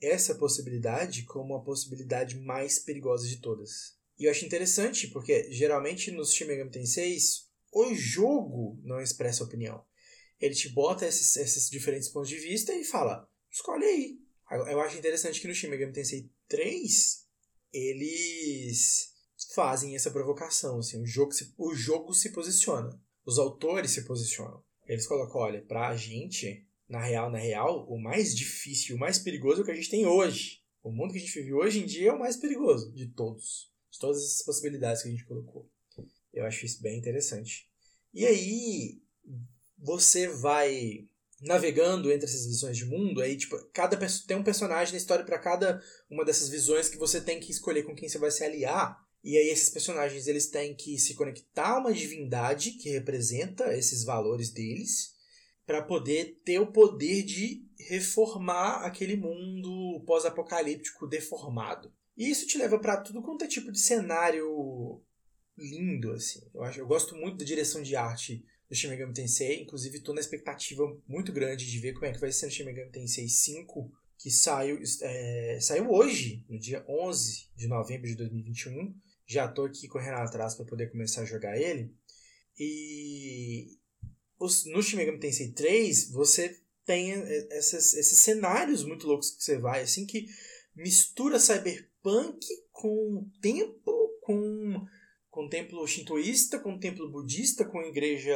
essa 0.00 0.34
possibilidade 0.34 1.24
como 1.24 1.54
a 1.54 1.62
possibilidade 1.62 2.36
mais 2.36 2.78
perigosa 2.78 3.26
de 3.26 3.38
todas. 3.38 3.96
E 4.18 4.24
eu 4.24 4.30
acho 4.30 4.44
interessante, 4.44 5.08
porque 5.08 5.52
geralmente 5.52 6.10
nos 6.10 6.32
Shin 6.32 6.44
Megami 6.44 6.70
Tensei, 6.70 7.16
o 7.72 7.94
jogo 7.94 8.80
não 8.82 9.00
expressa 9.00 9.44
opinião 9.44 9.84
ele 10.40 10.54
te 10.54 10.68
bota 10.68 11.06
esses, 11.06 11.36
esses 11.36 11.70
diferentes 11.70 12.08
pontos 12.08 12.28
de 12.28 12.36
vista 12.36 12.74
e 12.74 12.84
fala, 12.84 13.28
escolhe 13.50 13.84
aí. 13.84 14.18
Eu 14.70 14.80
acho 14.80 14.96
interessante 14.96 15.40
que 15.40 15.48
no 15.48 15.54
Shin 15.54 15.68
Megami 15.68 15.92
Tensei 15.92 16.30
3, 16.48 17.26
eles 17.72 19.12
fazem 19.54 19.96
essa 19.96 20.10
provocação, 20.10 20.78
assim, 20.78 21.00
o 21.00 21.06
jogo 21.06 21.32
se, 21.32 21.52
o 21.56 21.74
jogo 21.74 22.14
se 22.14 22.30
posiciona, 22.30 23.00
os 23.24 23.38
autores 23.38 23.90
se 23.90 24.04
posicionam. 24.04 24.62
Eles 24.86 25.06
colocam, 25.06 25.40
olha, 25.40 25.62
pra 25.62 25.96
gente, 25.96 26.64
na 26.88 27.02
real, 27.02 27.30
na 27.30 27.38
real, 27.38 27.86
o 27.88 28.00
mais 28.00 28.36
difícil, 28.36 28.96
o 28.96 28.98
mais 28.98 29.18
perigoso 29.18 29.60
é 29.60 29.62
o 29.62 29.64
que 29.64 29.72
a 29.72 29.74
gente 29.74 29.90
tem 29.90 30.06
hoje. 30.06 30.62
O 30.82 30.92
mundo 30.92 31.10
que 31.12 31.18
a 31.18 31.20
gente 31.20 31.34
vive 31.34 31.52
hoje 31.52 31.80
em 31.80 31.86
dia 31.86 32.10
é 32.10 32.12
o 32.12 32.18
mais 32.18 32.36
perigoso 32.36 32.92
de 32.92 33.08
todos. 33.08 33.72
De 33.90 33.98
todas 33.98 34.18
essas 34.18 34.42
possibilidades 34.44 35.02
que 35.02 35.08
a 35.08 35.10
gente 35.10 35.24
colocou. 35.24 35.68
Eu 36.32 36.44
acho 36.44 36.64
isso 36.64 36.80
bem 36.80 36.98
interessante. 36.98 37.68
E 38.14 38.24
aí, 38.24 39.02
você 39.78 40.28
vai 40.28 41.06
navegando 41.40 42.10
entre 42.10 42.26
essas 42.26 42.46
visões 42.46 42.76
de 42.76 42.86
mundo, 42.86 43.20
aí 43.20 43.36
tipo, 43.36 43.56
cada 43.72 43.96
tem 44.26 44.36
um 44.36 44.42
personagem 44.42 44.92
na 44.92 44.98
história 44.98 45.24
para 45.24 45.38
cada 45.38 45.82
uma 46.10 46.24
dessas 46.24 46.48
visões 46.48 46.88
que 46.88 46.96
você 46.96 47.20
tem 47.20 47.38
que 47.38 47.50
escolher 47.50 47.82
com 47.82 47.94
quem 47.94 48.08
você 48.08 48.18
vai 48.18 48.30
se 48.30 48.42
aliar. 48.42 49.04
E 49.22 49.36
aí 49.36 49.48
esses 49.48 49.68
personagens 49.68 50.26
eles 50.26 50.48
têm 50.48 50.74
que 50.74 50.98
se 50.98 51.14
conectar 51.14 51.70
a 51.70 51.78
uma 51.78 51.92
divindade 51.92 52.72
que 52.72 52.90
representa 52.90 53.76
esses 53.76 54.04
valores 54.04 54.50
deles 54.50 55.14
para 55.66 55.82
poder 55.82 56.40
ter 56.44 56.60
o 56.60 56.70
poder 56.70 57.24
de 57.24 57.66
reformar 57.76 58.84
aquele 58.84 59.16
mundo 59.16 60.02
pós-apocalíptico 60.06 61.08
deformado. 61.08 61.92
E 62.16 62.30
isso 62.30 62.46
te 62.46 62.56
leva 62.56 62.78
para 62.78 62.96
tudo 62.98 63.20
quanto 63.20 63.44
é 63.44 63.48
tipo 63.48 63.72
de 63.72 63.80
cenário 63.80 65.02
lindo 65.58 66.12
assim. 66.12 66.40
Eu 66.54 66.62
acho, 66.62 66.78
eu 66.78 66.86
gosto 66.86 67.16
muito 67.16 67.38
da 67.38 67.44
direção 67.44 67.82
de 67.82 67.96
arte 67.96 68.44
do 68.68 68.74
Shin 68.74 68.88
Megami 68.88 69.12
Tensei. 69.12 69.62
Inclusive, 69.62 69.98
estou 69.98 70.14
na 70.14 70.20
expectativa 70.20 70.84
muito 71.06 71.32
grande 71.32 71.70
de 71.70 71.78
ver 71.78 71.92
como 71.92 72.06
é 72.06 72.12
que 72.12 72.20
vai 72.20 72.32
ser 72.32 72.46
o 72.46 72.50
Shin 72.50 72.64
Megami 72.64 72.90
Tensei 72.90 73.28
5, 73.28 73.92
que 74.18 74.30
saiu, 74.30 74.78
é, 75.02 75.58
saiu 75.60 75.90
hoje, 75.90 76.44
no 76.48 76.58
dia 76.58 76.84
11 76.88 77.48
de 77.56 77.66
novembro 77.66 78.08
de 78.08 78.16
2021. 78.16 78.94
Já 79.26 79.46
estou 79.46 79.66
aqui 79.66 79.88
correndo 79.88 80.16
atrás 80.16 80.54
para 80.54 80.64
poder 80.64 80.90
começar 80.90 81.22
a 81.22 81.26
jogar 81.26 81.58
ele. 81.58 81.92
E 82.58 83.78
os, 84.38 84.64
no 84.66 84.82
Shin 84.82 84.96
Megami 84.96 85.18
Tensei 85.18 85.52
3, 85.52 86.10
você 86.10 86.60
tem 86.84 87.12
essas, 87.50 87.94
esses 87.94 88.20
cenários 88.20 88.84
muito 88.84 89.06
loucos 89.06 89.30
que 89.30 89.42
você 89.42 89.58
vai, 89.58 89.82
assim, 89.82 90.06
que 90.06 90.26
mistura 90.74 91.40
cyberpunk 91.40 92.46
com 92.70 93.28
tempo, 93.40 94.20
com 94.22 94.86
com 95.36 95.50
templo 95.50 95.86
shintoísta, 95.86 96.58
com 96.58 96.78
templo 96.78 97.10
budista, 97.10 97.62
com 97.62 97.82
igreja 97.82 98.34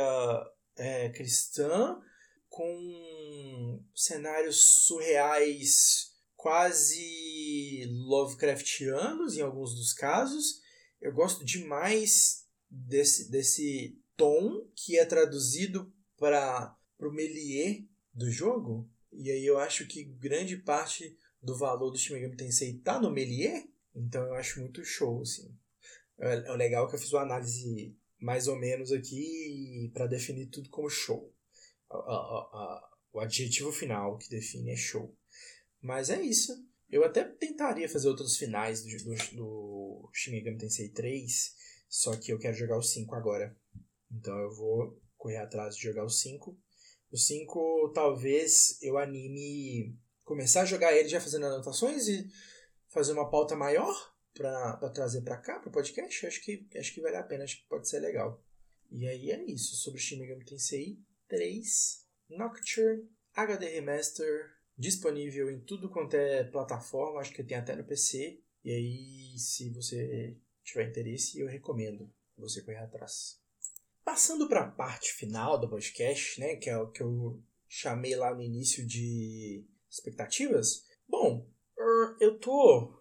é, 0.77 1.09
cristã, 1.09 1.99
com 2.47 3.83
cenários 3.95 4.85
surreais 4.85 6.11
quase 6.37 7.87
Lovecraftianos 7.89 9.39
em 9.39 9.41
alguns 9.41 9.75
dos 9.75 9.95
casos. 9.95 10.61
Eu 11.01 11.11
gosto 11.15 11.43
demais 11.43 12.47
desse, 12.69 13.31
desse 13.31 13.99
tom 14.15 14.69
que 14.77 14.99
é 14.99 15.07
traduzido 15.07 15.91
para 16.19 16.77
o 16.99 17.11
Melier 17.11 17.83
do 18.13 18.31
jogo. 18.31 18.87
E 19.11 19.31
aí 19.31 19.47
eu 19.47 19.59
acho 19.59 19.87
que 19.87 20.05
grande 20.05 20.59
parte 20.59 21.17
do 21.43 21.57
valor 21.57 21.91
do 21.91 21.97
Shin 21.97 22.13
Megami 22.13 22.37
Tensei 22.37 22.75
tá 22.75 23.01
no 23.01 23.11
Melier. 23.11 23.67
Então 23.95 24.23
eu 24.23 24.35
acho 24.35 24.61
muito 24.61 24.85
show, 24.85 25.23
assim. 25.23 25.51
É, 26.21 26.35
é 26.35 26.53
legal 26.53 26.89
que 26.89 26.95
eu 26.95 26.99
fiz 26.99 27.13
uma 27.13 27.23
análise 27.23 27.97
mais 28.19 28.47
ou 28.47 28.57
menos 28.57 28.93
aqui 28.93 29.91
para 29.95 30.07
definir 30.07 30.47
tudo 30.47 30.69
como 30.69 30.91
show. 30.91 31.35
O 33.13 33.19
adjetivo 33.19 33.73
final 33.73 34.19
que 34.19 34.29
define 34.29 34.73
é 34.73 34.77
show. 34.77 35.17
Mas 35.81 36.11
é 36.11 36.21
isso. 36.21 36.53
Eu 36.91 37.05
até 37.05 37.25
tentaria 37.25 37.89
fazer 37.89 38.09
outros 38.09 38.37
finais 38.37 38.85
do, 38.85 39.05
do, 39.05 39.37
do 39.37 40.11
Shin 40.13 40.33
Megami 40.33 40.59
Tensei 40.59 40.91
3, 40.91 41.55
só 41.89 42.17
que 42.17 42.33
eu 42.33 42.39
quero 42.39 42.57
jogar 42.57 42.77
o 42.77 42.83
5 42.83 43.15
agora. 43.15 43.57
Então 44.11 44.37
eu 44.39 44.55
vou 44.55 45.01
correr 45.17 45.39
atrás 45.39 45.77
de 45.77 45.83
jogar 45.83 46.05
o 46.05 46.11
5. 46.11 46.57
O 47.11 47.17
5 47.17 47.93
talvez 47.95 48.79
eu 48.83 48.99
anime 48.99 49.97
começar 50.25 50.63
a 50.63 50.67
jogar 50.67 50.93
ele 50.93 51.09
já 51.09 51.21
fazendo 51.21 51.47
anotações 51.47 52.07
e 52.07 52.29
fazer 52.89 53.13
uma 53.13 53.31
pauta 53.31 53.57
maior 53.57 54.10
para 54.41 54.89
trazer 54.89 55.21
para 55.21 55.37
cá, 55.37 55.59
para 55.59 55.69
o 55.69 55.73
podcast. 55.73 56.27
Acho 56.27 56.43
que, 56.43 56.67
acho 56.75 56.95
que 56.95 57.03
vale 57.03 57.17
a 57.17 57.23
pena, 57.23 57.45
acho 57.45 57.59
que 57.61 57.69
pode 57.69 57.87
ser 57.87 58.01
legal. 58.01 58.43
E 58.91 59.07
aí 59.07 59.31
é 59.31 59.45
isso 59.45 59.77
sobre 59.77 60.01
Shin 60.01 60.19
Megami 60.19 60.47
Tensei 60.47 60.99
3 61.29 62.09
Nocturne 62.31 63.07
HD 63.35 63.67
Remaster 63.69 64.51
disponível 64.79 65.51
em 65.51 65.61
tudo 65.61 65.91
quanto 65.91 66.15
é 66.15 66.43
plataforma, 66.43 67.21
acho 67.21 67.35
que 67.35 67.45
tem 67.45 67.59
até 67.59 67.77
no 67.77 67.85
PC. 67.85 68.41
E 68.65 68.71
aí, 68.71 69.39
se 69.39 69.69
você 69.71 70.39
tiver 70.65 70.89
interesse, 70.89 71.39
eu 71.39 71.47
recomendo 71.47 72.11
você 72.37 72.63
correr 72.63 72.79
atrás. 72.79 73.39
Passando 74.03 74.49
para 74.49 74.63
a 74.63 74.71
parte 74.71 75.13
final 75.13 75.61
do 75.61 75.69
podcast, 75.69 76.41
né, 76.41 76.57
que 76.57 76.71
é 76.71 76.79
o 76.79 76.91
que 76.91 77.03
eu 77.03 77.43
chamei 77.69 78.17
lá 78.17 78.35
no 78.35 78.43
início 78.43 78.87
de 78.87 79.67
expectativas. 79.91 80.87
Bom, 81.07 81.47
eu 82.19 82.39
tô 82.39 83.00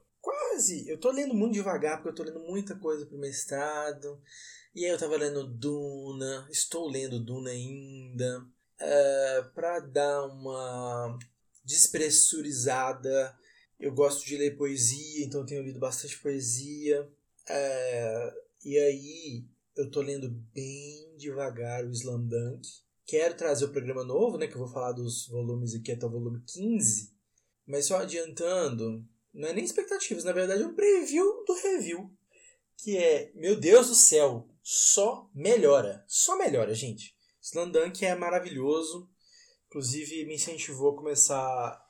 quase, 0.59 0.87
eu 0.89 0.99
tô 0.99 1.09
lendo 1.11 1.33
muito 1.33 1.53
devagar 1.53 1.97
porque 1.97 2.09
eu 2.09 2.15
tô 2.15 2.23
lendo 2.23 2.41
muita 2.41 2.75
coisa 2.75 3.05
pro 3.05 3.17
mestrado. 3.17 4.21
E 4.75 4.85
aí 4.85 4.91
eu 4.91 4.97
tava 4.97 5.17
lendo 5.17 5.47
Duna, 5.47 6.47
estou 6.51 6.89
lendo 6.89 7.19
Duna 7.19 7.49
ainda, 7.49 8.41
uh, 8.41 8.45
é, 8.79 9.41
para 9.55 9.79
dar 9.79 10.25
uma 10.25 11.17
despressurizada. 11.63 13.35
Eu 13.79 13.93
gosto 13.93 14.25
de 14.25 14.37
ler 14.37 14.57
poesia, 14.57 15.25
então 15.25 15.45
tenho 15.45 15.63
lido 15.63 15.79
bastante 15.79 16.19
poesia. 16.19 17.09
É, 17.47 18.33
e 18.65 18.77
aí 18.77 19.45
eu 19.77 19.89
tô 19.89 20.01
lendo 20.01 20.29
bem 20.53 21.15
devagar 21.17 21.85
o 21.85 21.91
Slam 21.91 22.27
Dunk. 22.27 22.67
Quero 23.05 23.35
trazer 23.35 23.65
o 23.65 23.71
programa 23.71 24.03
novo, 24.03 24.37
né? 24.37 24.45
Que 24.45 24.53
eu 24.53 24.59
vou 24.59 24.67
falar 24.67 24.91
dos 24.91 25.27
volumes 25.27 25.73
aqui 25.73 25.93
até 25.93 26.05
o 26.05 26.11
volume 26.11 26.43
15. 26.45 27.11
Mas 27.65 27.87
só 27.87 27.97
adiantando, 27.97 29.03
não 29.33 29.49
é 29.49 29.53
nem 29.53 29.63
expectativas, 29.63 30.23
na 30.23 30.31
verdade 30.31 30.63
é 30.63 30.67
um 30.67 30.75
preview 30.75 31.43
do 31.45 31.53
review. 31.53 32.11
Que 32.77 32.97
é, 32.97 33.31
meu 33.35 33.59
Deus 33.59 33.87
do 33.87 33.95
céu, 33.95 34.47
só 34.63 35.29
melhora. 35.33 36.03
Só 36.07 36.37
melhora, 36.37 36.73
gente. 36.73 37.15
Slam 37.41 37.69
Dunk 37.69 38.05
é 38.05 38.15
maravilhoso. 38.15 39.09
Inclusive, 39.67 40.25
me 40.25 40.35
incentivou 40.35 40.93
a 40.93 40.95
começar 40.95 41.85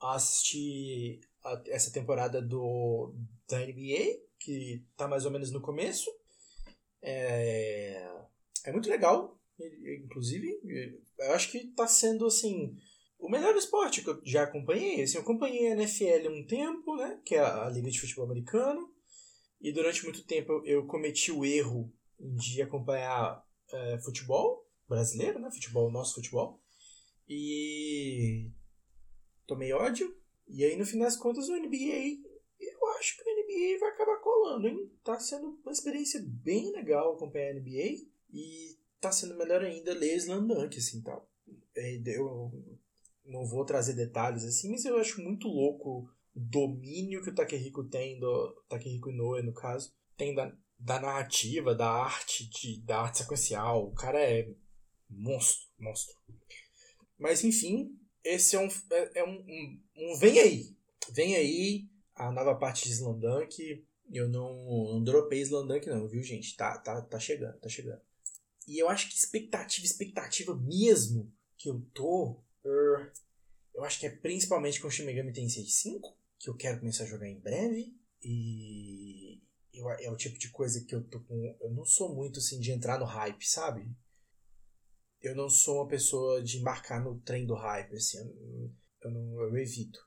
a 0.00 0.14
assistir 0.14 1.20
a, 1.42 1.62
essa 1.68 1.90
temporada 1.90 2.42
do, 2.42 3.14
da 3.48 3.58
NBA, 3.60 4.20
que 4.38 4.84
tá 4.96 5.08
mais 5.08 5.24
ou 5.24 5.30
menos 5.30 5.50
no 5.50 5.60
começo. 5.60 6.10
É, 7.02 8.08
é 8.64 8.72
muito 8.72 8.90
legal, 8.90 9.40
inclusive. 10.04 10.60
Eu 11.18 11.32
acho 11.32 11.50
que 11.50 11.66
tá 11.68 11.86
sendo, 11.86 12.26
assim, 12.26 12.76
o 13.18 13.28
melhor 13.28 13.54
esporte 13.56 14.02
que 14.02 14.10
eu 14.10 14.20
já 14.24 14.42
acompanhei. 14.44 15.02
Assim, 15.02 15.16
eu 15.16 15.22
acompanhei 15.22 15.68
a 15.68 15.72
NFL 15.72 16.28
um 16.30 16.46
tempo, 16.46 16.96
né, 16.96 17.20
que 17.24 17.34
é 17.34 17.40
a 17.40 17.68
Liga 17.68 17.90
de 17.90 18.00
Futebol 18.00 18.26
Americano. 18.26 18.92
E 19.60 19.72
durante 19.72 20.04
muito 20.04 20.24
tempo 20.24 20.52
eu, 20.52 20.64
eu 20.64 20.86
cometi 20.86 21.32
o 21.32 21.44
erro 21.44 21.92
de 22.18 22.62
acompanhar 22.62 23.44
é, 23.72 23.98
futebol 23.98 24.66
brasileiro, 24.88 25.38
né, 25.38 25.50
futebol, 25.50 25.90
nosso 25.90 26.14
futebol. 26.14 26.60
E 27.28 28.50
tomei 29.46 29.72
ódio. 29.72 30.16
E 30.48 30.64
aí, 30.64 30.76
no 30.76 30.86
fim 30.86 30.98
das 30.98 31.16
contas, 31.16 31.48
o 31.48 31.56
NBA, 31.56 32.22
eu 32.60 32.88
acho 32.98 33.16
que 33.16 33.28
o 33.28 33.34
NBA 33.34 33.80
vai 33.80 33.90
acabar 33.90 34.20
colando, 34.20 34.68
hein? 34.68 34.92
Tá 35.02 35.18
sendo 35.18 35.58
uma 35.64 35.72
experiência 35.72 36.22
bem 36.24 36.70
legal 36.70 37.14
acompanhar 37.14 37.50
a 37.50 37.54
NBA. 37.54 38.06
E 38.32 38.76
tá 39.00 39.10
sendo 39.10 39.36
melhor 39.36 39.62
ainda 39.62 39.92
ler 39.92 40.16
Slam 40.16 40.46
Dunk, 40.46 40.78
assim, 40.78 41.02
tal. 41.02 41.28
É, 41.74 42.00
eu 42.06 42.52
não 43.26 43.44
vou 43.46 43.64
trazer 43.64 43.94
detalhes 43.94 44.44
assim, 44.44 44.70
mas 44.70 44.84
eu 44.84 44.98
acho 44.98 45.20
muito 45.20 45.48
louco 45.48 46.08
o 46.34 46.40
domínio 46.40 47.22
que 47.22 47.30
o 47.30 47.34
Takehiko 47.34 47.84
tem, 47.84 48.18
do 48.18 48.52
Takehiko 48.68 49.10
Inoue, 49.10 49.42
no 49.42 49.52
caso, 49.52 49.92
tem 50.16 50.34
da, 50.34 50.52
da 50.78 51.00
narrativa, 51.00 51.74
da 51.74 51.88
arte, 51.90 52.48
de, 52.48 52.80
da 52.82 53.00
arte 53.00 53.18
sequencial. 53.18 53.86
O 53.86 53.94
cara 53.94 54.20
é 54.20 54.48
monstro, 55.08 55.66
monstro. 55.78 56.14
Mas 57.18 57.42
enfim, 57.42 57.98
esse 58.22 58.56
é 58.56 58.60
um, 58.60 58.68
é, 58.90 59.20
é 59.20 59.24
um, 59.24 59.38
um, 59.48 59.82
um, 59.96 60.18
Vem 60.18 60.38
aí! 60.38 60.76
Vem 61.12 61.36
aí 61.36 61.88
a 62.14 62.30
nova 62.30 62.54
parte 62.54 62.84
de 62.84 62.92
Slandunk. 62.92 63.84
Eu 64.12 64.28
não, 64.28 64.92
não 64.92 65.02
dropei 65.02 65.40
Slandunk, 65.40 65.86
não, 65.88 66.08
viu, 66.08 66.22
gente? 66.22 66.56
Tá, 66.56 66.78
tá, 66.78 67.00
tá 67.02 67.18
chegando, 67.18 67.58
tá 67.58 67.68
chegando. 67.68 68.00
E 68.66 68.78
eu 68.80 68.88
acho 68.88 69.08
que 69.08 69.16
expectativa, 69.16 69.86
expectativa 69.86 70.54
mesmo 70.54 71.32
que 71.56 71.70
eu 71.70 71.80
tô. 71.94 72.42
Eu 73.74 73.84
acho 73.84 74.00
que 74.00 74.06
é 74.06 74.10
principalmente 74.10 74.80
com 74.80 74.88
o 74.88 74.90
Shin 74.90 75.04
Megami 75.04 75.32
Tensei 75.32 75.64
5, 75.64 76.16
que 76.38 76.48
eu 76.50 76.56
quero 76.56 76.78
começar 76.78 77.04
a 77.04 77.08
jogar 77.08 77.28
em 77.28 77.40
breve. 77.40 77.94
E 78.22 79.42
eu, 79.72 79.90
é 79.90 80.10
o 80.10 80.16
tipo 80.16 80.38
de 80.38 80.50
coisa 80.50 80.84
que 80.84 80.94
eu 80.94 81.04
tô 81.04 81.20
com. 81.20 81.56
Eu 81.60 81.70
não 81.70 81.84
sou 81.84 82.14
muito 82.14 82.38
assim 82.38 82.58
de 82.58 82.72
entrar 82.72 82.98
no 82.98 83.04
hype, 83.04 83.44
sabe? 83.46 83.86
eu 85.26 85.34
não 85.34 85.48
sou 85.48 85.76
uma 85.76 85.88
pessoa 85.88 86.42
de 86.42 86.58
embarcar 86.58 87.02
no 87.02 87.20
trem 87.20 87.46
do 87.46 87.54
hype, 87.54 87.96
assim, 87.96 88.18
eu, 88.18 88.72
eu, 89.02 89.10
não, 89.10 89.40
eu 89.42 89.56
evito. 89.56 89.98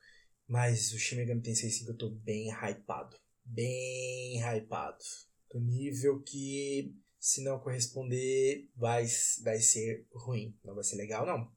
Mas 0.48 0.92
o 0.94 0.98
Shin 0.98 1.18
Megami 1.18 1.42
Tensei 1.42 1.70
5 1.70 1.92
eu 1.92 1.98
tô 1.98 2.10
bem 2.10 2.50
hypado. 2.50 3.18
Bem 3.44 4.40
hypado. 4.40 5.04
Do 5.52 5.60
nível 5.60 6.22
que, 6.22 6.96
se 7.20 7.44
não 7.44 7.60
corresponder, 7.60 8.70
vai, 8.76 9.06
vai 9.44 9.60
ser 9.60 10.08
ruim. 10.12 10.58
Não 10.64 10.74
vai 10.74 10.84
ser 10.84 10.96
legal, 10.96 11.26
não. 11.26 11.52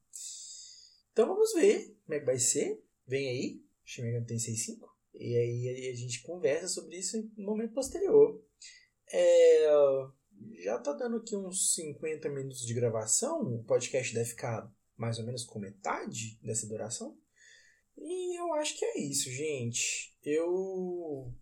Então 1.13 1.27
vamos 1.27 1.53
ver 1.53 1.97
como 2.05 2.15
é 2.15 2.21
que 2.21 2.27
vai 2.27 2.39
ser. 2.39 2.83
Vem 3.07 3.29
aí, 3.29 3.63
Shin 3.85 4.03
Megami 4.03 4.27
Tensei 4.27 4.57
5. 4.57 4.91
E 5.15 5.37
aí 5.37 5.89
a 5.91 5.95
gente 5.95 6.23
conversa 6.23 6.69
sobre 6.69 6.97
isso 6.97 7.17
em 7.17 7.31
um 7.39 7.45
momento 7.45 7.75
posterior. 7.75 8.43
É 9.13 9.69
já 10.59 10.79
tá 10.79 10.93
dando 10.93 11.17
aqui 11.17 11.37
uns 11.37 11.75
50 11.75 12.29
minutos 12.29 12.67
de 12.67 12.75
gravação. 12.75 13.43
O 13.43 13.65
podcast 13.65 14.15
deve 14.15 14.31
ficar 14.31 14.71
mais 14.97 15.19
ou 15.19 15.25
menos 15.25 15.45
com 15.45 15.59
metade 15.59 16.39
dessa 16.43 16.67
duração. 16.67 17.17
E 17.97 18.39
eu 18.39 18.53
acho 18.55 18.79
que 18.79 18.85
é 18.85 18.99
isso, 18.99 19.31
gente. 19.31 20.17
Eu. 20.25 21.33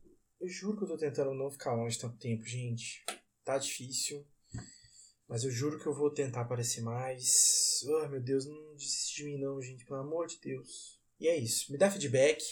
Eu 0.40 0.48
juro 0.48 0.78
que 0.78 0.84
eu 0.84 0.88
tô 0.88 0.96
tentando 0.96 1.34
não 1.34 1.50
ficar 1.50 1.74
longe 1.74 1.98
tanto 1.98 2.16
tempo, 2.16 2.44
gente. 2.44 3.04
Tá 3.44 3.58
difícil. 3.58 4.26
Mas 5.30 5.44
eu 5.44 5.50
juro 5.52 5.78
que 5.78 5.86
eu 5.86 5.94
vou 5.94 6.10
tentar 6.10 6.40
aparecer 6.40 6.80
mais. 6.82 7.84
Oh, 7.86 8.08
meu 8.08 8.20
Deus, 8.20 8.46
não 8.46 8.74
desiste 8.74 9.18
de 9.18 9.24
mim, 9.26 9.38
não, 9.38 9.62
gente. 9.62 9.84
Pelo 9.84 10.00
amor 10.00 10.26
de 10.26 10.40
Deus. 10.40 11.00
E 11.20 11.28
é 11.28 11.36
isso. 11.36 11.70
Me 11.70 11.78
dá 11.78 11.88
feedback. 11.88 12.42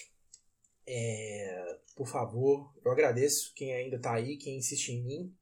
É, 0.86 1.76
por 1.96 2.06
favor, 2.06 2.72
eu 2.84 2.92
agradeço 2.92 3.52
quem 3.56 3.74
ainda 3.74 3.98
tá 3.98 4.14
aí, 4.14 4.36
quem 4.36 4.58
insiste 4.58 4.90
em 4.90 5.02
mim. 5.02 5.34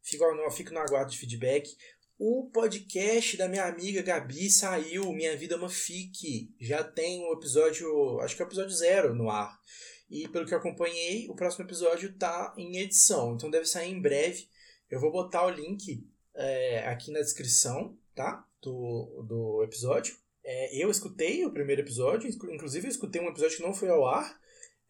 Fico, 0.00 0.24
no, 0.32 0.48
fico 0.48 0.72
no 0.72 0.78
aguardo 0.78 1.10
de 1.10 1.18
feedback. 1.18 1.76
O 2.16 2.48
podcast 2.52 3.36
da 3.36 3.48
minha 3.48 3.64
amiga 3.64 4.00
Gabi 4.00 4.48
saiu, 4.48 5.12
Minha 5.12 5.36
Vida 5.36 5.56
é 5.56 5.58
uma 5.58 5.68
Fique. 5.68 6.54
Já 6.60 6.84
tem 6.84 7.20
o 7.24 7.32
episódio, 7.32 8.20
acho 8.20 8.36
que 8.36 8.42
é 8.42 8.44
o 8.44 8.48
episódio 8.48 8.76
zero 8.76 9.12
no 9.12 9.28
ar. 9.28 9.60
E 10.08 10.28
pelo 10.28 10.46
que 10.46 10.54
eu 10.54 10.58
acompanhei, 10.58 11.28
o 11.28 11.34
próximo 11.34 11.64
episódio 11.64 12.16
tá 12.16 12.54
em 12.56 12.78
edição, 12.78 13.34
então 13.34 13.50
deve 13.50 13.66
sair 13.66 13.90
em 13.90 14.00
breve. 14.00 14.48
Eu 14.88 15.00
vou 15.00 15.10
botar 15.10 15.44
o 15.44 15.50
link 15.50 16.06
é, 16.36 16.86
aqui 16.86 17.10
na 17.10 17.20
descrição, 17.20 17.96
tá? 18.14 18.46
Do, 18.62 19.24
do 19.26 19.62
episódio. 19.64 20.16
É, 20.44 20.76
eu 20.76 20.90
escutei 20.90 21.44
o 21.44 21.52
primeiro 21.52 21.82
episódio, 21.82 22.28
inclusive 22.28 22.86
eu 22.86 22.90
escutei 22.90 23.20
um 23.20 23.28
episódio 23.28 23.56
que 23.56 23.62
não 23.62 23.74
foi 23.74 23.88
ao 23.88 24.06
ar. 24.06 24.38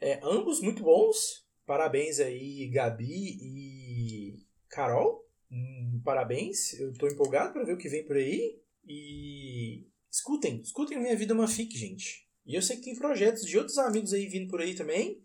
É, 0.01 0.20
ambos 0.22 0.61
muito 0.61 0.82
bons. 0.82 1.47
Parabéns 1.64 2.20
aí, 2.20 2.68
Gabi 2.68 3.38
e 3.40 4.47
Carol, 4.68 5.26
um, 5.51 6.01
parabéns. 6.05 6.78
Eu 6.78 6.92
estou 6.92 7.09
empolgado 7.09 7.53
para 7.53 7.64
ver 7.64 7.72
o 7.72 7.78
que 7.78 7.88
vem 7.88 8.05
por 8.05 8.16
aí. 8.16 8.61
E 8.86 9.84
escutem, 10.11 10.61
escutem 10.61 10.99
Minha 10.99 11.16
Vida 11.16 11.32
é 11.32 11.36
uma 11.36 11.49
Fic, 11.49 11.76
gente. 11.76 12.26
E 12.44 12.55
eu 12.55 12.62
sei 12.62 12.76
que 12.76 12.82
tem 12.82 12.94
projetos 12.94 13.44
de 13.44 13.59
outros 13.59 13.78
amigos 13.78 14.12
aí 14.12 14.26
vindo 14.28 14.49
por 14.49 14.61
aí 14.61 14.74
também. 14.74 15.20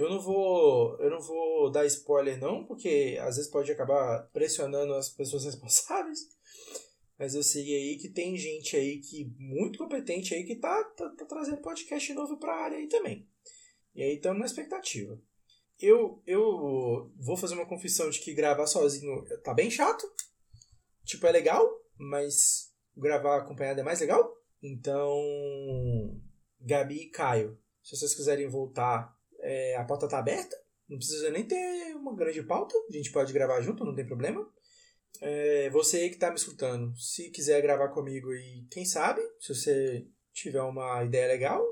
Eu 0.00 0.08
não 0.08 0.18
vou, 0.18 0.96
eu 0.98 1.10
não 1.10 1.20
vou 1.20 1.70
dar 1.70 1.84
spoiler 1.84 2.40
não, 2.40 2.64
porque 2.64 3.18
às 3.20 3.36
vezes 3.36 3.50
pode 3.50 3.70
acabar 3.70 4.30
pressionando 4.32 4.94
as 4.94 5.10
pessoas 5.10 5.44
responsáveis. 5.46 6.20
Mas 7.18 7.34
eu 7.34 7.42
sei 7.42 7.62
aí 7.74 7.98
que 7.98 8.08
tem 8.08 8.34
gente 8.34 8.74
aí 8.74 8.98
que 8.98 9.30
muito 9.38 9.78
competente 9.78 10.34
aí 10.34 10.44
que 10.44 10.56
tá, 10.56 10.82
tá, 10.96 11.06
tá 11.10 11.26
trazendo 11.26 11.60
podcast 11.60 12.14
novo 12.14 12.38
para 12.38 12.50
a 12.50 12.64
área 12.64 12.78
aí 12.78 12.88
também. 12.88 13.28
E 13.94 14.02
aí 14.02 14.14
estamos 14.14 14.38
na 14.38 14.46
expectativa. 14.46 15.20
Eu, 15.78 16.22
eu 16.26 17.12
vou 17.18 17.36
fazer 17.36 17.52
uma 17.52 17.68
confissão 17.68 18.08
de 18.08 18.20
que 18.20 18.32
gravar 18.32 18.66
sozinho 18.66 19.22
tá 19.44 19.52
bem 19.52 19.70
chato. 19.70 20.10
Tipo, 21.04 21.26
é 21.26 21.32
legal, 21.32 21.68
mas 21.98 22.72
gravar 22.96 23.36
acompanhado 23.36 23.80
é 23.80 23.84
mais 23.84 24.00
legal. 24.00 24.34
Então, 24.62 25.14
Gabi 26.58 27.02
e 27.02 27.10
Caio, 27.10 27.58
se 27.82 27.94
vocês 27.94 28.14
quiserem 28.14 28.48
voltar, 28.48 29.19
é, 29.42 29.76
a 29.76 29.84
pauta 29.84 30.08
tá 30.08 30.18
aberta. 30.18 30.56
Não 30.88 30.96
precisa 30.96 31.30
nem 31.30 31.46
ter 31.46 31.94
uma 31.94 32.14
grande 32.14 32.42
pauta. 32.42 32.74
A 32.88 32.92
gente 32.92 33.12
pode 33.12 33.32
gravar 33.32 33.60
junto, 33.60 33.84
não 33.84 33.94
tem 33.94 34.06
problema. 34.06 34.46
É, 35.20 35.68
você 35.70 35.98
aí 35.98 36.10
que 36.10 36.16
tá 36.16 36.30
me 36.30 36.36
escutando, 36.36 36.96
se 36.96 37.30
quiser 37.30 37.60
gravar 37.60 37.88
comigo 37.88 38.32
e 38.32 38.66
quem 38.70 38.84
sabe, 38.84 39.20
se 39.38 39.54
você 39.54 40.06
tiver 40.32 40.62
uma 40.62 41.04
ideia 41.04 41.28
legal, 41.28 41.62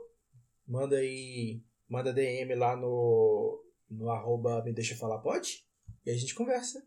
manda 0.66 0.96
aí, 0.96 1.62
manda 1.88 2.12
DM 2.12 2.54
lá 2.54 2.76
no, 2.76 3.64
no 3.88 4.10
arroba 4.10 4.62
me 4.62 4.72
deixa 4.72 4.96
falar 4.96 5.18
pode 5.18 5.64
e 6.04 6.10
a 6.10 6.14
gente 6.14 6.34
conversa. 6.34 6.84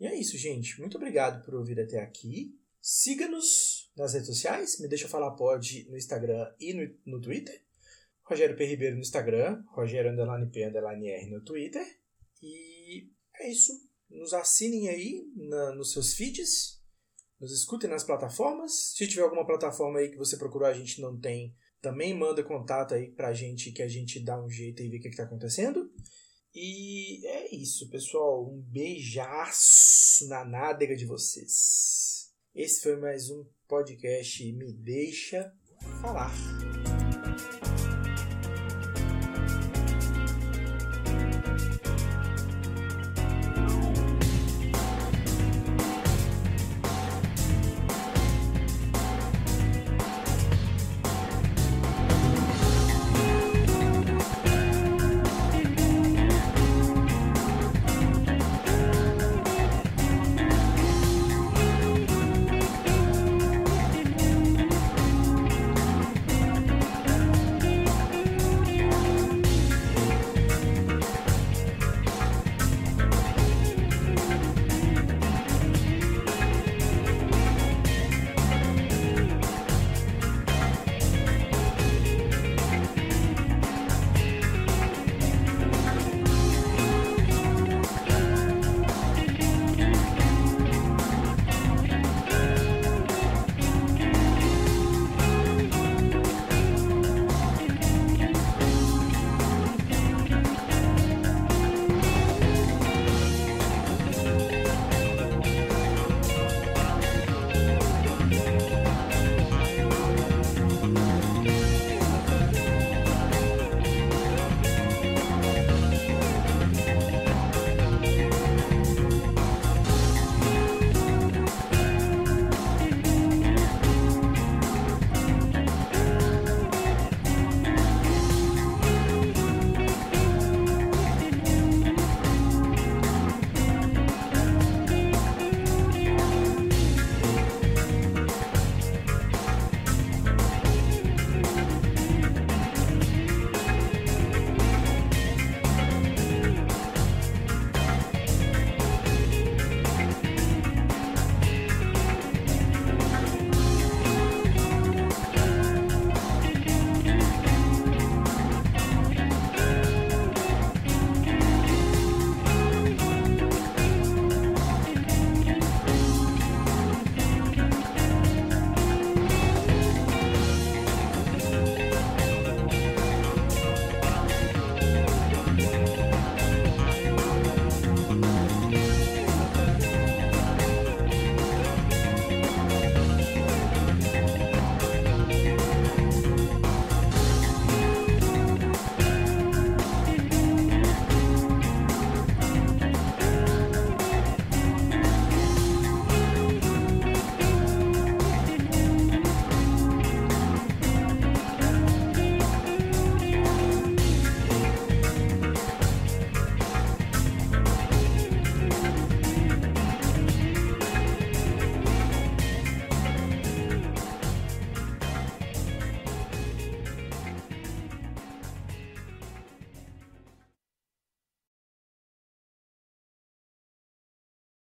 E 0.00 0.06
é 0.06 0.14
isso, 0.14 0.38
gente. 0.38 0.80
Muito 0.80 0.96
obrigado 0.96 1.44
por 1.44 1.54
ouvir 1.54 1.78
até 1.80 2.00
aqui. 2.00 2.56
Siga-nos 2.80 3.90
nas 3.96 4.14
redes 4.14 4.28
sociais, 4.28 4.80
me 4.80 4.88
deixa 4.88 5.08
falar 5.08 5.32
pode 5.32 5.88
no 5.90 5.96
Instagram 5.96 6.50
e 6.58 6.72
no, 6.72 7.16
no 7.16 7.20
Twitter. 7.20 7.60
Rogério 8.28 8.56
P. 8.56 8.64
Ribeiro 8.66 8.94
no 8.96 9.00
Instagram, 9.00 9.62
Rogério 9.74 10.12
Underline 10.12 10.50
P. 10.50 10.66
Underline 10.66 11.08
R 11.08 11.30
no 11.30 11.42
Twitter. 11.42 11.82
E 12.42 13.08
é 13.40 13.50
isso. 13.50 13.72
Nos 14.10 14.34
assinem 14.34 14.90
aí 14.90 15.24
na, 15.34 15.74
nos 15.74 15.92
seus 15.92 16.12
feeds. 16.12 16.78
Nos 17.40 17.52
escutem 17.52 17.88
nas 17.88 18.04
plataformas. 18.04 18.92
Se 18.94 19.06
tiver 19.08 19.22
alguma 19.22 19.46
plataforma 19.46 19.98
aí 19.98 20.10
que 20.10 20.18
você 20.18 20.36
procurou 20.36 20.68
a 20.68 20.74
gente 20.74 21.00
não 21.00 21.18
tem, 21.18 21.54
também 21.80 22.14
manda 22.14 22.42
contato 22.42 22.92
aí 22.92 23.10
pra 23.12 23.32
gente 23.32 23.72
que 23.72 23.82
a 23.82 23.88
gente 23.88 24.22
dá 24.22 24.38
um 24.42 24.50
jeito 24.50 24.82
e 24.82 24.90
vê 24.90 24.98
o 24.98 25.00
que, 25.00 25.08
que 25.08 25.16
tá 25.16 25.22
acontecendo. 25.22 25.90
E 26.54 27.26
é 27.26 27.54
isso, 27.54 27.88
pessoal. 27.88 28.46
Um 28.46 28.60
beijaço 28.60 30.28
na 30.28 30.44
nádega 30.44 30.94
de 30.94 31.06
vocês. 31.06 32.30
Esse 32.54 32.82
foi 32.82 32.96
mais 32.96 33.30
um 33.30 33.46
podcast 33.66 34.52
Me 34.52 34.72
Deixa 34.72 35.50
Falar. 36.02 36.34